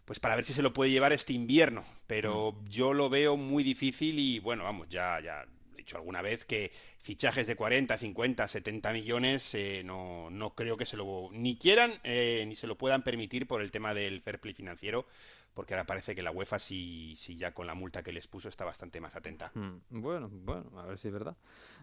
pues 0.05 0.21
para 0.21 0.37
ver 0.37 0.45
si 0.45 0.53
se 0.53 0.63
lo 0.63 0.73
puede 0.73 0.91
llevar 0.91 1.13
este 1.13 1.33
invierno. 1.33 1.85
Pero 2.07 2.57
yo 2.69 2.93
lo 2.93 3.09
veo 3.09 3.37
muy 3.37 3.63
difícil 3.65 4.19
y 4.19 4.39
bueno 4.39 4.65
vamos 4.65 4.89
ya 4.91 5.19
ya 5.21 5.47
he 5.73 5.77
dicho 5.77 5.97
alguna 5.97 6.21
vez 6.23 6.45
que 6.45 6.73
fichajes 7.01 7.47
de 7.47 7.57
40 7.57 7.97
50 7.99 8.47
70 8.49 8.93
millones 8.93 9.55
eh, 9.55 9.83
no, 9.85 10.29
no 10.31 10.55
creo 10.55 10.77
que 10.77 10.87
se 10.87 10.97
lo 10.97 11.31
ni 11.33 11.57
quieran 11.57 11.93
eh, 12.05 12.45
ni 12.47 12.55
se 12.55 12.67
lo 12.67 12.77
puedan 12.77 13.03
permitir 13.03 13.47
por 13.47 13.63
el 13.63 13.71
tema 13.71 13.95
del 13.95 14.21
fair 14.21 14.39
play 14.41 14.55
financiero 14.55 15.07
porque 15.55 15.75
ahora 15.75 15.85
parece 15.87 16.15
que 16.15 16.23
la 16.23 16.31
UEFA 16.31 16.59
sí, 16.59 17.15
sí 17.17 17.37
ya 17.37 17.53
con 17.53 17.67
la 17.67 17.75
multa 17.75 18.03
que 18.03 18.13
les 18.13 18.27
puso 18.27 18.49
está 18.49 18.65
bastante 18.65 19.01
más 19.01 19.15
atenta 19.17 19.51
Mm, 19.55 19.79
Bueno, 19.91 20.29
bueno, 20.33 20.71
a 20.81 20.87
ver 20.87 20.99
si 20.99 21.09
es 21.09 21.15
verdad. 21.15 21.37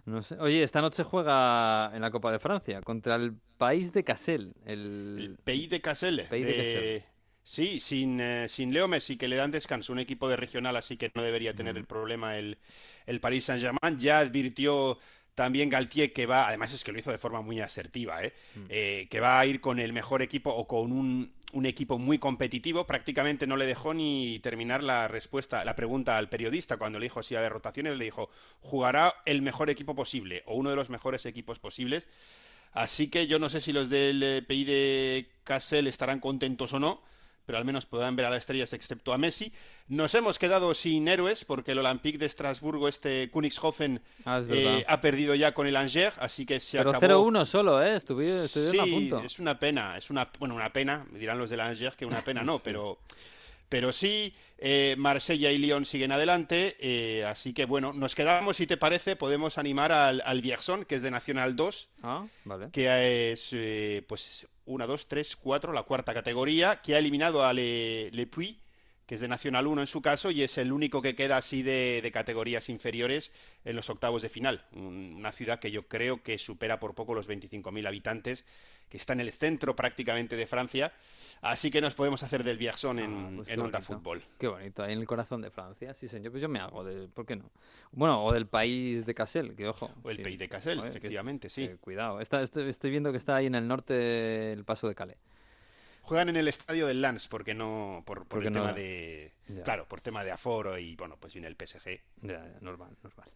No 0.05 0.21
sé. 0.23 0.35
Oye, 0.39 0.63
esta 0.63 0.81
noche 0.81 1.03
juega 1.03 1.91
en 1.93 2.01
la 2.01 2.09
Copa 2.11 2.31
de 2.31 2.39
Francia 2.39 2.81
contra 2.81 3.15
el 3.15 3.33
país 3.57 3.91
de 3.91 4.03
Cassel. 4.03 4.53
El, 4.65 5.37
Pays 5.43 5.69
de 5.69 5.81
Cassel. 5.81 6.25
Pays 6.29 6.45
de 6.45 6.51
de- 6.51 6.57
Cassel. 6.57 7.03
Sí, 7.43 7.79
sin, 7.79 8.19
eh, 8.21 8.47
sin 8.47 8.73
Leo 8.73 8.87
Messi, 8.87 9.17
que 9.17 9.27
le 9.27 9.35
dan 9.35 9.49
descanso. 9.51 9.91
Un 9.91 9.99
equipo 9.99 10.29
de 10.29 10.35
regional, 10.35 10.75
así 10.75 10.97
que 10.97 11.11
no 11.15 11.23
debería 11.23 11.53
tener 11.55 11.73
Mm. 11.73 11.77
el 11.77 11.85
problema 11.85 12.37
el, 12.37 12.57
el 13.07 13.19
Paris 13.19 13.45
Saint-Germain. 13.45 13.97
Ya 13.97 14.19
advirtió 14.19 14.99
también 15.35 15.69
Galtier 15.69 16.11
que 16.13 16.25
va, 16.25 16.47
además 16.47 16.73
es 16.73 16.83
que 16.83 16.91
lo 16.91 16.99
hizo 16.99 17.11
de 17.11 17.17
forma 17.17 17.41
muy 17.41 17.59
asertiva, 17.61 18.23
¿eh? 18.23 18.33
Mm. 18.55 18.65
Eh, 18.69 19.07
que 19.09 19.19
va 19.19 19.39
a 19.39 19.45
ir 19.45 19.61
con 19.61 19.79
el 19.79 19.93
mejor 19.93 20.21
equipo 20.21 20.51
o 20.51 20.67
con 20.67 20.91
un, 20.91 21.33
un 21.53 21.65
equipo 21.65 21.97
muy 21.97 22.19
competitivo. 22.19 22.85
Prácticamente 22.85 23.47
no 23.47 23.57
le 23.57 23.65
dejó 23.65 23.93
ni 23.93 24.39
terminar 24.39 24.83
la 24.83 25.07
respuesta, 25.07 25.63
la 25.65 25.75
pregunta 25.75 26.17
al 26.17 26.29
periodista 26.29 26.77
cuando 26.77 26.99
le 26.99 27.05
dijo 27.05 27.23
si 27.23 27.35
había 27.35 27.49
rotaciones. 27.49 27.97
Le 27.97 28.05
dijo, 28.05 28.29
jugará 28.61 29.15
el 29.25 29.41
mejor 29.41 29.69
equipo 29.69 29.95
posible 29.95 30.43
o 30.45 30.55
uno 30.55 30.69
de 30.69 30.75
los 30.75 30.89
mejores 30.89 31.25
equipos 31.25 31.59
posibles. 31.59 32.07
Así 32.71 33.07
que 33.09 33.27
yo 33.27 33.39
no 33.39 33.49
sé 33.49 33.61
si 33.61 33.73
los 33.73 33.89
del 33.89 34.21
eh, 34.21 34.41
PI 34.43 34.63
de 34.63 35.29
Kassel 35.43 35.87
estarán 35.87 36.19
contentos 36.19 36.73
o 36.73 36.79
no, 36.79 37.01
pero 37.49 37.57
al 37.57 37.65
menos 37.65 37.87
podrán 37.87 38.15
ver 38.15 38.27
a 38.27 38.29
las 38.29 38.41
estrellas 38.43 38.73
excepto 38.73 39.11
a 39.11 39.17
Messi. 39.17 39.51
Nos 39.87 40.13
hemos 40.13 40.37
quedado 40.37 40.75
sin 40.75 41.07
héroes 41.07 41.45
porque 41.45 41.71
el 41.71 41.79
Olympique 41.79 42.19
de 42.19 42.27
Estrasburgo, 42.27 42.87
este 42.87 43.31
Königshofen, 43.33 43.99
Ah, 44.23 44.39
eh, 44.47 44.85
ha 44.87 45.01
perdido 45.01 45.33
ya 45.33 45.55
con 45.55 45.65
el 45.65 45.75
Angers, 45.75 46.15
así 46.19 46.45
que 46.45 46.59
se 46.59 46.77
Pero 46.77 46.91
acabó. 46.91 47.01
0-1 47.31 47.45
solo, 47.47 47.81
¿eh? 47.83 47.95
Estuvieron, 47.95 48.45
estuvieron 48.45 48.71
Sí, 48.71 48.79
a 48.79 48.93
punto. 48.93 49.19
es 49.25 49.39
una 49.39 49.57
pena, 49.57 49.97
es 49.97 50.11
una, 50.11 50.29
bueno, 50.37 50.53
una 50.53 50.71
pena, 50.71 51.07
me 51.11 51.17
dirán 51.17 51.39
los 51.39 51.49
del 51.49 51.61
Angers 51.61 51.95
que 51.95 52.05
una 52.05 52.21
pena 52.23 52.43
no, 52.43 52.59
pero, 52.63 52.99
pero 53.67 53.91
sí, 53.91 54.31
eh, 54.59 54.93
Marsella 54.99 55.49
y 55.51 55.57
Lyon 55.57 55.85
siguen 55.85 56.11
adelante, 56.11 56.77
eh, 56.79 57.25
así 57.25 57.53
que 57.53 57.65
bueno, 57.65 57.93
nos 57.93 58.13
quedamos, 58.13 58.57
si 58.57 58.67
te 58.67 58.77
parece, 58.77 59.15
podemos 59.15 59.57
animar 59.57 59.91
al, 59.91 60.21
al 60.23 60.41
Vierson, 60.43 60.85
que 60.85 60.93
es 60.93 61.01
de 61.01 61.09
Nacional 61.09 61.55
2, 61.55 61.89
Ah, 62.03 62.25
vale. 62.45 62.67
que 62.71 63.31
es, 63.31 63.49
eh, 63.53 64.03
pues, 64.07 64.45
1, 64.69 64.87
2, 64.87 65.07
3, 65.07 65.35
4, 65.35 65.73
la 65.73 65.83
cuarta 65.83 66.13
categoría, 66.13 66.81
que 66.83 66.93
ha 66.95 66.99
eliminado 66.99 67.43
a 67.43 67.53
Le, 67.53 68.27
Puy, 68.27 68.59
que 69.07 69.15
es 69.15 69.21
de 69.21 69.27
Nacional 69.27 69.65
1 69.65 69.81
en 69.81 69.87
su 69.87 70.01
caso, 70.03 70.29
y 70.29 70.43
es 70.43 70.57
el 70.59 70.71
único 70.71 71.01
que 71.01 71.15
queda 71.15 71.37
así 71.37 71.63
de, 71.63 71.99
de 72.03 72.11
categorías 72.11 72.69
inferiores 72.69 73.31
en 73.65 73.75
los 73.75 73.89
octavos 73.89 74.21
de 74.21 74.29
final. 74.29 74.65
Un- 74.71 75.15
Una 75.17 75.31
ciudad 75.31 75.59
que 75.59 75.71
yo 75.71 75.87
creo 75.87 76.21
que 76.21 76.37
supera 76.37 76.79
por 76.79 76.93
poco 76.93 77.15
los 77.15 77.27
25.000 77.27 77.87
habitantes, 77.87 78.45
que 78.89 78.97
está 78.97 79.13
en 79.13 79.19
el 79.21 79.31
centro 79.31 79.75
prácticamente 79.75 80.35
de 80.35 80.47
Francia. 80.47 80.91
Así 81.41 81.71
que 81.71 81.79
nos 81.79 81.95
podemos 81.95 82.21
hacer 82.23 82.43
del 82.43 82.57
Vierson 82.57 82.99
en, 82.99 83.13
Ah, 83.17 83.31
pues 83.35 83.47
qué 83.47 83.53
en 83.53 83.59
Onda 83.61 83.79
bonito. 83.79 83.93
Fútbol. 83.93 84.23
Qué 84.37 84.47
bonito, 84.47 84.83
ahí 84.83 84.91
en 84.93 84.99
el 84.99 85.07
corazón 85.07 85.41
de 85.41 85.49
Francia, 85.51 85.93
sí 85.93 86.07
señor. 86.09 86.31
Pues 86.31 86.41
yo 86.41 86.49
me 86.49 86.59
hago 86.59 86.83
de, 86.83 87.07
¿por 87.07 87.25
qué 87.25 87.35
no? 87.37 87.49
Bueno, 87.91 88.25
o 88.25 88.33
del 88.33 88.45
país 88.47 89.05
de 89.05 89.13
Cassel, 89.15 89.55
que 89.55 89.67
ojo. 89.67 89.89
O 90.03 90.09
el 90.09 90.17
sí. 90.17 90.23
Pays 90.23 90.37
de 90.39 90.49
Cassel, 90.49 90.81
que- 90.81 90.87
efectivamente, 90.89 91.49
sí. 91.49 91.67
que 91.67 91.77
cuidado, 91.77 92.19
Está- 92.19 92.41
estoy, 92.41 92.67
estoy 92.69 92.91
viendo 92.91 93.11
que 93.11 93.17
está 93.17 93.37
ahí 93.37 93.45
en 93.45 93.55
el 93.55 93.67
norte 93.67 94.51
el 94.51 94.65
paso 94.65 94.87
de 94.89 94.95
Calais. 94.95 95.17
Juegan 96.01 96.29
en 96.29 96.37
el 96.37 96.47
estadio 96.47 96.87
del 96.87 97.01
Lens 97.01 97.27
porque 97.27 97.53
no 97.53 98.01
por, 98.05 98.19
por 98.19 98.27
Porque 98.27 98.47
el 98.47 98.53
no- 98.53 98.61
tema 98.61 98.73
de 98.73 99.31
Ya. 99.47 99.63
claro 99.63 99.87
por 99.87 100.01
tema 100.01 100.23
de 100.23 100.31
aforo 100.31 100.77
y 100.79 100.95
bueno 100.95 101.17
pues 101.19 101.33
viene 101.33 101.47
el 101.47 101.55
PSG 101.55 102.01
Ya, 102.23 102.33
ya, 102.47 102.57
normal, 102.61 102.97
normal. 103.03 103.29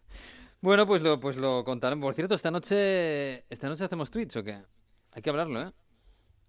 Bueno, 0.60 0.88
pues 0.88 1.04
lo, 1.04 1.20
pues 1.20 1.36
lo 1.38 1.64
contaremos. 1.64 2.04
Por 2.08 2.16
cierto, 2.16 2.34
esta 2.36 2.50
noche, 2.50 3.44
esta 3.52 3.68
noche 3.70 3.84
hacemos 3.84 4.10
Twitch 4.10 4.36
o 4.38 4.44
qué? 4.44 4.60
Hay 5.14 5.22
que 5.22 5.30
hablarlo, 5.30 5.62
¿eh? 5.62 5.72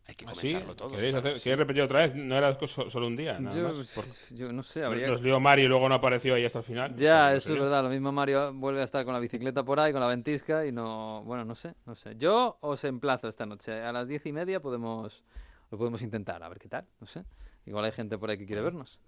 hay 0.07 0.15
que 0.17 0.27
¿Ah, 0.27 0.35
sí? 0.35 0.49
comentarlo 0.53 0.77
todo 0.77 0.91
¿Queréis, 0.91 1.13
claro, 1.13 1.29
hacer- 1.29 1.39
sí. 1.39 1.45
¿Queréis 1.45 1.59
repetir 1.61 1.83
otra 1.83 1.99
vez? 2.01 2.15
No 2.15 2.37
era 2.37 2.59
so- 2.67 2.91
solo 2.91 3.07
un 3.07 3.17
día, 3.17 3.39
nada 3.39 3.57
Yo, 3.57 3.65
pues, 3.65 3.77
más. 3.79 3.89
Por- 4.29 4.37
yo 4.37 4.53
no 4.53 4.63
sé, 4.63 4.85
habría... 4.85 5.07
Nos 5.09 5.23
lió 5.23 5.41
Mario 5.41 5.65
y 5.65 5.69
luego 5.69 5.89
no 5.89 5.95
apareció 5.95 6.35
ahí 6.35 6.45
hasta 6.45 6.59
el 6.59 6.65
final. 6.65 6.93
O 6.93 6.99
sea, 6.99 7.05
Ya, 7.31 7.35
eso 7.35 7.55
es 7.55 7.59
verdad. 7.61 7.83
Lo 7.83 7.89
mismo 7.89 8.13
Mario 8.13 8.53
vuelve 8.53 8.83
a 8.83 8.85
estar 8.85 9.03
con 9.07 9.15
la 9.15 9.21
bicicleta 9.21 9.63
por 9.65 9.81
ahí, 9.81 9.93
con 9.93 10.01
la 10.03 10.07
ventisca 10.09 10.67
y 10.67 10.73
no... 10.73 11.23
Bueno, 11.25 11.45
no 11.47 11.55
sé, 11.55 11.75
no 11.87 11.95
sé. 11.95 12.17
Yo 12.19 12.59
os 12.61 12.85
emplazo 12.85 13.29
esta 13.29 13.47
noche. 13.47 13.81
A 13.83 13.93
las 13.93 14.07
diez 14.09 14.25
y 14.27 14.33
media 14.33 14.61
podemos... 14.61 15.23
Lo 15.71 15.79
podemos 15.79 16.03
intentar, 16.03 16.43
a 16.43 16.49
ver 16.51 16.59
qué 16.59 16.69
tal, 16.69 16.85
no 17.01 17.07
sé. 17.07 17.25
Igual 17.65 17.87
hay 17.87 17.93
gente 17.93 18.19
por 18.19 18.29
ahí 18.29 18.37
que 18.37 18.45
quiere 18.47 18.61
vernos. 18.61 18.99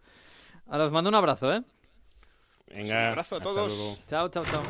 Ahora 0.66 0.86
os 0.86 0.92
mando 0.92 1.08
un 1.10 1.14
abrazo, 1.14 1.52
¿eh? 1.52 1.62
Venga, 2.68 2.98
Un 3.00 3.06
abrazo 3.08 3.36
a 3.36 3.40
todos. 3.40 3.68
luego. 3.68 3.96
Chao, 4.08 4.28
chao, 4.30 4.42
chao. 4.44 4.62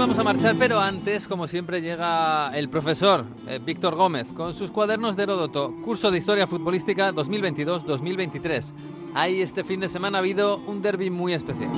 Vamos 0.00 0.18
a 0.18 0.24
marchar, 0.24 0.56
pero 0.58 0.80
antes, 0.80 1.28
como 1.28 1.46
siempre, 1.46 1.82
llega 1.82 2.56
el 2.56 2.70
profesor 2.70 3.26
eh, 3.46 3.60
Víctor 3.62 3.96
Gómez 3.96 4.28
con 4.32 4.54
sus 4.54 4.70
cuadernos 4.70 5.14
de 5.14 5.24
Heródoto, 5.24 5.74
curso 5.84 6.10
de 6.10 6.16
Historia 6.16 6.46
Futbolística 6.46 7.12
2022-2023. 7.12 8.72
Ahí 9.14 9.42
este 9.42 9.62
fin 9.62 9.78
de 9.78 9.90
semana 9.90 10.16
ha 10.16 10.20
habido 10.20 10.56
un 10.56 10.80
derby 10.80 11.10
muy 11.10 11.34
especial. 11.34 11.70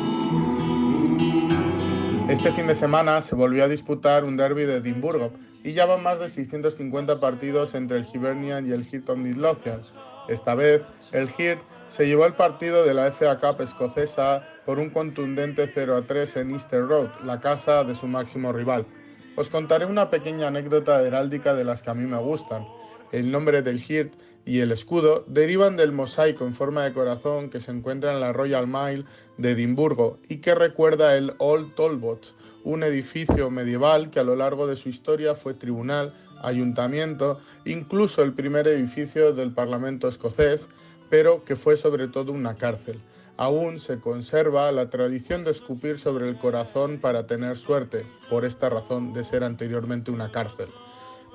Este 2.28 2.52
fin 2.52 2.68
de 2.68 2.76
semana 2.76 3.20
se 3.22 3.34
volvió 3.34 3.64
a 3.64 3.68
disputar 3.68 4.22
un 4.24 4.36
derby 4.36 4.66
de 4.66 4.76
Edimburgo 4.76 5.32
y 5.64 5.72
ya 5.72 5.84
van 5.86 6.04
más 6.04 6.20
de 6.20 6.28
650 6.28 7.18
partidos 7.18 7.74
entre 7.74 7.98
el 7.98 8.06
Hibernian 8.14 8.68
y 8.68 8.70
el 8.70 8.86
Hilton 8.86 9.20
Midlothian. 9.20 9.80
Esta 10.28 10.54
vez, 10.54 10.82
el 11.10 11.28
Hirt 11.36 11.60
se 11.88 12.06
llevó 12.06 12.24
el 12.26 12.34
partido 12.34 12.84
de 12.84 12.94
la 12.94 13.10
FA 13.10 13.40
Cup 13.40 13.62
escocesa 13.62 14.44
por 14.64 14.78
un 14.78 14.90
contundente 14.90 15.68
0 15.72 15.96
a 15.96 16.02
3 16.02 16.36
en 16.36 16.50
Easter 16.52 16.86
Road, 16.86 17.08
la 17.24 17.40
casa 17.40 17.84
de 17.84 17.94
su 17.94 18.06
máximo 18.06 18.52
rival. 18.52 18.86
Os 19.34 19.50
contaré 19.50 19.86
una 19.86 20.10
pequeña 20.10 20.48
anécdota 20.48 21.02
heráldica 21.02 21.54
de 21.54 21.64
las 21.64 21.82
que 21.82 21.90
a 21.90 21.94
mí 21.94 22.04
me 22.04 22.18
gustan. 22.18 22.66
El 23.12 23.30
nombre 23.30 23.62
del 23.62 23.82
Hirt 23.82 24.12
y 24.44 24.60
el 24.60 24.72
escudo 24.72 25.24
derivan 25.26 25.76
del 25.76 25.92
mosaico 25.92 26.44
en 26.46 26.54
forma 26.54 26.84
de 26.84 26.92
corazón 26.92 27.48
que 27.48 27.60
se 27.60 27.70
encuentra 27.70 28.12
en 28.12 28.20
la 28.20 28.32
Royal 28.32 28.66
Mile 28.66 29.04
de 29.38 29.52
Edimburgo 29.52 30.18
y 30.28 30.38
que 30.38 30.54
recuerda 30.54 31.16
el 31.16 31.34
Old 31.38 31.74
Talbot, 31.74 32.34
un 32.64 32.82
edificio 32.82 33.50
medieval 33.50 34.10
que 34.10 34.20
a 34.20 34.24
lo 34.24 34.36
largo 34.36 34.66
de 34.66 34.76
su 34.76 34.88
historia 34.88 35.34
fue 35.34 35.54
tribunal, 35.54 36.14
ayuntamiento, 36.42 37.40
incluso 37.64 38.22
el 38.22 38.32
primer 38.32 38.66
edificio 38.68 39.32
del 39.32 39.52
Parlamento 39.52 40.08
escocés, 40.08 40.68
pero 41.08 41.44
que 41.44 41.56
fue 41.56 41.76
sobre 41.76 42.08
todo 42.08 42.32
una 42.32 42.54
cárcel. 42.54 43.00
Aún 43.36 43.78
se 43.78 43.98
conserva 43.98 44.70
la 44.72 44.90
tradición 44.90 45.44
de 45.44 45.50
escupir 45.50 45.98
sobre 45.98 46.28
el 46.28 46.38
corazón 46.38 46.98
para 46.98 47.26
tener 47.26 47.56
suerte, 47.56 48.04
por 48.28 48.44
esta 48.44 48.68
razón 48.68 49.12
de 49.12 49.24
ser 49.24 49.42
anteriormente 49.42 50.10
una 50.10 50.30
cárcel. 50.30 50.66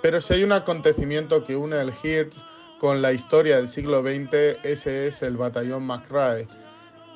Pero 0.02 0.22
si 0.22 0.34
hay 0.34 0.44
un 0.44 0.52
acontecimiento 0.52 1.44
que 1.44 1.56
une 1.56 1.80
el 1.82 1.92
Hirt 2.04 2.34
con 2.80 3.02
la 3.02 3.14
historia 3.14 3.58
del 3.58 3.68
siglo 3.68 4.04
XX, 4.04 4.64
ese 4.64 5.08
es 5.08 5.24
el 5.24 5.38
batallón 5.38 5.84
McRae. 5.88 6.48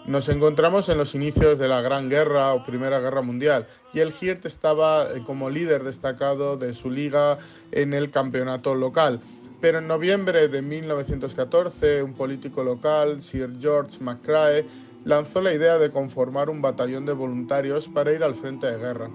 Nos 0.06 0.30
encontramos 0.30 0.90
en 0.90 0.98
los 0.98 1.14
inicios 1.14 1.60
de 1.60 1.68
la 1.68 1.82
Gran 1.82 2.10
Guerra 2.10 2.56
o 2.56 2.64
Primera 2.64 3.00
Guerra 3.00 3.22
Mundial 3.22 3.68
y 3.94 4.00
el 4.00 4.14
Hirt 4.20 4.46
estaba 4.48 5.04
eh, 5.04 5.22
como 5.24 5.52
líder 5.52 5.84
destacado 5.84 6.58
de 6.58 6.74
su 6.74 6.90
liga 6.90 7.38
en 7.72 7.94
el 7.94 8.10
campeonato 8.10 8.74
local. 8.74 9.22
Pero 9.62 9.78
en 9.78 9.88
noviembre 9.88 10.48
de 10.48 10.62
1914, 10.62 12.04
un 12.04 12.14
político 12.14 12.64
local, 12.64 13.22
Sir 13.22 13.54
George 13.60 14.00
McRae, 14.02 14.66
lanzó 15.06 15.42
la 15.42 15.54
idea 15.54 15.78
de 15.78 15.92
conformar 15.92 16.50
un 16.50 16.62
batallón 16.62 17.06
de 17.06 17.14
voluntarios 17.14 17.88
para 17.88 18.12
ir 18.12 18.24
al 18.24 18.36
frente 18.36 18.68
de 18.68 18.78
guerra 18.78 19.10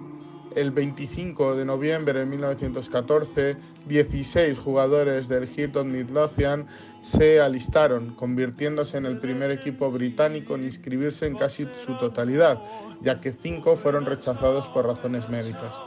el 0.56 0.70
25 0.70 1.54
de 1.54 1.66
noviembre 1.66 2.18
de 2.18 2.26
1914, 2.26 3.56
16 3.86 4.58
jugadores 4.58 5.28
del 5.28 5.46
Hilton 5.54 5.92
Midlothian 5.92 6.66
se 7.02 7.40
alistaron, 7.40 8.14
convirtiéndose 8.14 8.96
en 8.96 9.04
el 9.04 9.18
primer 9.18 9.50
equipo 9.50 9.90
británico 9.90 10.54
en 10.54 10.64
inscribirse 10.64 11.26
en 11.26 11.36
casi 11.36 11.68
su 11.84 11.98
totalidad, 11.98 12.58
ya 13.02 13.20
que 13.20 13.34
cinco 13.34 13.76
fueron 13.76 14.06
rechazados 14.06 14.66
por 14.68 14.86
razones 14.86 15.28
médicas. 15.28 15.78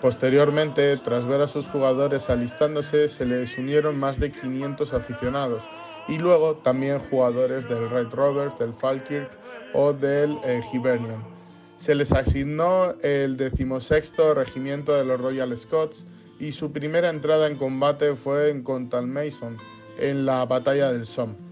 Posteriormente, 0.00 0.96
tras 0.98 1.26
ver 1.26 1.40
a 1.40 1.48
sus 1.48 1.66
jugadores 1.66 2.28
alistándose, 2.30 3.08
se 3.08 3.24
les 3.24 3.56
unieron 3.58 3.98
más 3.98 4.20
de 4.20 4.30
500 4.30 4.92
aficionados 4.92 5.68
y 6.08 6.18
luego 6.18 6.56
también 6.56 6.98
jugadores 6.98 7.68
del 7.68 7.90
Red 7.90 8.08
Rovers, 8.10 8.58
del 8.58 8.74
Falkirk 8.74 9.30
o 9.72 9.92
del 9.92 10.38
eh, 10.44 10.60
Hibernian 10.72 11.36
se 11.76 11.94
les 11.94 12.12
asignó 12.12 12.94
el 13.02 13.36
decimosexto 13.36 14.34
regimiento 14.34 14.94
de 14.94 15.04
los 15.04 15.20
Royal 15.20 15.56
Scots 15.56 16.06
y 16.38 16.52
su 16.52 16.72
primera 16.72 17.10
entrada 17.10 17.46
en 17.46 17.56
combate 17.56 18.14
fue 18.16 18.50
en 18.50 18.62
Contalmaison, 18.62 19.56
en 19.98 20.26
la 20.26 20.44
batalla 20.46 20.92
del 20.92 21.06
Somme. 21.06 21.45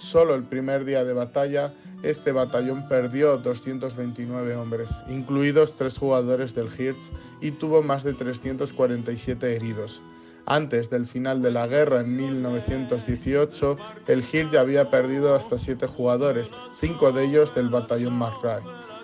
Solo 0.00 0.34
el 0.34 0.44
primer 0.44 0.86
día 0.86 1.04
de 1.04 1.12
batalla, 1.12 1.74
este 2.02 2.32
batallón 2.32 2.88
perdió 2.88 3.36
229 3.36 4.56
hombres, 4.56 5.02
incluidos 5.10 5.76
tres 5.76 5.98
jugadores 5.98 6.54
del 6.54 6.68
Hirts, 6.68 7.12
y 7.42 7.50
tuvo 7.50 7.82
más 7.82 8.02
de 8.02 8.14
347 8.14 9.54
heridos. 9.54 10.00
Antes 10.46 10.88
del 10.88 11.06
final 11.06 11.42
de 11.42 11.50
la 11.50 11.66
guerra 11.66 12.00
en 12.00 12.16
1918, 12.16 13.76
el 14.06 14.24
Hirt 14.32 14.52
ya 14.54 14.62
había 14.62 14.90
perdido 14.90 15.34
hasta 15.34 15.58
siete 15.58 15.86
jugadores, 15.86 16.50
cinco 16.72 17.12
de 17.12 17.26
ellos 17.26 17.54
del 17.54 17.68
batallón 17.68 18.14
McRae. 18.14 18.62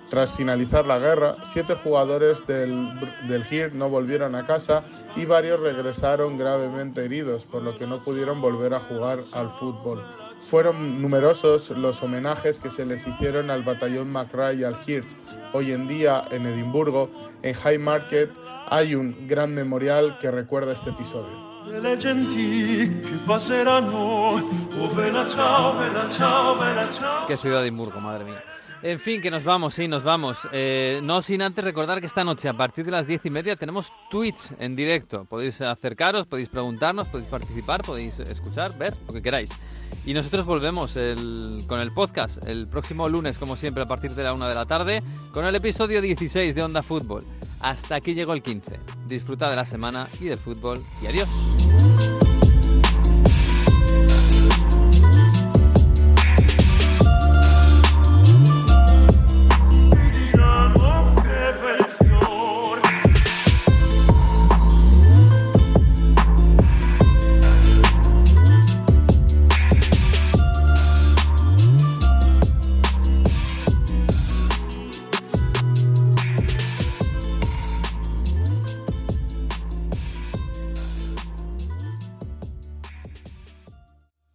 Tras 0.09 0.33
finalizar 0.33 0.87
la 0.87 0.99
guerra, 0.99 1.35
siete 1.43 1.75
jugadores 1.75 2.47
del, 2.47 2.89
del 3.29 3.71
no 3.75 3.91
volvieron 3.91 4.35
a 4.35 4.47
casa 4.47 4.83
y 5.15 5.27
varios 5.27 5.61
regresaron 5.61 6.39
gravemente 6.39 7.05
heridos, 7.05 7.45
por 7.45 7.63
lo 7.63 7.77
que 7.77 7.87
no 7.87 8.03
pudieron 8.03 8.41
volver 8.41 8.73
a 8.73 8.81
jugar 8.81 9.21
al 9.35 9.51
fútbol. 9.59 10.03
Fueron 10.41 11.03
numerosos 11.03 11.71
los 11.71 12.03
homenajes 12.03 12.59
que 12.59 12.71
se 12.71 12.87
les 12.87 13.07
hicieron 13.07 13.51
al 13.51 13.63
batallón 13.63 14.11
McRae 14.13 14.57
y 14.57 14.65
al 14.65 14.77
Hirsch. 14.87 15.17
Hoy 15.53 15.73
en 15.73 15.89
día, 15.89 16.25
en 16.31 16.47
Edimburgo, 16.47 17.11
en 17.43 17.55
High 17.55 17.79
Market, 17.79 18.31
hay 18.69 18.95
un 18.95 19.27
gran 19.29 19.55
memorial 19.55 20.19
que 20.21 20.31
recuerda 20.31 20.73
este 20.73 20.91
episodio. 20.91 21.47
Qué 27.27 27.37
ciudad 27.37 27.59
de 27.59 27.65
Edimburgo, 27.65 28.01
madre 28.01 28.25
mía. 28.25 28.43
En 28.87 29.01
fin, 29.01 29.21
que 29.21 29.33
nos 29.33 29.43
vamos, 29.43 29.75
sí, 29.75 29.89
nos 29.89 30.05
vamos. 30.05 30.49
Eh, 30.53 31.01
no 31.03 31.21
sin 31.21 31.43
antes 31.43 31.65
recordar 31.65 31.99
que 31.99 32.07
esta 32.07 32.23
noche, 32.23 32.49
a 32.49 32.57
partir 32.57 32.85
de 32.85 32.93
las 32.93 33.05
diez 33.05 33.27
y 33.27 33.31
media, 33.31 33.57
tenemos 33.57 33.93
Twitch 34.13 34.53
en 34.61 34.77
directo. 34.77 35.25
Podéis 35.25 35.61
acercaros, 35.61 36.29
podéis 36.29 36.49
preguntarnos, 36.49 37.09
podéis 37.09 37.29
participar, 37.29 37.83
podéis 37.83 38.21
escuchar, 38.21 38.79
ver, 38.79 38.97
lo 39.09 39.13
que 39.13 39.21
queráis. 39.21 39.51
Y 40.05 40.15
nosotros 40.15 40.47
volvemos 40.47 40.93
con 41.67 41.81
el 41.81 41.91
podcast 41.91 42.39
el 42.47 42.69
próximo 42.69 43.09
lunes, 43.09 43.39
como 43.39 43.57
siempre, 43.57 43.83
a 43.83 43.87
partir 43.87 44.13
de 44.13 44.23
la 44.23 44.33
una 44.33 44.49
de 44.49 44.55
la 44.55 44.67
tarde, 44.67 45.03
con 45.33 45.45
el 45.45 45.57
episodio 45.57 46.01
16 46.01 46.55
de 46.55 46.63
Onda 46.63 46.85
Fútbol. 46.85 47.25
Hasta 47.59 47.97
aquí 47.97 48.15
llegó 48.15 48.35
el 48.35 48.43
15. 48.43 48.79
Disfruta 49.09 49.51
de 49.51 49.57
la 49.57 49.67
semana 49.67 50.09
y 50.21 50.27
del 50.27 50.39
fútbol 50.39 50.85
y 51.03 51.09
adiós. 51.09 52.16